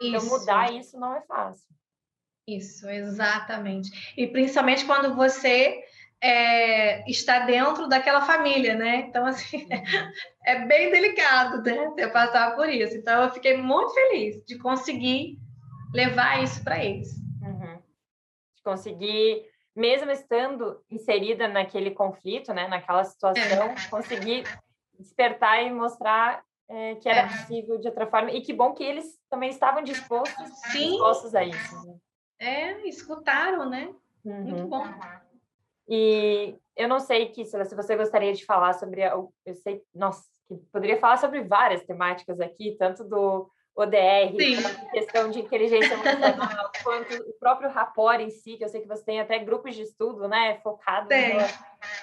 Então, 0.01 0.17
isso. 0.19 0.27
Então, 0.27 0.39
mudar 0.39 0.73
isso 0.73 0.99
não 0.99 1.15
é 1.17 1.21
fácil. 1.23 1.73
Isso, 2.47 2.89
exatamente. 2.89 4.15
E 4.17 4.27
principalmente 4.27 4.85
quando 4.85 5.15
você 5.15 5.83
é, 6.21 7.09
está 7.11 7.41
dentro 7.41 7.89
daquela 7.89 8.23
família, 8.23 8.75
né? 8.75 9.07
Então, 9.09 9.27
assim, 9.27 9.67
é 10.45 10.65
bem 10.67 10.91
delicado, 10.91 11.63
né? 11.63 11.89
Você 11.89 12.09
passar 12.09 12.55
por 12.55 12.69
isso. 12.69 12.97
Então, 12.97 13.25
eu 13.25 13.31
fiquei 13.31 13.57
muito 13.57 13.93
feliz 13.93 14.45
de 14.45 14.59
conseguir 14.59 15.39
levar 15.93 16.43
isso 16.43 16.63
para 16.63 16.83
eles. 16.85 17.13
Uhum. 17.43 17.77
De 18.57 18.63
conseguir, 18.65 19.45
mesmo 19.75 20.11
estando 20.11 20.81
inserida 20.91 21.47
naquele 21.49 21.91
conflito, 21.91 22.53
né? 22.53 22.67
Naquela 22.69 23.05
situação, 23.05 23.71
é. 23.71 23.89
conseguir 23.89 24.45
despertar 25.03 25.63
e 25.63 25.71
mostrar 25.71 26.43
é, 26.69 26.95
que 26.95 27.09
era 27.09 27.21
é. 27.21 27.29
possível 27.29 27.79
de 27.79 27.89
outra 27.89 28.07
forma. 28.07 28.31
E 28.31 28.41
que 28.41 28.53
bom 28.53 28.73
que 28.73 28.83
eles 28.83 29.19
também 29.29 29.51
estavam 29.51 29.83
dispostos, 29.83 30.51
dispostos 30.73 31.35
a 31.35 31.45
isso. 31.45 31.87
Né? 31.87 31.97
É, 32.39 32.89
escutaram, 32.89 33.69
né? 33.69 33.95
Uhum. 34.25 34.43
Muito 34.43 34.67
bom. 34.67 34.85
E 35.89 36.57
eu 36.77 36.89
não 36.89 36.99
sei, 36.99 37.29
Kissela, 37.29 37.65
se 37.65 37.75
você 37.75 37.97
gostaria 37.97 38.33
de 38.33 38.45
falar 38.45 38.73
sobre. 38.75 39.03
Eu 39.03 39.33
sei, 39.63 39.83
nossa, 39.95 40.25
poderia 40.73 40.99
falar 40.99 41.19
sobre 41.19 41.43
várias 41.43 41.85
temáticas 41.85 42.41
aqui, 42.41 42.77
tanto 42.79 43.05
do 43.05 43.51
ODR, 43.75 44.37
questão 44.93 45.31
de 45.31 45.41
inteligência 45.41 45.95
emocional, 45.95 46.71
quanto 46.85 47.15
o 47.23 47.33
próprio 47.41 47.71
rapport 47.71 48.21
em 48.21 48.31
si, 48.31 48.57
que 48.59 48.65
eu 48.65 48.69
sei 48.69 48.83
que 48.83 48.89
você 48.89 49.03
tem 49.03 49.21
até 49.21 49.39
grupos 49.39 49.75
de 49.75 49.83
estudo, 49.83 50.29
né, 50.29 50.61
focado. 50.63 51.09
Tem. 51.09 51.35
No... 51.35 51.41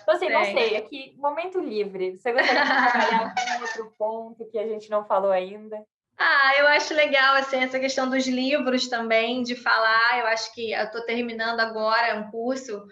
Então, 0.01 0.15
assim, 0.15 0.27
tem. 0.27 0.35
não 0.35 0.43
sei, 0.45 0.77
aqui, 0.77 1.13
momento 1.17 1.59
livre. 1.59 2.17
Você 2.17 2.31
gostaria 2.31 2.63
de 2.63 2.91
trabalhar 2.91 3.33
algum 3.37 3.61
outro 3.61 3.93
ponto 3.97 4.49
que 4.49 4.57
a 4.57 4.67
gente 4.67 4.89
não 4.89 5.05
falou 5.05 5.31
ainda? 5.31 5.77
Ah, 6.17 6.53
eu 6.57 6.67
acho 6.67 6.93
legal 6.93 7.35
assim, 7.35 7.57
essa 7.57 7.79
questão 7.79 8.09
dos 8.09 8.27
livros 8.27 8.87
também, 8.87 9.43
de 9.43 9.55
falar. 9.55 10.19
Eu 10.19 10.27
acho 10.27 10.53
que 10.53 10.73
eu 10.73 10.83
estou 10.83 11.05
terminando 11.05 11.59
agora 11.59 12.19
um 12.19 12.29
curso 12.31 12.83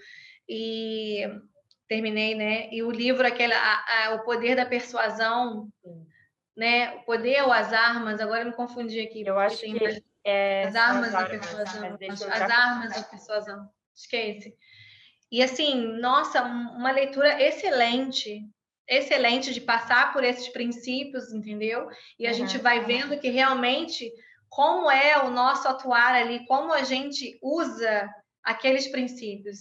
e 0.47 1.27
terminei, 1.89 2.35
né? 2.35 2.69
E 2.71 2.83
o 2.83 2.91
livro, 2.91 3.25
aquele, 3.27 3.53
a, 3.53 3.83
a, 4.05 4.15
O 4.15 4.23
Poder 4.23 4.55
da 4.55 4.65
Persuasão, 4.65 5.67
né? 6.57 6.95
O 6.95 7.03
Poder 7.03 7.43
ou 7.43 7.53
as 7.53 7.71
Armas, 7.71 8.19
agora 8.19 8.41
eu 8.41 8.47
me 8.47 8.53
confundi 8.53 8.99
aqui. 8.99 9.21
Eu 9.25 9.37
acho 9.37 9.59
que 9.59 9.79
mais... 9.79 10.01
é... 10.25 10.63
As 10.63 10.75
Armas 10.75 11.11
da 11.11 11.25
Persuasão. 11.25 11.97
As 12.31 12.41
Armas 12.41 12.95
da 12.95 13.03
Persuasão. 13.03 13.69
Esquece. 13.95 14.55
E 15.31 15.43
assim, 15.43 15.75
nossa, 15.99 16.41
uma 16.41 16.91
leitura 16.91 17.41
excelente, 17.41 18.43
excelente 18.87 19.53
de 19.53 19.61
passar 19.61 20.13
por 20.13 20.23
esses 20.23 20.47
princípios, 20.49 21.31
entendeu? 21.31 21.89
E 22.17 22.25
a 22.25 22.31
uhum. 22.31 22.35
gente 22.35 22.57
vai 22.57 22.83
vendo 22.85 23.19
que 23.19 23.29
realmente 23.29 24.11
como 24.49 24.89
é 24.89 25.23
o 25.23 25.29
nosso 25.29 25.67
atuar 25.67 26.15
ali, 26.15 26.45
como 26.47 26.73
a 26.73 26.83
gente 26.83 27.37
usa 27.41 28.09
aqueles 28.43 28.87
princípios. 28.87 29.59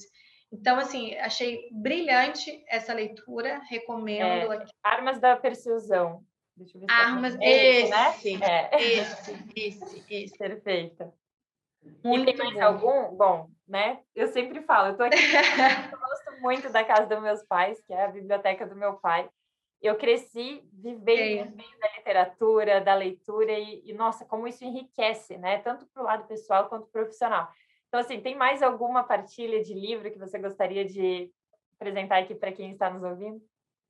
Então, 0.53 0.79
assim, 0.79 1.15
achei 1.17 1.69
brilhante 1.73 2.65
essa 2.69 2.95
leitura, 2.95 3.61
recomendo. 3.69 4.53
É, 4.53 4.65
Armas 4.83 5.21
da 5.21 5.37
Persuasão. 5.37 6.25
Deixa 6.57 6.77
eu 6.77 6.81
ver 6.81 6.87
se 6.87 6.93
Armas, 6.93 7.37
tá 7.37 7.45
esse, 7.45 8.37
né? 8.39 8.71
é. 8.73 8.83
esse, 8.83 9.53
esse, 9.55 10.05
esse. 10.09 10.39
Perfeita. 10.39 11.13
Muito 12.03 12.31
e 12.31 12.35
tem 12.35 12.37
mais 12.37 12.55
bom. 12.55 12.63
algum? 12.63 13.17
Bom, 13.17 13.51
né? 13.69 14.01
Eu 14.15 14.29
sempre 14.29 14.63
falo, 14.63 14.89
eu 14.89 14.97
tô 14.97 15.03
aqui, 15.03 15.17
eu 15.93 15.99
gosto 15.99 16.41
muito 16.41 16.71
da 16.71 16.83
casa 16.83 17.07
dos 17.07 17.23
meus 17.23 17.43
pais, 17.43 17.81
que 17.83 17.93
é 17.93 18.05
a 18.05 18.11
biblioteca 18.11 18.67
do 18.67 18.75
meu 18.75 18.95
pai. 18.95 19.29
Eu 19.83 19.97
cresci 19.97 20.67
vivendo 20.73 21.55
meio 21.55 21.79
da 21.79 21.93
literatura, 21.97 22.81
da 22.81 22.95
leitura, 22.95 23.53
e, 23.53 23.83
e, 23.85 23.93
nossa, 23.93 24.25
como 24.25 24.49
isso 24.49 24.65
enriquece, 24.65 25.37
né? 25.37 25.59
Tanto 25.59 25.87
para 25.87 26.03
o 26.03 26.07
lado 26.07 26.27
pessoal 26.27 26.69
quanto 26.69 26.89
profissional. 26.89 27.53
Então, 27.89 28.01
assim, 28.01 28.21
tem 28.21 28.35
mais 28.35 28.63
alguma 28.63 29.05
partilha 29.05 29.63
de 29.63 29.75
livro 29.75 30.11
que 30.11 30.19
você 30.19 30.39
gostaria 30.39 30.85
de 30.85 31.31
apresentar 31.75 32.19
aqui 32.19 32.35
para 32.35 32.53
quem 32.53 32.73
está 32.73 32.89
nos 32.89 33.03
ouvindo? 33.03 33.41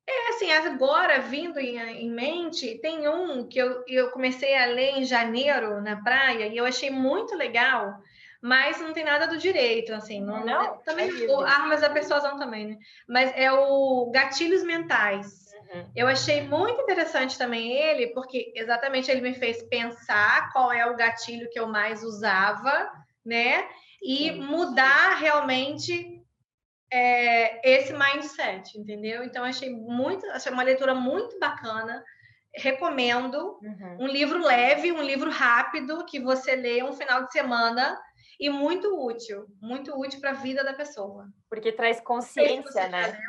É, 0.09 0.29
assim, 0.29 0.51
agora, 0.51 1.19
vindo 1.19 1.59
em, 1.59 1.77
em, 1.77 2.09
mente, 2.09 2.79
tem 2.79 3.07
um 3.09 3.45
que 3.47 3.59
eu, 3.59 3.83
eu 3.87 4.09
comecei 4.11 4.55
a 4.55 4.65
ler 4.65 4.97
em 4.97 5.03
janeiro 5.03 5.81
na 5.81 6.01
praia 6.01 6.47
e 6.47 6.55
eu 6.55 6.65
achei 6.65 6.89
muito 6.89 7.35
legal, 7.35 7.99
mas 8.41 8.79
não 8.79 8.93
tem 8.93 9.03
nada 9.03 9.27
do 9.27 9.37
direito, 9.37 9.93
assim, 9.93 10.21
não, 10.21 10.45
não 10.45 10.61
é, 10.61 10.79
também 10.85 11.09
é 11.09 11.27
o 11.27 11.41
Armas 11.41 11.81
da 11.81 11.89
Persuasão 11.89 12.37
também, 12.37 12.67
né? 12.67 12.77
Mas 13.07 13.33
é 13.35 13.51
o 13.51 14.09
Gatilhos 14.13 14.63
Mentais. 14.63 15.47
Uhum. 15.73 15.91
Eu 15.93 16.07
achei 16.07 16.41
muito 16.41 16.81
interessante 16.81 17.37
também 17.37 17.73
ele, 17.73 18.07
porque 18.07 18.53
exatamente 18.55 19.11
ele 19.11 19.19
me 19.19 19.33
fez 19.33 19.61
pensar 19.63 20.53
qual 20.53 20.71
é 20.71 20.85
o 20.85 20.95
gatilho 20.95 21.49
que 21.49 21.59
eu 21.59 21.67
mais 21.67 22.01
usava, 22.01 22.89
né? 23.25 23.67
e 24.01 24.31
mudar 24.31 25.17
realmente 25.17 26.16
é, 26.91 27.69
esse 27.69 27.93
mindset, 27.93 28.77
entendeu? 28.77 29.23
Então, 29.23 29.43
achei 29.43 29.69
muito, 29.69 30.25
achei 30.31 30.51
uma 30.51 30.63
leitura 30.63 30.95
muito 30.95 31.37
bacana. 31.39 32.03
Recomendo 32.55 33.59
uhum. 33.61 33.97
um 33.99 34.07
livro 34.07 34.39
leve, 34.39 34.91
um 34.91 35.01
livro 35.01 35.29
rápido 35.29 36.05
que 36.05 36.19
você 36.19 36.55
lê 36.55 36.81
um 36.81 36.93
final 36.93 37.25
de 37.25 37.31
semana 37.31 38.01
e 38.39 38.49
muito 38.49 38.99
útil, 39.05 39.45
muito 39.61 39.97
útil 39.99 40.19
para 40.19 40.31
a 40.31 40.33
vida 40.33 40.63
da 40.63 40.73
pessoa. 40.73 41.27
Porque 41.49 41.71
traz 41.71 41.99
consciência, 41.99 42.87
né? 42.87 43.19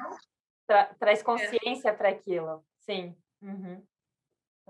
Tra 0.66 0.84
traz 0.98 1.22
consciência 1.22 1.90
é. 1.90 1.92
para 1.92 2.10
aquilo. 2.10 2.64
Sim. 2.80 3.14
Uhum. 3.42 3.82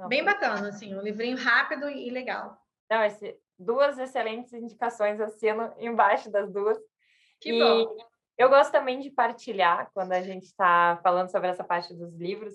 Bem 0.08 0.24
bacana, 0.24 0.68
assim, 0.68 0.94
um 0.94 1.02
livrinho 1.02 1.36
rápido 1.36 1.88
e 1.88 2.08
legal. 2.10 2.56
Não, 2.88 3.02
esse, 3.02 3.36
duas 3.58 3.98
excelentes 3.98 4.52
indicações, 4.52 5.20
assino 5.20 5.74
embaixo 5.78 6.30
das 6.30 6.52
duas. 6.52 6.78
Que 7.40 7.52
e 7.52 7.58
bom. 7.58 7.96
Eu 8.38 8.48
gosto 8.48 8.70
também 8.70 9.00
de 9.00 9.10
partilhar 9.10 9.90
quando 9.92 10.12
a 10.12 10.22
gente 10.22 10.44
está 10.44 10.98
falando 11.02 11.28
sobre 11.28 11.48
essa 11.48 11.64
parte 11.64 11.92
dos 11.92 12.14
livros. 12.14 12.54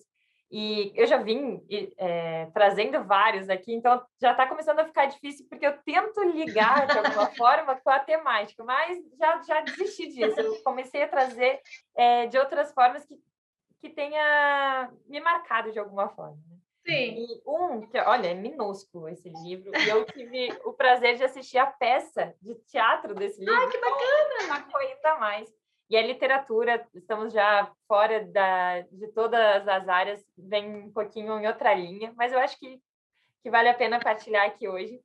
E 0.49 0.93
eu 0.95 1.05
já 1.07 1.17
vim 1.17 1.65
é, 1.97 2.45
trazendo 2.53 3.03
vários 3.03 3.49
aqui, 3.49 3.73
então 3.73 4.01
já 4.21 4.31
está 4.31 4.47
começando 4.47 4.79
a 4.79 4.85
ficar 4.85 5.07
difícil, 5.07 5.47
porque 5.49 5.65
eu 5.65 5.75
tento 5.83 6.21
ligar 6.21 6.85
de 6.85 6.99
alguma 6.99 7.25
forma 7.35 7.75
com 7.75 7.89
a 7.89 7.99
temática, 7.99 8.63
mas 8.63 8.99
já, 9.17 9.41
já 9.41 9.61
desisti 9.61 10.07
disso. 10.07 10.39
Eu 10.39 10.61
comecei 10.63 11.01
a 11.01 11.07
trazer 11.07 11.59
é, 11.97 12.27
de 12.27 12.37
outras 12.37 12.71
formas 12.71 13.03
que, 13.03 13.19
que 13.81 13.89
tenha 13.89 14.91
me 15.07 15.19
marcado 15.19 15.71
de 15.71 15.79
alguma 15.79 16.07
forma. 16.09 16.37
Né? 16.47 16.57
Sim. 16.85 17.15
E 17.17 17.41
um, 17.47 17.81
que, 17.81 17.97
olha, 17.97 18.27
é 18.27 18.33
minúsculo 18.35 19.09
esse 19.09 19.29
livro, 19.29 19.71
e 19.75 19.89
eu 19.89 20.05
tive 20.05 20.49
o 20.65 20.73
prazer 20.73 21.15
de 21.15 21.23
assistir 21.23 21.57
a 21.57 21.65
peça 21.65 22.35
de 22.39 22.53
teatro 22.67 23.15
desse 23.15 23.39
livro. 23.39 23.55
Ai, 23.55 23.69
que 23.69 23.79
bacana! 23.79 24.47
Marcou 24.49 24.79
ainda 24.79 25.17
mais. 25.17 25.62
E 25.93 25.95
a 25.95 26.01
literatura, 26.01 26.87
estamos 26.95 27.31
já 27.31 27.71
fora 27.87 28.25
da, 28.25 28.81
de 28.81 29.09
todas 29.09 29.67
as 29.67 29.87
áreas, 29.87 30.25
vem 30.35 30.85
um 30.85 30.91
pouquinho 30.91 31.37
em 31.39 31.45
outra 31.45 31.71
linha, 31.75 32.11
mas 32.17 32.33
eu 32.33 32.39
acho 32.39 32.57
que, 32.57 32.81
que 33.43 33.51
vale 33.51 33.69
a 33.69 33.75
pena 33.75 33.99
partilhar 33.99 34.43
aqui 34.47 34.67
hoje. 34.67 34.99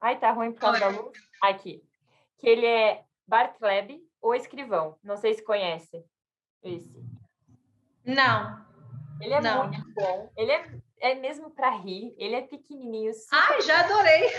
Ai, 0.00 0.18
tá 0.18 0.30
ruim 0.30 0.52
por 0.52 0.60
causa 0.60 0.80
da 0.80 0.88
luz. 0.88 1.12
Aqui. 1.42 1.84
Que 2.38 2.48
ele 2.48 2.64
é 2.64 3.04
Bartleby, 3.28 4.00
o 4.18 4.34
escrivão. 4.34 4.96
Não 5.04 5.18
sei 5.18 5.34
se 5.34 5.44
conhece 5.44 6.02
esse. 6.62 7.04
Não. 8.02 8.64
Ele 9.20 9.34
é 9.34 9.42
Não. 9.42 9.68
muito 9.68 9.92
bom. 9.92 10.32
Ele 10.38 10.52
é 10.52 10.80
é 11.00 11.14
mesmo 11.14 11.50
para 11.50 11.68
rir. 11.70 12.14
Ele 12.16 12.36
é 12.36 12.42
pequenininho. 12.42 13.12
Ai, 13.30 13.60
já 13.60 13.80
adorei! 13.80 14.30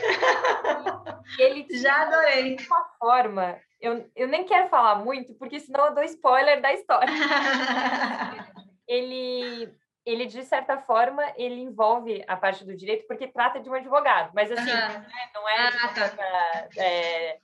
ele 1.37 1.67
já 1.77 2.03
adorei. 2.03 2.55
De 2.55 2.65
uma 2.65 2.85
forma, 2.99 3.59
eu, 3.81 4.09
eu 4.15 4.27
nem 4.27 4.45
quero 4.45 4.69
falar 4.69 4.95
muito, 4.95 5.33
porque 5.33 5.59
senão 5.59 5.87
eu 5.87 5.95
dou 5.95 6.03
spoiler 6.03 6.61
da 6.61 6.71
história. 6.71 7.11
ele, 8.87 9.73
ele, 10.05 10.25
de 10.27 10.43
certa 10.43 10.77
forma, 10.77 11.23
ele 11.35 11.61
envolve 11.61 12.23
a 12.27 12.37
parte 12.37 12.63
do 12.63 12.75
direito, 12.75 13.07
porque 13.07 13.27
trata 13.27 13.59
de 13.59 13.69
um 13.69 13.73
advogado. 13.73 14.31
Mas, 14.33 14.51
assim, 14.51 14.69
uhum. 14.69 15.05
não 15.33 15.49
é, 15.49 15.67
ah, 15.67 15.93
tá. 15.93 16.67
é, 16.77 17.39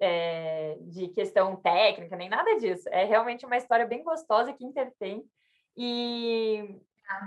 é, 0.00 0.76
de 0.80 1.08
questão 1.08 1.56
técnica, 1.56 2.16
nem 2.16 2.28
nada 2.28 2.56
disso. 2.56 2.88
É 2.90 3.04
realmente 3.04 3.44
uma 3.44 3.56
história 3.56 3.86
bem 3.86 4.04
gostosa 4.04 4.52
que 4.52 4.64
entretém. 4.64 5.24
E 5.76 6.80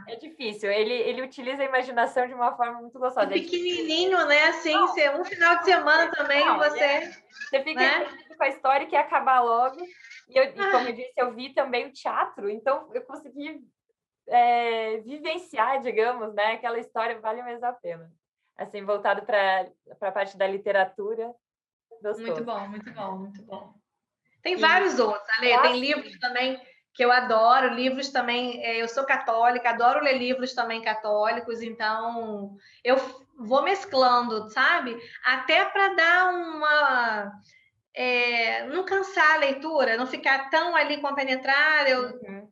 É 0.08 0.16
difícil. 0.16 0.72
Ele, 0.72 0.94
ele 0.94 1.22
utiliza 1.22 1.62
a 1.62 1.66
imaginação 1.66 2.28
de 2.28 2.34
uma 2.34 2.56
forma 2.56 2.82
muito 2.82 2.98
gostosa. 2.98 3.36
E 3.36 3.42
pequenininho, 3.42 4.26
né? 4.26 4.46
Assim, 4.46 4.74
não, 4.74 5.22
um 5.22 5.26
final 5.26 5.58
de 5.60 5.66
semana 5.66 6.12
também 6.12 6.46
não, 6.46 6.58
você. 6.58 6.80
É, 6.80 7.12
você 7.50 7.64
fica 7.64 7.82
né? 7.82 8.06
com 8.38 8.44
a 8.44 8.48
história 8.50 8.88
que 8.88 8.96
acabar 8.96 9.42
logo. 9.42 9.82
E, 10.30 10.38
eu, 10.38 10.44
e 10.46 10.54
como 10.54 10.88
eu 10.88 10.94
disse, 10.94 11.14
eu 11.18 11.34
vi 11.34 11.54
também 11.54 11.88
o 11.88 11.94
teatro, 11.94 12.50
então 12.50 12.90
eu 12.94 13.02
consegui 13.04 13.62
é, 14.28 14.98
vivenciar, 14.98 15.82
digamos, 15.82 16.34
né? 16.34 16.54
Aquela 16.54 16.80
história 16.80 17.20
vale 17.20 17.44
mesmo 17.44 17.66
a 17.66 17.74
pena. 17.74 18.12
Assim, 18.58 18.86
voltado 18.86 19.24
para 19.24 19.68
a 20.02 20.12
parte 20.12 20.38
da 20.38 20.48
literatura. 20.48 21.34
Gostoso. 22.02 22.22
Muito 22.22 22.44
bom, 22.44 22.68
muito 22.68 22.92
bom, 22.92 23.18
muito 23.18 23.44
bom. 23.44 23.74
Tem 24.42 24.54
e... 24.54 24.58
vários 24.58 25.00
outros, 25.00 25.28
Ale. 25.38 25.62
Tem 25.62 25.80
livros 25.80 26.20
também 26.20 26.60
que 26.94 27.04
eu 27.04 27.12
adoro, 27.12 27.74
livros 27.74 28.10
também. 28.10 28.64
É, 28.64 28.82
eu 28.82 28.88
sou 28.88 29.04
católica, 29.04 29.70
adoro 29.70 30.04
ler 30.04 30.18
livros 30.18 30.54
também 30.54 30.82
católicos, 30.82 31.62
então 31.62 32.56
eu 32.84 32.98
vou 33.38 33.64
mesclando, 33.64 34.50
sabe? 34.52 34.98
Até 35.26 35.66
para 35.66 35.94
dar 35.96 36.34
uma. 36.34 37.32
É, 37.96 38.66
não 38.68 38.84
cansar 38.84 39.34
a 39.34 39.38
leitura, 39.38 39.98
não 39.98 40.08
ficar 40.08 40.50
tão 40.50 40.76
ali 40.76 41.00
compenetrada, 41.00 41.90
eu 41.90 42.06
uhum. 42.06 42.43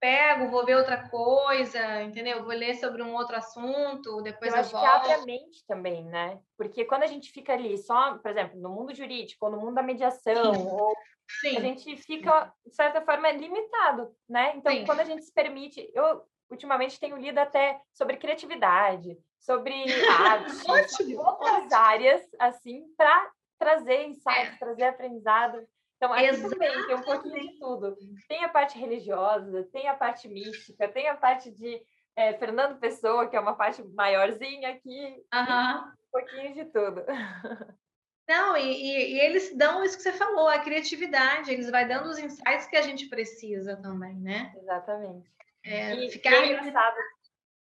Pego, 0.00 0.48
vou 0.48 0.64
ver 0.64 0.76
outra 0.76 1.08
coisa, 1.08 2.02
entendeu? 2.02 2.42
Vou 2.42 2.54
ler 2.54 2.74
sobre 2.76 3.02
um 3.02 3.14
outro 3.14 3.36
assunto, 3.36 4.22
depois 4.22 4.50
eu, 4.50 4.56
eu 4.56 4.60
acho 4.62 4.72
volto. 4.72 4.84
que 4.84 4.96
abre 4.96 5.12
a 5.12 5.26
mente 5.26 5.64
também, 5.66 6.04
né? 6.06 6.40
Porque 6.56 6.84
quando 6.84 7.02
a 7.02 7.06
gente 7.06 7.30
fica 7.30 7.52
ali 7.52 7.76
só, 7.76 8.16
por 8.18 8.30
exemplo, 8.30 8.58
no 8.58 8.70
mundo 8.70 8.94
jurídico, 8.94 9.44
ou 9.44 9.52
no 9.52 9.58
mundo 9.58 9.74
da 9.74 9.82
mediação, 9.82 10.54
Sim. 10.54 10.66
ou 10.68 10.96
Sim. 11.40 11.56
a 11.58 11.60
gente 11.60 11.96
fica, 11.98 12.52
de 12.66 12.74
certa 12.74 13.02
forma, 13.02 13.30
limitado, 13.30 14.10
né? 14.28 14.54
Então, 14.56 14.72
Sim. 14.72 14.86
quando 14.86 15.00
a 15.00 15.04
gente 15.04 15.22
se 15.22 15.32
permite, 15.32 15.90
eu 15.94 16.22
ultimamente 16.50 16.98
tenho 16.98 17.16
lido 17.16 17.38
até 17.38 17.80
sobre 17.92 18.16
criatividade, 18.16 19.16
sobre 19.38 19.72
arte, 20.10 20.50
sobre 20.90 21.16
outras 21.16 21.72
áreas, 21.72 22.22
assim, 22.38 22.84
para 22.96 23.30
trazer 23.58 24.06
insights, 24.06 24.54
é. 24.54 24.56
trazer 24.58 24.84
aprendizado. 24.84 25.62
Então, 26.00 26.14
aqui 26.14 26.24
Exatamente. 26.24 26.58
também 26.58 26.86
tem 26.86 26.96
um 26.96 27.02
pouquinho 27.02 27.40
de 27.40 27.58
tudo. 27.58 27.96
Tem 28.26 28.42
a 28.42 28.48
parte 28.48 28.78
religiosa, 28.78 29.68
tem 29.70 29.86
a 29.86 29.94
parte 29.94 30.26
mística, 30.28 30.88
tem 30.88 31.06
a 31.08 31.14
parte 31.14 31.50
de 31.50 31.78
é, 32.16 32.32
Fernando 32.38 32.80
Pessoa, 32.80 33.28
que 33.28 33.36
é 33.36 33.40
uma 33.40 33.54
parte 33.54 33.82
maiorzinha 33.82 34.70
aqui. 34.70 35.22
Uhum. 35.34 35.88
Um 35.88 36.10
pouquinho 36.10 36.54
de 36.54 36.64
tudo. 36.72 37.04
Não, 38.26 38.56
e, 38.56 38.62
e, 38.62 39.14
e, 39.14 39.20
eles 39.20 39.54
dão 39.58 39.84
isso 39.84 39.98
que 39.98 40.04
você 40.04 40.12
falou, 40.12 40.48
a 40.48 40.60
criatividade, 40.60 41.50
eles 41.52 41.68
vai 41.68 41.86
dando 41.86 42.08
os 42.08 42.18
insights 42.18 42.66
que 42.66 42.76
a 42.76 42.82
gente 42.82 43.08
precisa 43.08 43.76
também, 43.76 44.14
né? 44.20 44.54
Exatamente. 44.56 45.28
É, 45.64 45.96
e, 45.96 46.10
ficar 46.10 46.30
é 46.30 46.46
engraçado. 46.46 46.96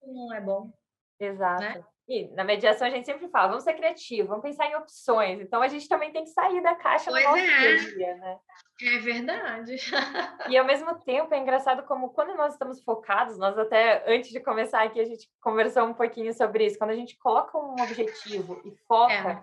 Não 0.02 0.34
é 0.34 0.40
bom. 0.40 0.72
Exato. 1.20 1.62
Né? 1.62 1.84
E 2.08 2.28
na 2.36 2.44
mediação 2.44 2.86
a 2.86 2.90
gente 2.90 3.06
sempre 3.06 3.30
fala, 3.30 3.48
vamos 3.48 3.64
ser 3.64 3.74
criativos, 3.76 4.28
vamos 4.28 4.44
pensar 4.44 4.68
em 4.70 4.76
opções. 4.76 5.40
Então 5.40 5.62
a 5.62 5.68
gente 5.70 5.88
também 5.88 6.12
tem 6.12 6.24
que 6.24 6.32
sair 6.32 6.62
da 6.62 6.76
caixa 6.76 7.10
pois 7.10 7.24
no 7.24 7.30
nosso 7.30 7.44
é. 7.44 7.76
dia 7.76 8.16
né? 8.18 8.38
É 8.82 8.98
verdade. 9.00 9.76
e 10.50 10.58
ao 10.58 10.66
mesmo 10.66 11.00
tempo 11.00 11.34
é 11.34 11.38
engraçado 11.38 11.84
como 11.84 12.10
quando 12.10 12.36
nós 12.36 12.54
estamos 12.54 12.84
focados, 12.84 13.38
nós 13.38 13.58
até 13.58 14.04
antes 14.14 14.32
de 14.32 14.42
começar 14.42 14.84
aqui 14.84 15.00
a 15.00 15.06
gente 15.06 15.30
conversou 15.42 15.84
um 15.84 15.94
pouquinho 15.94 16.34
sobre 16.34 16.66
isso, 16.66 16.78
quando 16.78 16.90
a 16.90 16.96
gente 16.96 17.18
coloca 17.18 17.58
um 17.58 17.82
objetivo 17.82 18.62
e 18.66 18.76
foca, 18.86 19.14
é 19.14 19.40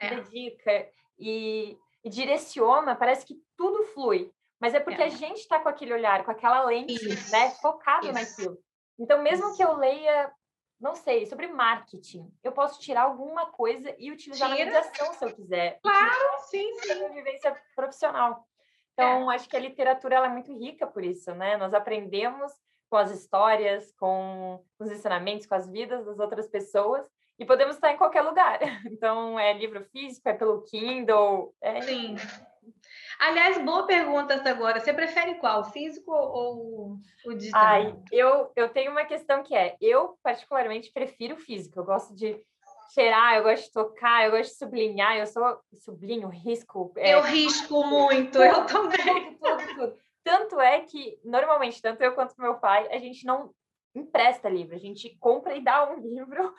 é. 0.00 0.16
dedica 0.16 0.88
e, 1.18 1.78
e, 2.02 2.08
direciona, 2.08 2.96
parece 2.96 3.26
que 3.26 3.36
tudo 3.56 3.84
flui. 3.92 4.32
Mas 4.58 4.74
é 4.74 4.80
porque 4.80 5.02
é. 5.02 5.06
a 5.06 5.10
gente 5.10 5.38
está 5.38 5.60
com 5.60 5.68
aquele 5.68 5.92
olhar, 5.92 6.24
com 6.24 6.30
aquela 6.30 6.64
lente, 6.64 6.92
Isso. 6.92 7.30
né, 7.32 7.50
focado 7.62 8.06
Isso. 8.06 8.12
naquilo. 8.14 8.58
Então, 8.98 9.22
mesmo 9.22 9.48
Isso. 9.48 9.56
que 9.56 9.64
eu 9.64 9.76
leia, 9.76 10.30
não 10.80 10.94
sei, 10.94 11.26
sobre 11.26 11.46
marketing, 11.46 12.32
eu 12.42 12.52
posso 12.52 12.80
tirar 12.80 13.02
alguma 13.02 13.46
coisa 13.46 13.94
e 13.98 14.10
utilizar 14.10 14.48
Tira. 14.48 14.64
na 14.64 14.64
mediação 14.64 15.12
se 15.12 15.24
eu 15.24 15.34
quiser. 15.34 15.78
Claro, 15.82 16.42
sim, 16.48 16.72
sim. 16.80 16.94
minha 16.94 17.10
vivência 17.10 17.54
profissional. 17.76 18.46
Então, 18.94 19.30
é. 19.30 19.34
acho 19.34 19.48
que 19.48 19.56
a 19.56 19.60
literatura 19.60 20.16
ela 20.16 20.26
é 20.26 20.30
muito 20.30 20.52
rica 20.56 20.86
por 20.86 21.04
isso, 21.04 21.34
né? 21.34 21.56
Nós 21.56 21.74
aprendemos 21.74 22.52
com 22.88 22.96
as 22.96 23.10
histórias, 23.10 23.92
com 23.92 24.64
os 24.78 24.90
ensinamentos, 24.90 25.46
com 25.46 25.54
as 25.54 25.68
vidas 25.68 26.04
das 26.04 26.18
outras 26.18 26.48
pessoas 26.48 27.06
e 27.38 27.44
podemos 27.44 27.76
estar 27.76 27.92
em 27.92 27.96
qualquer 27.96 28.22
lugar. 28.22 28.58
Então, 28.90 29.38
é 29.38 29.52
livro 29.52 29.84
físico, 29.84 30.28
é 30.28 30.34
pelo 30.34 30.62
Kindle. 30.62 31.54
É... 31.60 31.80
Sim. 31.82 32.16
Aliás, 33.18 33.58
boa 33.58 33.86
pergunta 33.86 34.34
essa 34.34 34.50
agora. 34.50 34.80
Você 34.80 34.92
prefere 34.92 35.34
qual, 35.34 35.64
físico 35.64 36.10
ou 36.10 36.98
o 37.26 37.34
digital? 37.34 37.62
Ai, 37.62 37.94
eu, 38.10 38.50
eu 38.56 38.68
tenho 38.68 38.90
uma 38.90 39.04
questão 39.04 39.42
que 39.42 39.54
é, 39.54 39.76
eu 39.80 40.18
particularmente 40.22 40.90
prefiro 40.92 41.36
físico. 41.36 41.78
Eu 41.78 41.84
gosto 41.84 42.14
de 42.14 42.40
cheirar, 42.94 43.36
eu 43.36 43.42
gosto 43.42 43.64
de 43.64 43.72
tocar, 43.72 44.24
eu 44.24 44.32
gosto 44.32 44.50
de 44.50 44.58
sublinhar, 44.58 45.16
eu 45.16 45.26
sou 45.26 45.60
sublinho, 45.74 46.28
risco. 46.28 46.92
É... 46.96 47.14
Eu 47.14 47.22
risco 47.22 47.84
muito, 47.84 48.32
tudo, 48.32 48.44
eu 48.44 48.66
também. 48.66 49.34
Tudo, 49.34 49.56
tudo, 49.58 49.74
tudo. 49.74 49.96
Tanto 50.22 50.60
é 50.60 50.80
que, 50.80 51.18
normalmente, 51.24 51.80
tanto 51.80 52.02
eu 52.02 52.14
quanto 52.14 52.34
meu 52.38 52.56
pai, 52.56 52.88
a 52.90 52.98
gente 52.98 53.24
não 53.24 53.52
empresta 53.94 54.48
livro, 54.48 54.76
a 54.76 54.78
gente 54.78 55.16
compra 55.18 55.56
e 55.56 55.62
dá 55.62 55.90
um 55.90 55.96
livro. 56.00 56.54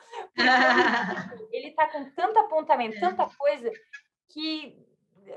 ele 1.50 1.68
está 1.68 1.88
com 1.88 2.10
tanto 2.10 2.38
apontamento, 2.38 3.00
tanta 3.00 3.28
coisa, 3.36 3.70
que 4.30 4.76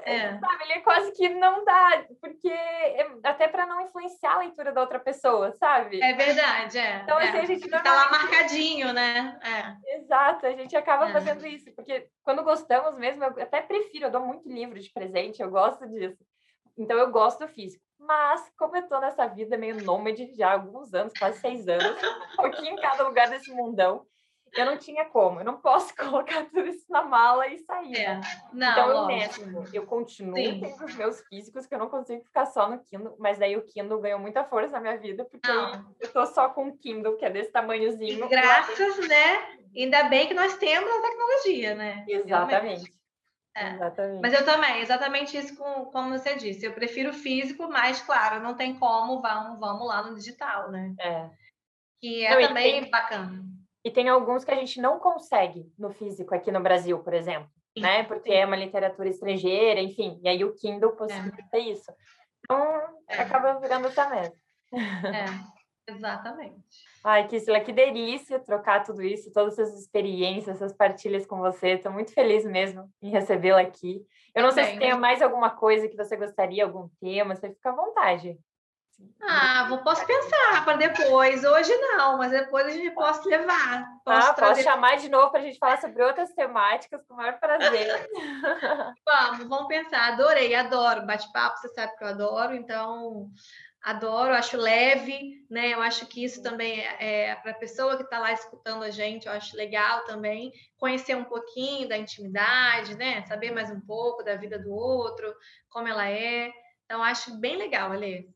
é. 0.03 0.37
sabe, 0.37 0.63
ele 0.63 0.73
é 0.73 0.81
quase 0.81 1.11
que 1.13 1.29
não 1.29 1.63
dá, 1.63 2.05
porque 2.21 2.49
é, 2.49 3.07
até 3.23 3.47
para 3.47 3.65
não 3.65 3.81
influenciar 3.81 4.35
a 4.35 4.39
leitura 4.39 4.71
da 4.71 4.81
outra 4.81 4.99
pessoa, 4.99 5.51
sabe? 5.53 6.01
É 6.01 6.13
verdade, 6.13 6.77
é. 6.77 7.01
Então, 7.03 7.17
assim, 7.17 7.37
é. 7.37 7.41
a 7.41 7.45
gente 7.45 7.69
normalmente... 7.69 7.83
Tá 7.83 7.93
lá 7.93 8.11
marcadinho, 8.11 8.93
né? 8.93 9.39
É. 9.41 9.97
Exato, 9.97 10.45
a 10.45 10.51
gente 10.51 10.75
acaba 10.75 11.09
é. 11.09 11.11
fazendo 11.11 11.45
isso, 11.45 11.71
porque 11.75 12.07
quando 12.23 12.43
gostamos 12.43 12.97
mesmo, 12.97 13.23
eu 13.23 13.43
até 13.43 13.61
prefiro, 13.61 14.05
eu 14.05 14.11
dou 14.11 14.21
muito 14.21 14.47
livro 14.47 14.79
de 14.79 14.91
presente, 14.91 15.41
eu 15.41 15.49
gosto 15.49 15.87
disso. 15.87 16.23
Então, 16.77 16.97
eu 16.97 17.09
gosto 17.09 17.39
do 17.39 17.47
físico. 17.47 17.83
Mas, 17.97 18.51
como 18.57 18.75
eu 18.75 18.81
estou 18.81 18.99
nessa 18.99 19.25
vida 19.27 19.57
meio 19.57 19.81
nômade 19.83 20.33
já 20.35 20.49
há 20.49 20.53
alguns 20.53 20.93
anos, 20.93 21.13
quase 21.17 21.39
seis 21.39 21.67
anos, 21.67 21.97
um 22.33 22.35
pouquinho 22.35 22.73
em 22.73 22.81
cada 22.81 23.07
lugar 23.07 23.29
desse 23.29 23.51
mundão, 23.53 24.05
eu 24.55 24.65
não 24.65 24.77
tinha 24.77 25.05
como, 25.05 25.39
eu 25.39 25.45
não 25.45 25.57
posso 25.57 25.93
colocar 25.97 26.45
tudo 26.45 26.67
isso 26.67 26.85
na 26.89 27.03
mala 27.03 27.47
e 27.47 27.59
sair. 27.59 27.97
É. 27.97 28.21
Não, 28.53 28.71
então, 28.71 28.89
eu 28.89 29.05
mesmo, 29.07 29.65
eu 29.73 29.85
continuo 29.85 30.35
Sim. 30.35 30.59
tendo 30.61 30.85
os 30.85 30.95
meus 30.95 31.21
físicos, 31.27 31.65
que 31.65 31.75
eu 31.75 31.79
não 31.79 31.89
consigo 31.89 32.23
ficar 32.23 32.45
só 32.45 32.69
no 32.69 32.79
Kindle, 32.79 33.15
mas 33.19 33.37
daí 33.37 33.55
o 33.57 33.65
Kindle 33.65 34.01
ganhou 34.01 34.19
muita 34.19 34.43
força 34.43 34.71
na 34.71 34.79
minha 34.79 34.97
vida, 34.97 35.25
porque 35.25 35.47
não. 35.47 35.93
eu 35.99 36.11
tô 36.11 36.25
só 36.25 36.49
com 36.49 36.69
o 36.69 36.77
Kindle, 36.77 37.17
que 37.17 37.25
é 37.25 37.29
desse 37.29 37.51
tamanhozinho. 37.51 38.27
Graças, 38.29 39.07
né? 39.07 39.59
Ainda 39.75 40.03
bem 40.05 40.27
que 40.27 40.33
nós 40.33 40.55
temos 40.57 40.89
a 40.89 41.01
tecnologia, 41.01 41.75
né? 41.75 42.05
Exatamente. 42.07 42.93
É. 43.55 43.73
Exatamente. 43.73 44.21
Mas 44.21 44.33
eu 44.33 44.45
também, 44.45 44.81
exatamente 44.81 45.37
isso 45.37 45.55
com, 45.55 45.85
como 45.85 46.09
você 46.09 46.35
disse. 46.35 46.65
Eu 46.65 46.73
prefiro 46.73 47.13
físico, 47.13 47.69
mas 47.69 48.01
claro, 48.01 48.43
não 48.43 48.53
tem 48.53 48.77
como, 48.77 49.21
vamos, 49.21 49.59
vamos 49.59 49.87
lá 49.87 50.03
no 50.03 50.15
digital, 50.15 50.69
né? 50.69 50.93
É. 50.99 51.29
Que 52.01 52.25
é 52.25 52.41
não, 52.41 52.47
também 52.49 52.81
tem, 52.81 52.91
bacana. 52.91 53.54
E 53.85 53.91
tem 53.91 54.09
alguns 54.09 54.43
que 54.43 54.49
a 54.49 54.55
gente 54.55 54.81
não 54.81 54.97
consegue 54.97 55.71
no 55.77 55.91
físico 55.91 56.33
aqui 56.33 56.51
no 56.51 56.59
Brasil, 56.59 56.97
por 57.03 57.13
exemplo, 57.13 57.47
né? 57.77 58.01
Porque 58.03 58.31
é 58.33 58.43
uma 58.43 58.55
literatura 58.55 59.07
estrangeira, 59.07 59.79
enfim, 59.79 60.19
e 60.23 60.27
aí 60.27 60.43
o 60.43 60.55
Kindle 60.55 60.93
possibilita 60.93 61.55
é. 61.55 61.59
isso. 61.59 61.93
Então, 62.43 62.59
é. 63.07 63.21
acaba 63.21 63.59
virando 63.59 63.85
essa 63.85 64.09
mesa. 64.09 64.33
É. 64.73 65.55
Exatamente. 65.87 66.65
Ai, 67.03 67.27
Kissela, 67.27 67.59
que 67.59 67.71
delícia 67.71 68.39
trocar 68.39 68.83
tudo 68.83 69.03
isso, 69.03 69.31
todas 69.31 69.59
essas 69.59 69.79
experiências, 69.79 70.55
essas 70.55 70.73
partilhas 70.73 71.27
com 71.27 71.37
você. 71.37 71.73
Estou 71.73 71.91
muito 71.91 72.11
feliz 72.11 72.43
mesmo 72.43 72.89
em 73.03 73.11
recebê-la 73.11 73.61
aqui. 73.61 74.03
Eu 74.33 74.41
não 74.41 74.51
sei 74.51 74.63
se 74.63 74.79
tem 74.79 74.97
mais 74.97 75.21
alguma 75.21 75.51
coisa 75.51 75.87
que 75.87 75.95
você 75.95 76.17
gostaria, 76.17 76.63
algum 76.63 76.89
tema, 76.99 77.35
você 77.35 77.53
fica 77.53 77.69
à 77.69 77.75
vontade. 77.75 78.35
Ah, 79.21 79.65
vou, 79.67 79.79
posso 79.79 80.05
pensar 80.05 80.63
para 80.63 80.77
depois. 80.77 81.43
Hoje 81.43 81.75
não, 81.77 82.17
mas 82.17 82.31
depois 82.31 82.67
a 82.67 82.69
gente 82.69 82.91
pode 82.91 83.27
levar. 83.27 83.85
Posso 84.03 84.29
ah, 84.29 84.33
posso 84.33 84.61
chamar 84.61 84.97
de 84.97 85.09
novo 85.09 85.31
para 85.31 85.39
a 85.39 85.43
gente 85.43 85.57
falar 85.57 85.81
sobre 85.81 86.03
outras 86.03 86.31
temáticas 86.33 87.01
com 87.07 87.15
o 87.15 87.17
maior 87.17 87.39
prazer. 87.39 88.09
vamos, 89.05 89.47
vamos 89.47 89.67
pensar. 89.67 90.13
Adorei, 90.13 90.53
adoro 90.53 91.05
bate-papo, 91.05 91.57
você 91.57 91.69
sabe 91.69 91.95
que 91.97 92.03
eu 92.03 92.09
adoro, 92.09 92.53
então 92.53 93.29
adoro, 93.81 94.33
acho 94.33 94.57
leve, 94.57 95.45
né? 95.49 95.73
Eu 95.73 95.81
acho 95.81 96.07
que 96.07 96.23
isso 96.23 96.41
também 96.41 96.81
é, 96.81 97.29
é 97.29 97.35
para 97.35 97.51
a 97.51 97.55
pessoa 97.55 97.97
que 97.97 98.03
está 98.03 98.17
lá 98.17 98.31
escutando 98.31 98.83
a 98.83 98.89
gente, 98.89 99.27
eu 99.27 99.33
acho 99.33 99.55
legal 99.55 100.03
também 100.05 100.51
conhecer 100.77 101.15
um 101.15 101.23
pouquinho 101.23 101.87
da 101.87 101.97
intimidade, 101.97 102.95
né? 102.95 103.23
Saber 103.25 103.51
mais 103.51 103.69
um 103.69 103.79
pouco 103.79 104.23
da 104.23 104.35
vida 104.35 104.57
do 104.57 104.71
outro, 104.71 105.33
como 105.69 105.87
ela 105.87 106.09
é. 106.09 106.51
Então, 106.85 107.03
acho 107.03 107.39
bem 107.39 107.57
legal, 107.57 107.91
Ale. 107.91 108.27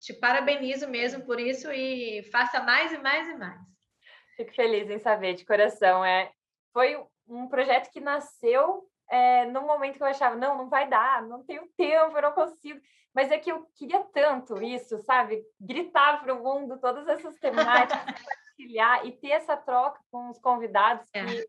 Te 0.00 0.12
parabenizo 0.14 0.88
mesmo 0.88 1.24
por 1.24 1.40
isso 1.40 1.70
e 1.72 2.22
faça 2.30 2.62
mais 2.62 2.92
e 2.92 2.98
mais 2.98 3.28
e 3.28 3.34
mais. 3.34 3.60
Fico 4.36 4.54
feliz 4.54 4.88
em 4.90 4.98
saber, 4.98 5.34
de 5.34 5.44
coração. 5.44 6.04
É, 6.04 6.30
foi 6.72 6.96
um 7.26 7.48
projeto 7.48 7.90
que 7.90 8.00
nasceu 8.00 8.86
é, 9.08 9.46
no 9.46 9.62
momento 9.62 9.96
que 9.96 10.02
eu 10.02 10.06
achava, 10.06 10.36
não, 10.36 10.58
não 10.58 10.68
vai 10.68 10.88
dar, 10.88 11.22
não 11.22 11.44
tenho 11.44 11.66
tempo, 11.76 12.16
eu 12.16 12.22
não 12.22 12.32
consigo. 12.32 12.80
Mas 13.14 13.30
é 13.30 13.38
que 13.38 13.50
eu 13.50 13.64
queria 13.74 14.04
tanto 14.12 14.62
isso, 14.62 14.98
sabe? 14.98 15.42
Gritar 15.58 16.22
para 16.22 16.34
o 16.34 16.42
mundo 16.42 16.78
todas 16.78 17.08
essas 17.08 17.34
temáticas, 17.38 17.98
compartilhar 18.56 19.06
e 19.06 19.12
ter 19.12 19.30
essa 19.30 19.56
troca 19.56 20.00
com 20.10 20.28
os 20.28 20.38
convidados 20.38 21.08
é. 21.14 21.46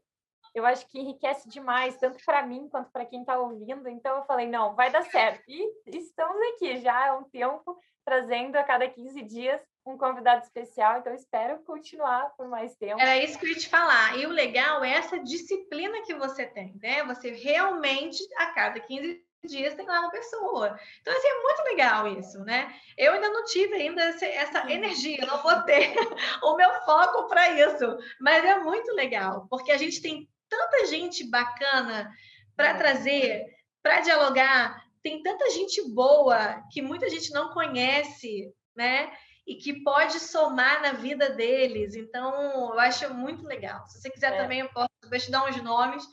Eu 0.58 0.66
acho 0.66 0.88
que 0.88 0.99
enriquece 0.99 1.47
demais, 1.47 1.97
tanto 1.97 2.18
para 2.26 2.45
mim 2.45 2.68
quanto 2.68 2.89
para 2.91 3.05
quem 3.05 3.22
está 3.22 3.38
ouvindo. 3.39 3.88
Então 3.88 4.18
eu 4.18 4.24
falei, 4.24 4.47
não, 4.47 4.74
vai 4.74 4.91
dar 4.91 5.03
certo. 5.03 5.43
E 5.47 5.72
estamos 5.86 6.41
aqui 6.53 6.78
já 6.78 7.10
há 7.10 7.16
um 7.16 7.24
tempo, 7.26 7.78
trazendo 8.03 8.55
a 8.55 8.64
cada 8.64 8.89
15 8.89 9.22
dias 9.22 9.62
um 9.86 9.97
convidado 9.97 10.43
especial, 10.43 10.99
então 10.99 11.14
espero 11.14 11.60
continuar 11.64 12.34
por 12.36 12.47
mais 12.49 12.76
tempo. 12.76 12.99
Era 12.99 13.18
isso 13.18 13.39
que 13.39 13.45
eu 13.45 13.51
ia 13.51 13.55
te 13.55 13.70
falar. 13.70 14.18
E 14.18 14.26
o 14.26 14.30
legal 14.30 14.84
é 14.84 14.93
essa 14.93 15.18
disciplina 15.20 16.01
que 16.01 16.14
você 16.14 16.45
tem, 16.45 16.76
né? 16.82 17.03
Você 17.05 17.32
realmente, 17.32 18.22
a 18.36 18.47
cada 18.47 18.80
15 18.80 19.24
dias, 19.45 19.76
tem 19.76 19.86
lá 19.86 20.01
uma 20.01 20.12
pessoa. 20.12 20.78
Então, 20.99 21.16
assim, 21.16 21.28
é 21.28 21.41
muito 21.41 21.64
legal 21.64 22.08
isso, 22.08 22.43
né? 22.43 22.74
Eu 22.97 23.14
ainda 23.14 23.30
não 23.30 23.45
tive 23.45 23.76
ainda 23.76 24.01
essa 24.03 24.70
energia, 24.70 25.26
não 25.26 25.41
vou 25.41 25.62
ter 25.62 25.93
o 26.43 26.55
meu 26.58 26.74
foco 26.82 27.28
para 27.30 27.49
isso. 27.51 27.97
Mas 28.20 28.43
é 28.43 28.60
muito 28.60 28.91
legal, 28.93 29.47
porque 29.49 29.72
a 29.72 29.78
gente 29.78 30.01
tem 30.01 30.28
tanta 30.58 30.86
gente 30.88 31.24
bacana 31.30 32.12
para 32.55 32.70
é. 32.70 32.74
trazer, 32.74 33.45
para 33.84 34.01
dialogar, 34.01 34.84
tem 35.03 35.22
tanta 35.22 35.49
gente 35.51 35.82
boa 35.93 36.64
que 36.72 36.82
muita 36.82 37.10
gente 37.10 37.32
não 37.32 37.53
conhece, 37.53 38.51
né? 38.76 39.12
E 39.45 39.55
que 39.55 39.82
pode 39.84 40.20
somar 40.20 40.82
na 40.82 40.93
vida 40.93 41.30
deles. 41.30 41.95
Então, 41.95 42.74
eu 42.74 42.80
acho 42.80 43.14
muito 43.14 43.45
legal. 43.45 43.88
Se 43.88 44.01
você 44.01 44.10
quiser 44.10 44.34
é. 44.34 44.38
também, 44.38 44.60
eu 44.60 44.70
posso 44.70 44.89
te 45.26 45.32
dar 45.32 45.45
uns 45.45 45.62
nomes 45.62 46.03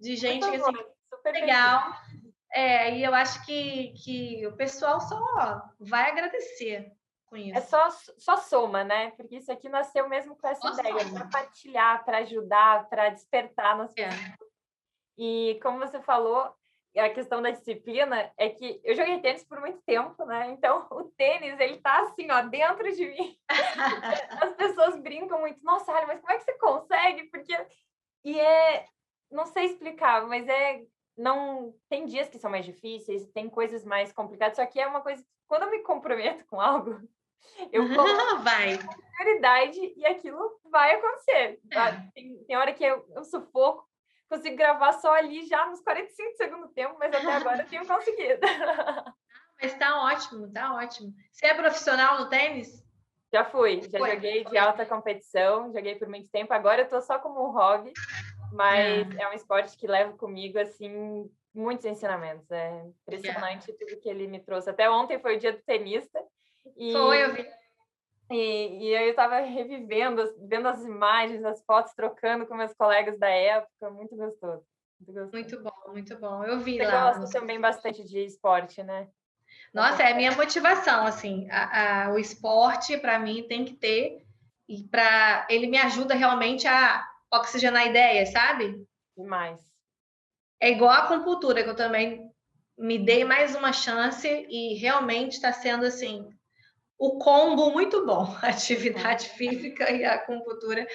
de 0.00 0.16
gente 0.16 0.44
assim, 0.44 0.72
super 1.12 1.32
legal. 1.32 1.92
É, 2.50 2.96
e 2.96 3.04
eu 3.04 3.14
acho 3.14 3.44
que, 3.44 3.92
que 4.02 4.46
o 4.46 4.56
pessoal 4.56 5.00
só 5.00 5.62
vai 5.78 6.10
agradecer 6.10 6.90
é 7.54 7.60
só, 7.60 7.90
só 8.18 8.36
soma, 8.36 8.84
né? 8.84 9.10
Porque 9.12 9.36
isso 9.36 9.52
aqui 9.52 9.68
nasceu 9.68 10.08
mesmo 10.08 10.36
com 10.36 10.46
essa 10.46 10.66
Nossa, 10.66 10.80
ideia, 10.80 11.12
para 11.12 11.28
partilhar, 11.28 12.04
para 12.04 12.18
ajudar, 12.18 12.88
para 12.88 13.10
despertar 13.10 13.76
nas 13.76 13.92
é. 13.96 14.08
pessoas. 14.08 14.38
E 15.18 15.58
como 15.62 15.78
você 15.78 16.00
falou, 16.00 16.54
a 16.96 17.10
questão 17.10 17.42
da 17.42 17.50
disciplina 17.50 18.32
é 18.36 18.48
que 18.48 18.80
eu 18.82 18.94
joguei 18.94 19.20
tênis 19.20 19.44
por 19.44 19.60
muito 19.60 19.80
tempo, 19.82 20.24
né? 20.24 20.50
Então 20.50 20.86
o 20.90 21.04
tênis 21.04 21.58
ele 21.60 21.78
tá 21.78 22.02
assim, 22.02 22.30
ó, 22.30 22.42
dentro 22.42 22.90
de 22.94 23.06
mim. 23.06 23.38
As 24.42 24.54
pessoas 24.54 24.96
brincam 25.00 25.40
muito, 25.40 25.62
nossa, 25.62 25.92
olha, 25.92 26.06
mas 26.06 26.20
como 26.20 26.32
é 26.32 26.38
que 26.38 26.44
você 26.44 26.54
consegue? 26.54 27.24
Porque 27.24 27.54
e 28.24 28.38
é, 28.38 28.86
não 29.30 29.46
sei 29.46 29.66
explicar, 29.66 30.26
mas 30.26 30.46
é 30.48 30.84
não 31.16 31.74
tem 31.88 32.06
dias 32.06 32.28
que 32.28 32.38
são 32.38 32.48
mais 32.48 32.64
difíceis, 32.64 33.26
tem 33.32 33.50
coisas 33.50 33.84
mais 33.84 34.12
complicadas, 34.12 34.54
só 34.54 34.64
que 34.64 34.78
é 34.78 34.86
uma 34.86 35.00
coisa 35.00 35.24
quando 35.48 35.62
eu 35.62 35.70
me 35.70 35.80
comprometo 35.80 36.46
com 36.46 36.60
algo, 36.60 37.00
eu 37.72 37.88
coloco 37.94 38.42
vai. 38.42 38.78
prioridade 39.16 39.80
e 39.96 40.06
aquilo 40.06 40.60
vai 40.70 40.94
acontecer. 40.94 41.60
É. 41.70 41.92
Tem, 42.14 42.44
tem 42.44 42.56
hora 42.56 42.72
que 42.72 42.84
eu, 42.84 43.04
eu 43.14 43.24
sufoco, 43.24 43.86
consigo 44.28 44.56
gravar 44.56 44.92
só 44.94 45.12
ali 45.14 45.46
já 45.46 45.66
nos 45.66 45.80
45 45.80 46.36
segundos 46.36 46.72
tempo, 46.72 46.96
mas 46.98 47.14
até 47.14 47.32
agora 47.32 47.62
eu 47.62 47.68
tenho 47.68 47.86
conseguido. 47.88 48.40
mas 49.60 49.74
tá 49.74 50.02
ótimo, 50.04 50.52
tá 50.52 50.74
ótimo. 50.74 51.14
Você 51.32 51.46
é 51.46 51.54
profissional 51.54 52.20
no 52.20 52.28
tênis? 52.28 52.86
Já 53.32 53.44
fui, 53.44 53.82
já 53.82 53.98
Foi. 53.98 54.14
joguei 54.14 54.44
de 54.44 54.56
alta 54.56 54.86
competição, 54.86 55.70
joguei 55.72 55.96
por 55.96 56.08
muito 56.08 56.30
tempo. 56.30 56.52
Agora 56.54 56.82
eu 56.82 56.88
tô 56.88 57.00
só 57.02 57.18
como 57.18 57.46
um 57.46 57.52
hobby, 57.52 57.92
mas 58.52 59.14
é, 59.14 59.22
é 59.22 59.28
um 59.28 59.34
esporte 59.34 59.76
que 59.76 59.86
leva 59.86 60.16
comigo 60.16 60.58
assim 60.58 61.30
muitos 61.54 61.84
ensinamentos. 61.84 62.50
É 62.50 62.84
impressionante 63.02 63.70
é. 63.70 63.74
tudo 63.74 64.00
que 64.00 64.08
ele 64.08 64.26
me 64.26 64.40
trouxe. 64.40 64.70
Até 64.70 64.88
ontem 64.88 65.18
foi 65.18 65.36
o 65.36 65.38
dia 65.38 65.52
do 65.52 65.62
tenista. 65.62 66.24
E... 66.76 66.92
Foi, 66.92 67.24
eu 67.24 67.34
vi. 67.34 67.46
E, 68.30 68.84
e 68.84 68.94
eu 68.94 69.08
estava 69.08 69.38
revivendo, 69.40 70.22
vendo 70.40 70.68
as 70.68 70.84
imagens, 70.84 71.44
as 71.44 71.64
fotos, 71.64 71.94
trocando 71.94 72.46
com 72.46 72.54
meus 72.54 72.74
colegas 72.74 73.18
da 73.18 73.28
época, 73.28 73.90
muito 73.90 74.14
gostoso. 74.14 74.62
Muito, 75.00 75.12
gostoso. 75.12 75.32
muito 75.32 75.62
bom, 75.62 75.92
muito 75.92 76.18
bom. 76.18 76.44
Eu 76.44 76.60
vi 76.60 76.76
Você 76.76 76.84
lá. 76.84 77.12
gosta 77.14 77.40
também 77.40 77.58
bastante 77.58 78.04
de 78.04 78.18
esporte, 78.18 78.82
né? 78.82 79.08
Nossa, 79.72 80.02
é 80.02 80.12
a 80.12 80.14
minha 80.14 80.32
motivação, 80.32 81.06
assim, 81.06 81.48
a, 81.50 82.08
a, 82.08 82.12
o 82.12 82.18
esporte 82.18 82.98
para 82.98 83.18
mim 83.18 83.46
tem 83.48 83.64
que 83.64 83.74
ter 83.74 84.26
e 84.68 84.82
para 84.84 85.46
ele 85.48 85.66
me 85.66 85.78
ajuda 85.78 86.14
realmente 86.14 86.68
a 86.68 87.06
oxigenar 87.32 87.86
ideias, 87.86 88.30
sabe? 88.30 88.86
Demais. 89.16 89.58
É 90.60 90.70
igual 90.70 90.90
a 90.90 90.98
acupuntura 91.04 91.62
que 91.62 91.70
eu 91.70 91.76
também 91.76 92.30
me 92.76 92.98
dei 92.98 93.24
mais 93.24 93.54
uma 93.54 93.72
chance 93.72 94.28
e 94.28 94.74
realmente 94.74 95.32
está 95.32 95.52
sendo 95.52 95.86
assim 95.86 96.28
o 96.98 97.18
combo 97.18 97.70
muito 97.70 98.04
bom, 98.04 98.26
atividade 98.42 99.28
física 99.30 99.90
e 99.90 100.04
a 100.04 100.14
acupuntura 100.14 100.86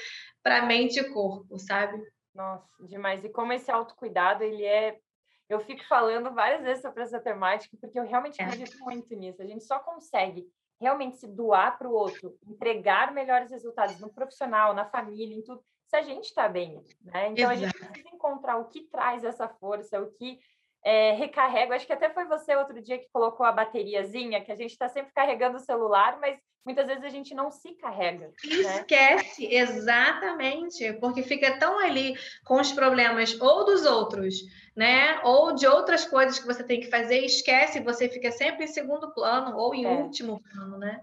para 0.43 0.65
mente 0.65 0.99
e 0.99 1.09
corpo, 1.09 1.57
sabe? 1.57 2.01
Nossa, 2.35 2.67
demais. 2.81 3.23
E 3.23 3.29
como 3.29 3.53
esse 3.53 3.71
autocuidado, 3.71 4.43
ele 4.43 4.65
é. 4.65 4.99
Eu 5.47 5.59
fico 5.59 5.85
falando 5.87 6.33
várias 6.33 6.63
vezes 6.63 6.81
sobre 6.81 7.03
essa 7.03 7.19
temática, 7.19 7.77
porque 7.79 7.99
eu 7.99 8.05
realmente 8.05 8.41
é. 8.41 8.45
acredito 8.45 8.77
muito 8.79 9.15
nisso. 9.15 9.41
A 9.41 9.45
gente 9.45 9.63
só 9.63 9.79
consegue 9.79 10.45
realmente 10.81 11.17
se 11.17 11.27
doar 11.27 11.77
para 11.77 11.87
o 11.87 11.93
outro, 11.93 12.35
entregar 12.45 13.13
melhores 13.13 13.51
resultados 13.51 13.99
no 13.99 14.11
profissional, 14.11 14.73
na 14.73 14.85
família, 14.85 15.35
em 15.35 15.41
tudo, 15.41 15.63
se 15.85 15.95
a 15.95 16.01
gente 16.01 16.25
está 16.25 16.49
bem, 16.49 16.83
né? 17.01 17.29
Então 17.29 17.51
Exato. 17.51 17.51
a 17.51 17.55
gente 17.55 17.77
precisa 17.77 18.09
encontrar 18.09 18.57
o 18.57 18.65
que 18.65 18.81
traz 18.87 19.23
essa 19.23 19.47
força, 19.47 20.01
o 20.01 20.11
que 20.11 20.39
é, 20.83 21.13
recarrego. 21.13 21.73
Acho 21.73 21.87
que 21.87 21.93
até 21.93 22.09
foi 22.09 22.25
você 22.25 22.55
outro 22.55 22.81
dia 22.81 22.97
que 22.97 23.09
colocou 23.11 23.45
a 23.45 23.51
bateriazinha, 23.51 24.43
que 24.43 24.51
a 24.51 24.55
gente 24.55 24.71
está 24.71 24.89
sempre 24.89 25.13
carregando 25.13 25.57
o 25.57 25.61
celular, 25.61 26.19
mas 26.19 26.37
muitas 26.65 26.87
vezes 26.87 27.03
a 27.03 27.09
gente 27.09 27.33
não 27.33 27.51
se 27.51 27.73
carrega. 27.75 28.27
Né? 28.27 28.79
Esquece, 28.79 29.47
né? 29.47 29.55
exatamente, 29.55 30.93
porque 30.93 31.23
fica 31.23 31.57
tão 31.57 31.79
ali 31.79 32.15
com 32.45 32.59
os 32.59 32.71
problemas 32.71 33.39
ou 33.39 33.65
dos 33.65 33.85
outros, 33.85 34.35
né? 34.75 35.19
Ou 35.23 35.53
de 35.53 35.67
outras 35.67 36.05
coisas 36.05 36.39
que 36.39 36.47
você 36.47 36.63
tem 36.63 36.79
que 36.79 36.89
fazer, 36.89 37.19
esquece, 37.19 37.79
você 37.79 38.09
fica 38.09 38.31
sempre 38.31 38.65
em 38.65 38.67
segundo 38.67 39.13
plano 39.13 39.57
ou 39.57 39.73
em 39.73 39.85
é. 39.85 39.89
último 39.89 40.41
plano, 40.41 40.77
né? 40.77 41.01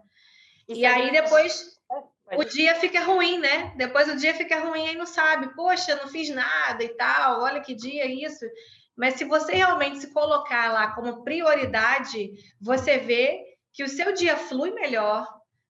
e 0.68 0.87
aí 0.87 1.07
gente... 1.07 1.20
depois 1.20 1.81
é, 2.31 2.37
o 2.37 2.45
dia 2.45 2.76
fica 2.76 3.01
ruim, 3.01 3.39
né? 3.39 3.72
Depois 3.76 4.09
o 4.09 4.16
dia 4.16 4.33
fica 4.35 4.61
ruim 4.61 4.93
e 4.93 4.95
não 4.95 5.07
sabe, 5.07 5.53
poxa, 5.55 5.97
não 5.97 6.07
fiz 6.07 6.31
nada 6.31 6.83
e 6.85 6.91
tal, 6.91 7.43
olha 7.43 7.61
que 7.61 7.74
dia 7.74 8.07
isso. 8.07 8.45
Mas 8.97 9.14
se 9.14 9.24
você 9.24 9.53
realmente 9.53 10.01
se 10.01 10.12
colocar 10.12 10.72
lá 10.72 10.93
como 10.95 11.24
prioridade, 11.24 12.32
você 12.61 12.99
vê 12.99 13.43
que 13.72 13.84
o 13.84 13.88
seu 13.88 14.12
dia 14.12 14.36
flui 14.36 14.72
melhor, 14.72 15.26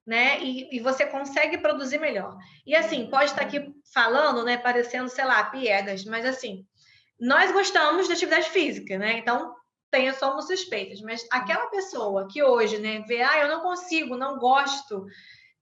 né? 0.06 0.40
E, 0.40 0.76
e, 0.76 0.80
você 0.80 1.06
consegue 1.06 1.58
produzir 1.58 1.98
melhor. 1.98 2.36
E 2.66 2.74
assim, 2.74 3.08
pode 3.08 3.26
estar 3.26 3.42
aqui 3.42 3.72
falando, 3.92 4.44
né? 4.44 4.56
Parecendo, 4.56 5.08
sei 5.08 5.24
lá, 5.24 5.44
piegas, 5.44 6.04
mas 6.04 6.24
assim, 6.24 6.64
nós 7.20 7.52
gostamos 7.52 8.06
de 8.06 8.14
atividade 8.14 8.48
física, 8.50 8.98
né? 8.98 9.18
Então, 9.18 9.54
tenha 9.90 10.14
somos 10.14 10.46
suspeitas, 10.46 11.00
mas 11.00 11.26
aquela 11.30 11.66
pessoa 11.66 12.28
que 12.30 12.42
hoje, 12.42 12.78
né, 12.78 13.04
vê, 13.06 13.22
ah, 13.22 13.40
eu 13.40 13.48
não 13.48 13.60
consigo, 13.60 14.16
não 14.16 14.38
gosto, 14.38 15.04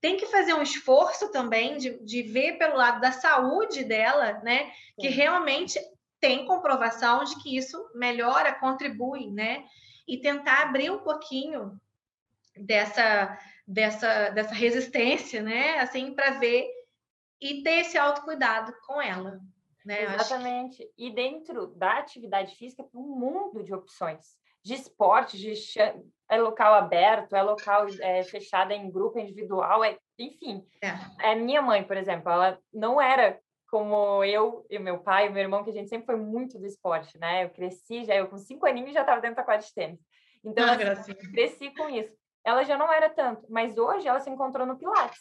tem 0.00 0.16
que 0.16 0.26
fazer 0.26 0.54
um 0.54 0.62
esforço 0.62 1.32
também 1.32 1.76
de, 1.78 1.98
de 2.04 2.22
ver 2.22 2.59
pelo 2.59 2.76
lado 2.76 3.00
da 3.00 3.11
saúde 3.11 3.84
dela, 3.84 4.40
né? 4.44 4.70
Que 5.00 5.09
realmente 5.09 5.78
tem 6.20 6.46
comprovação 6.46 7.24
de 7.24 7.36
que 7.42 7.56
isso 7.56 7.90
melhora, 7.94 8.54
contribui, 8.54 9.30
né? 9.30 9.64
E 10.06 10.18
tentar 10.18 10.62
abrir 10.62 10.90
um 10.90 10.98
pouquinho 10.98 11.78
dessa, 12.56 13.38
dessa, 13.66 14.30
dessa 14.30 14.54
resistência, 14.54 15.42
né? 15.42 15.78
Assim, 15.80 16.14
para 16.14 16.30
ver 16.32 16.66
e 17.40 17.62
ter 17.62 17.80
esse 17.80 17.96
autocuidado 17.96 18.74
com 18.86 19.00
ela. 19.00 19.40
Né? 19.84 20.02
Exatamente. 20.02 20.78
Que... 20.78 20.92
E 20.98 21.10
dentro 21.10 21.68
da 21.68 21.98
atividade 21.98 22.54
física, 22.56 22.82
tem 22.82 23.00
um 23.00 23.16
mundo 23.16 23.62
de 23.62 23.72
opções 23.72 24.36
de 24.62 24.74
esporte, 24.74 25.38
de 25.38 25.54
é 26.28 26.38
local 26.38 26.74
aberto, 26.74 27.34
é 27.34 27.42
local 27.42 27.86
é, 28.00 28.22
fechado, 28.22 28.72
é 28.72 28.76
em 28.76 28.90
grupo, 28.90 29.18
é 29.18 29.22
individual, 29.22 29.82
é, 29.82 29.98
enfim. 30.18 30.66
É. 30.82 31.30
é. 31.30 31.34
Minha 31.34 31.62
mãe, 31.62 31.82
por 31.82 31.96
exemplo, 31.96 32.30
ela 32.30 32.58
não 32.72 33.00
era 33.00 33.40
como 33.68 34.24
eu 34.24 34.66
e 34.70 34.78
meu 34.78 34.98
pai 34.98 35.26
e 35.26 35.30
meu 35.30 35.42
irmão, 35.42 35.62
que 35.62 35.70
a 35.70 35.72
gente 35.72 35.88
sempre 35.88 36.06
foi 36.06 36.16
muito 36.16 36.58
do 36.58 36.66
esporte, 36.66 37.18
né? 37.18 37.44
Eu 37.44 37.50
cresci, 37.50 38.04
já 38.04 38.14
eu 38.14 38.26
com 38.26 38.38
cinco 38.38 38.66
aninhos 38.66 38.92
já 38.92 39.02
estava 39.02 39.20
dentro 39.20 39.36
da 39.36 39.44
quadra 39.44 39.64
de 39.64 39.72
tênis. 39.72 40.00
Então, 40.42 40.64
ah, 40.66 40.92
assim, 40.92 41.14
cresci 41.14 41.70
com 41.70 41.88
isso. 41.88 42.12
Ela 42.44 42.64
já 42.64 42.78
não 42.78 42.90
era 42.90 43.10
tanto, 43.10 43.46
mas 43.50 43.76
hoje 43.76 44.08
ela 44.08 44.20
se 44.20 44.30
encontrou 44.30 44.66
no 44.66 44.78
Pilates. 44.78 45.20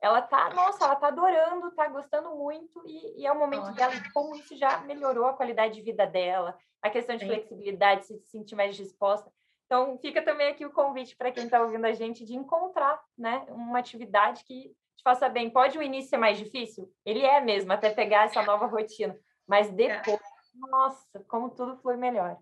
Ela 0.00 0.22
tá, 0.22 0.50
nossa, 0.50 0.84
ela 0.84 0.96
tá 0.96 1.08
adorando, 1.08 1.74
tá 1.74 1.88
gostando 1.88 2.30
muito 2.36 2.82
e, 2.86 3.22
e 3.22 3.26
é 3.26 3.32
o 3.32 3.38
momento 3.38 3.62
nossa. 3.62 3.72
dela, 3.72 3.94
como 4.12 4.36
isso 4.36 4.56
já 4.56 4.78
melhorou 4.80 5.26
a 5.26 5.34
qualidade 5.34 5.74
de 5.74 5.82
vida 5.82 6.06
dela, 6.06 6.56
a 6.82 6.90
questão 6.90 7.16
de 7.16 7.22
Sim. 7.22 7.28
flexibilidade, 7.28 8.06
se 8.06 8.18
sentir 8.26 8.54
mais 8.54 8.76
disposta. 8.76 9.32
Então, 9.66 9.98
fica 9.98 10.22
também 10.22 10.48
aqui 10.48 10.64
o 10.64 10.72
convite 10.72 11.16
para 11.16 11.32
quem 11.32 11.44
está 11.44 11.60
ouvindo 11.60 11.84
a 11.84 11.92
gente 11.92 12.24
de 12.24 12.34
encontrar, 12.34 13.02
né, 13.16 13.44
uma 13.48 13.78
atividade 13.78 14.44
que 14.44 14.72
te 14.98 15.02
faça 15.02 15.28
bem. 15.28 15.48
Pode 15.48 15.78
o 15.78 15.82
início 15.82 16.10
ser 16.10 16.16
mais 16.16 16.36
difícil? 16.36 16.92
Ele 17.06 17.24
é 17.24 17.40
mesmo, 17.40 17.72
até 17.72 17.90
pegar 17.90 18.24
essa 18.24 18.42
nova 18.42 18.66
rotina. 18.66 19.16
Mas 19.46 19.68
é. 19.68 19.72
depois, 19.72 20.20
nossa, 20.54 21.24
como 21.28 21.50
tudo 21.50 21.78
flui 21.78 21.96
melhor. 21.96 22.36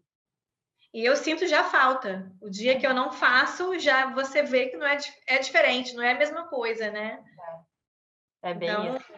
E 0.93 1.05
eu 1.05 1.15
sinto 1.15 1.47
já 1.47 1.63
falta. 1.65 2.33
O 2.41 2.49
dia 2.49 2.79
que 2.79 2.87
eu 2.87 2.95
não 2.95 3.13
faço, 3.13 3.79
já 3.79 4.13
você 4.15 4.43
vê 4.43 4.69
que 4.69 4.77
não 4.77 4.87
é, 4.87 4.97
é 5.29 5.39
diferente, 5.39 5.95
não 5.95 6.03
é 6.03 6.13
a 6.13 6.19
mesma 6.19 6.49
coisa, 6.49 6.91
né? 6.91 7.23
É, 8.43 8.51
é 8.51 8.55
bem 8.55 8.71
então, 8.71 8.97
isso. 8.97 9.13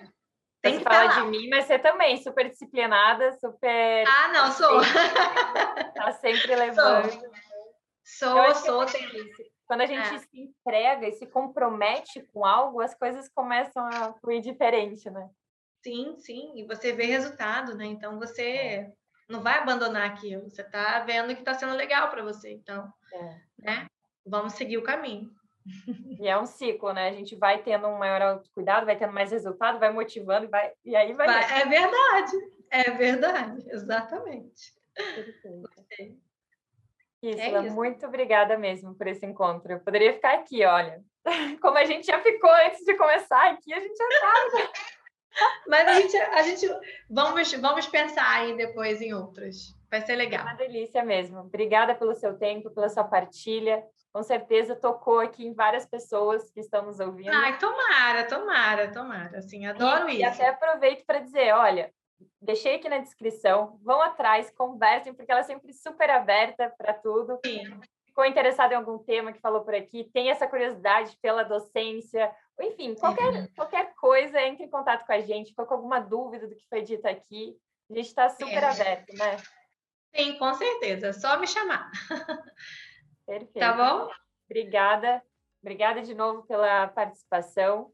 Tem 0.60 0.74
você 0.74 0.78
que 0.78 0.84
fala 0.84 1.06
de 1.06 1.22
mim, 1.28 1.48
mas 1.48 1.66
você 1.66 1.78
também, 1.78 2.16
super 2.20 2.50
disciplinada, 2.50 3.32
super. 3.38 4.04
Ah, 4.08 4.28
não, 4.32 4.52
sou. 4.52 4.80
Tá 5.94 6.12
sempre 6.12 6.54
levando. 6.54 7.10
Sou, 8.04 8.54
sou. 8.54 8.54
sou 8.54 8.86
tem... 8.86 9.08
Quando 9.68 9.82
a 9.82 9.86
gente 9.86 10.14
é. 10.14 10.18
se 10.18 10.28
entrega 10.32 11.06
e 11.06 11.12
se 11.12 11.26
compromete 11.26 12.22
com 12.32 12.44
algo, 12.44 12.80
as 12.80 12.94
coisas 12.94 13.28
começam 13.28 13.86
a 13.86 14.14
fluir 14.14 14.40
diferente, 14.40 15.10
né? 15.10 15.28
Sim, 15.84 16.16
sim. 16.18 16.52
E 16.56 16.66
você 16.66 16.92
vê 16.92 17.04
resultado, 17.04 17.76
né? 17.76 17.84
Então 17.84 18.18
você 18.18 18.42
é. 18.42 18.92
não 19.28 19.42
vai 19.42 19.58
abandonar 19.58 20.08
aquilo. 20.08 20.48
Você 20.48 20.62
está 20.62 21.00
vendo 21.00 21.34
que 21.34 21.40
está 21.40 21.52
sendo 21.52 21.74
legal 21.74 22.08
para 22.08 22.22
você. 22.22 22.50
Então, 22.50 22.90
é. 23.12 23.38
né? 23.58 23.86
Vamos 24.26 24.54
seguir 24.54 24.78
o 24.78 24.82
caminho. 24.82 25.30
E 26.18 26.26
é 26.26 26.38
um 26.38 26.46
ciclo, 26.46 26.94
né? 26.94 27.10
A 27.10 27.12
gente 27.12 27.36
vai 27.36 27.62
tendo 27.62 27.88
um 27.88 27.98
maior 27.98 28.22
autocuidado, 28.22 28.86
vai 28.86 28.96
tendo 28.96 29.12
mais 29.12 29.30
resultado, 29.30 29.78
vai 29.78 29.92
motivando, 29.92 30.48
vai... 30.48 30.72
e 30.82 30.96
aí 30.96 31.12
vai. 31.12 31.26
vai 31.26 31.60
é 31.60 31.66
verdade, 31.66 32.32
é 32.70 32.90
verdade, 32.90 33.64
exatamente. 33.70 34.74
Isla, 37.22 37.66
é 37.66 37.70
muito 37.70 38.06
obrigada 38.06 38.56
mesmo 38.56 38.94
por 38.94 39.06
esse 39.06 39.24
encontro. 39.26 39.72
Eu 39.72 39.80
poderia 39.80 40.12
ficar 40.14 40.34
aqui, 40.34 40.64
olha. 40.64 41.02
Como 41.60 41.76
a 41.76 41.84
gente 41.84 42.06
já 42.06 42.20
ficou 42.20 42.50
antes 42.50 42.84
de 42.84 42.94
começar 42.94 43.50
aqui, 43.50 43.72
a 43.72 43.80
gente 43.80 43.96
já 43.96 44.08
estava. 44.08 44.72
Mas 45.68 45.88
a 45.88 45.92
gente, 45.94 46.16
a 46.16 46.42
gente 46.42 46.66
vamos, 47.08 47.52
vamos 47.54 47.86
pensar 47.86 48.28
aí 48.28 48.56
depois 48.56 49.00
em 49.00 49.12
outras. 49.12 49.76
Vai 49.90 50.00
ser 50.00 50.16
legal. 50.16 50.42
Uma 50.42 50.54
delícia 50.54 51.04
mesmo. 51.04 51.40
Obrigada 51.40 51.94
pelo 51.94 52.14
seu 52.14 52.36
tempo, 52.36 52.70
pela 52.70 52.88
sua 52.88 53.04
partilha 53.04 53.84
com 54.12 54.22
certeza 54.22 54.74
tocou 54.74 55.20
aqui 55.20 55.46
em 55.46 55.54
várias 55.54 55.86
pessoas 55.86 56.50
que 56.50 56.60
estão 56.60 56.84
nos 56.86 56.98
ouvindo. 56.98 57.30
Ai, 57.30 57.58
tomara, 57.58 58.24
tomara, 58.24 58.92
tomara. 58.92 59.38
Assim, 59.38 59.66
adoro 59.66 60.08
e, 60.08 60.14
isso. 60.14 60.20
E 60.20 60.24
até 60.24 60.48
aproveito 60.48 61.04
para 61.04 61.20
dizer, 61.20 61.52
olha, 61.54 61.92
deixei 62.40 62.76
aqui 62.76 62.88
na 62.88 62.98
descrição, 62.98 63.78
vão 63.82 64.00
atrás, 64.00 64.50
conversem, 64.50 65.14
porque 65.14 65.30
ela 65.30 65.40
é 65.40 65.44
sempre 65.44 65.72
super 65.72 66.10
aberta 66.10 66.72
para 66.76 66.94
tudo. 66.94 67.38
Sim. 67.44 67.62
Ficou 68.06 68.24
interessado 68.24 68.72
em 68.72 68.76
algum 68.76 68.98
tema 68.98 69.32
que 69.32 69.40
falou 69.40 69.64
por 69.64 69.74
aqui, 69.74 70.10
tem 70.12 70.30
essa 70.30 70.46
curiosidade 70.46 71.16
pela 71.22 71.44
docência, 71.44 72.34
enfim, 72.60 72.94
qualquer, 72.94 73.32
uhum. 73.32 73.48
qualquer 73.54 73.94
coisa, 73.94 74.40
entre 74.42 74.64
em 74.64 74.70
contato 74.70 75.06
com 75.06 75.12
a 75.12 75.20
gente, 75.20 75.50
ficou 75.50 75.66
com 75.66 75.74
alguma 75.74 76.00
dúvida 76.00 76.48
do 76.48 76.56
que 76.56 76.68
foi 76.68 76.82
dito 76.82 77.06
aqui, 77.06 77.56
a 77.90 77.94
gente 77.94 78.06
está 78.06 78.28
super 78.28 78.62
é. 78.62 78.66
aberto, 78.66 79.14
né? 79.16 79.36
Sim, 80.14 80.36
com 80.38 80.52
certeza, 80.54 81.12
só 81.12 81.38
me 81.38 81.46
chamar. 81.46 81.90
Perfeito. 83.26 83.58
Tá 83.58 83.72
bom? 83.72 84.10
Obrigada. 84.50 85.22
Obrigada 85.62 86.02
de 86.02 86.14
novo 86.14 86.42
pela 86.44 86.88
participação. 86.88 87.92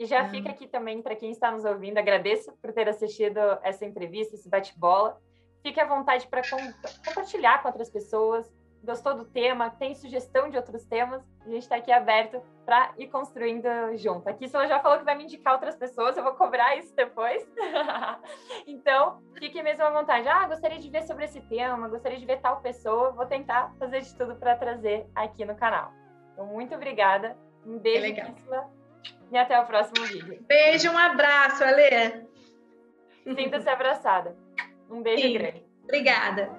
E 0.00 0.06
já 0.06 0.22
hum. 0.22 0.30
fica 0.30 0.48
aqui 0.48 0.66
também 0.66 1.02
para 1.02 1.14
quem 1.14 1.30
está 1.30 1.50
nos 1.50 1.62
ouvindo, 1.62 1.98
agradeço 1.98 2.50
por 2.54 2.72
ter 2.72 2.88
assistido 2.88 3.38
essa 3.62 3.84
entrevista, 3.84 4.34
esse 4.34 4.48
bate-bola. 4.48 5.20
Fique 5.62 5.78
à 5.78 5.84
vontade 5.84 6.26
para 6.26 6.40
compartilhar 7.04 7.60
com 7.60 7.68
outras 7.68 7.90
pessoas, 7.90 8.50
gostou 8.82 9.14
do 9.14 9.26
tema, 9.26 9.68
tem 9.68 9.94
sugestão 9.94 10.48
de 10.48 10.56
outros 10.56 10.86
temas, 10.86 11.22
a 11.42 11.50
gente 11.50 11.64
está 11.64 11.76
aqui 11.76 11.92
aberto 11.92 12.40
para 12.64 12.94
ir 12.96 13.08
construindo 13.08 13.68
junto. 13.96 14.26
Aqui 14.26 14.48
ela 14.50 14.66
já 14.66 14.80
falou 14.80 15.00
que 15.00 15.04
vai 15.04 15.14
me 15.14 15.24
indicar 15.24 15.52
outras 15.52 15.76
pessoas, 15.76 16.16
eu 16.16 16.24
vou 16.24 16.32
cobrar 16.32 16.74
isso 16.76 16.96
depois. 16.96 17.46
então, 18.66 19.20
fique 19.38 19.62
mesmo 19.62 19.84
à 19.84 19.90
vontade. 19.90 20.26
Ah, 20.26 20.46
gostaria 20.46 20.78
de 20.78 20.88
ver 20.88 21.02
sobre 21.02 21.26
esse 21.26 21.42
tema, 21.42 21.88
gostaria 21.88 22.18
de 22.18 22.24
ver 22.24 22.40
tal 22.40 22.62
pessoa, 22.62 23.10
vou 23.10 23.26
tentar 23.26 23.74
fazer 23.78 24.00
de 24.00 24.14
tudo 24.16 24.34
para 24.36 24.56
trazer 24.56 25.06
aqui 25.14 25.44
no 25.44 25.54
canal. 25.54 25.92
Então, 26.32 26.46
muito 26.46 26.74
obrigada. 26.74 27.36
Um 27.66 27.78
beijo, 27.78 28.14
Kisla, 28.14 28.79
e 29.30 29.36
até 29.36 29.60
o 29.60 29.66
próximo 29.66 30.04
vídeo. 30.06 30.44
Beijo, 30.46 30.90
um 30.90 30.98
abraço, 30.98 31.62
Alê. 31.64 32.24
Sinta-se 33.24 33.68
abraçada. 33.68 34.36
Um 34.90 35.02
beijo 35.02 35.22
Sim. 35.22 35.34
grande. 35.34 35.64
Obrigada. 35.84 36.50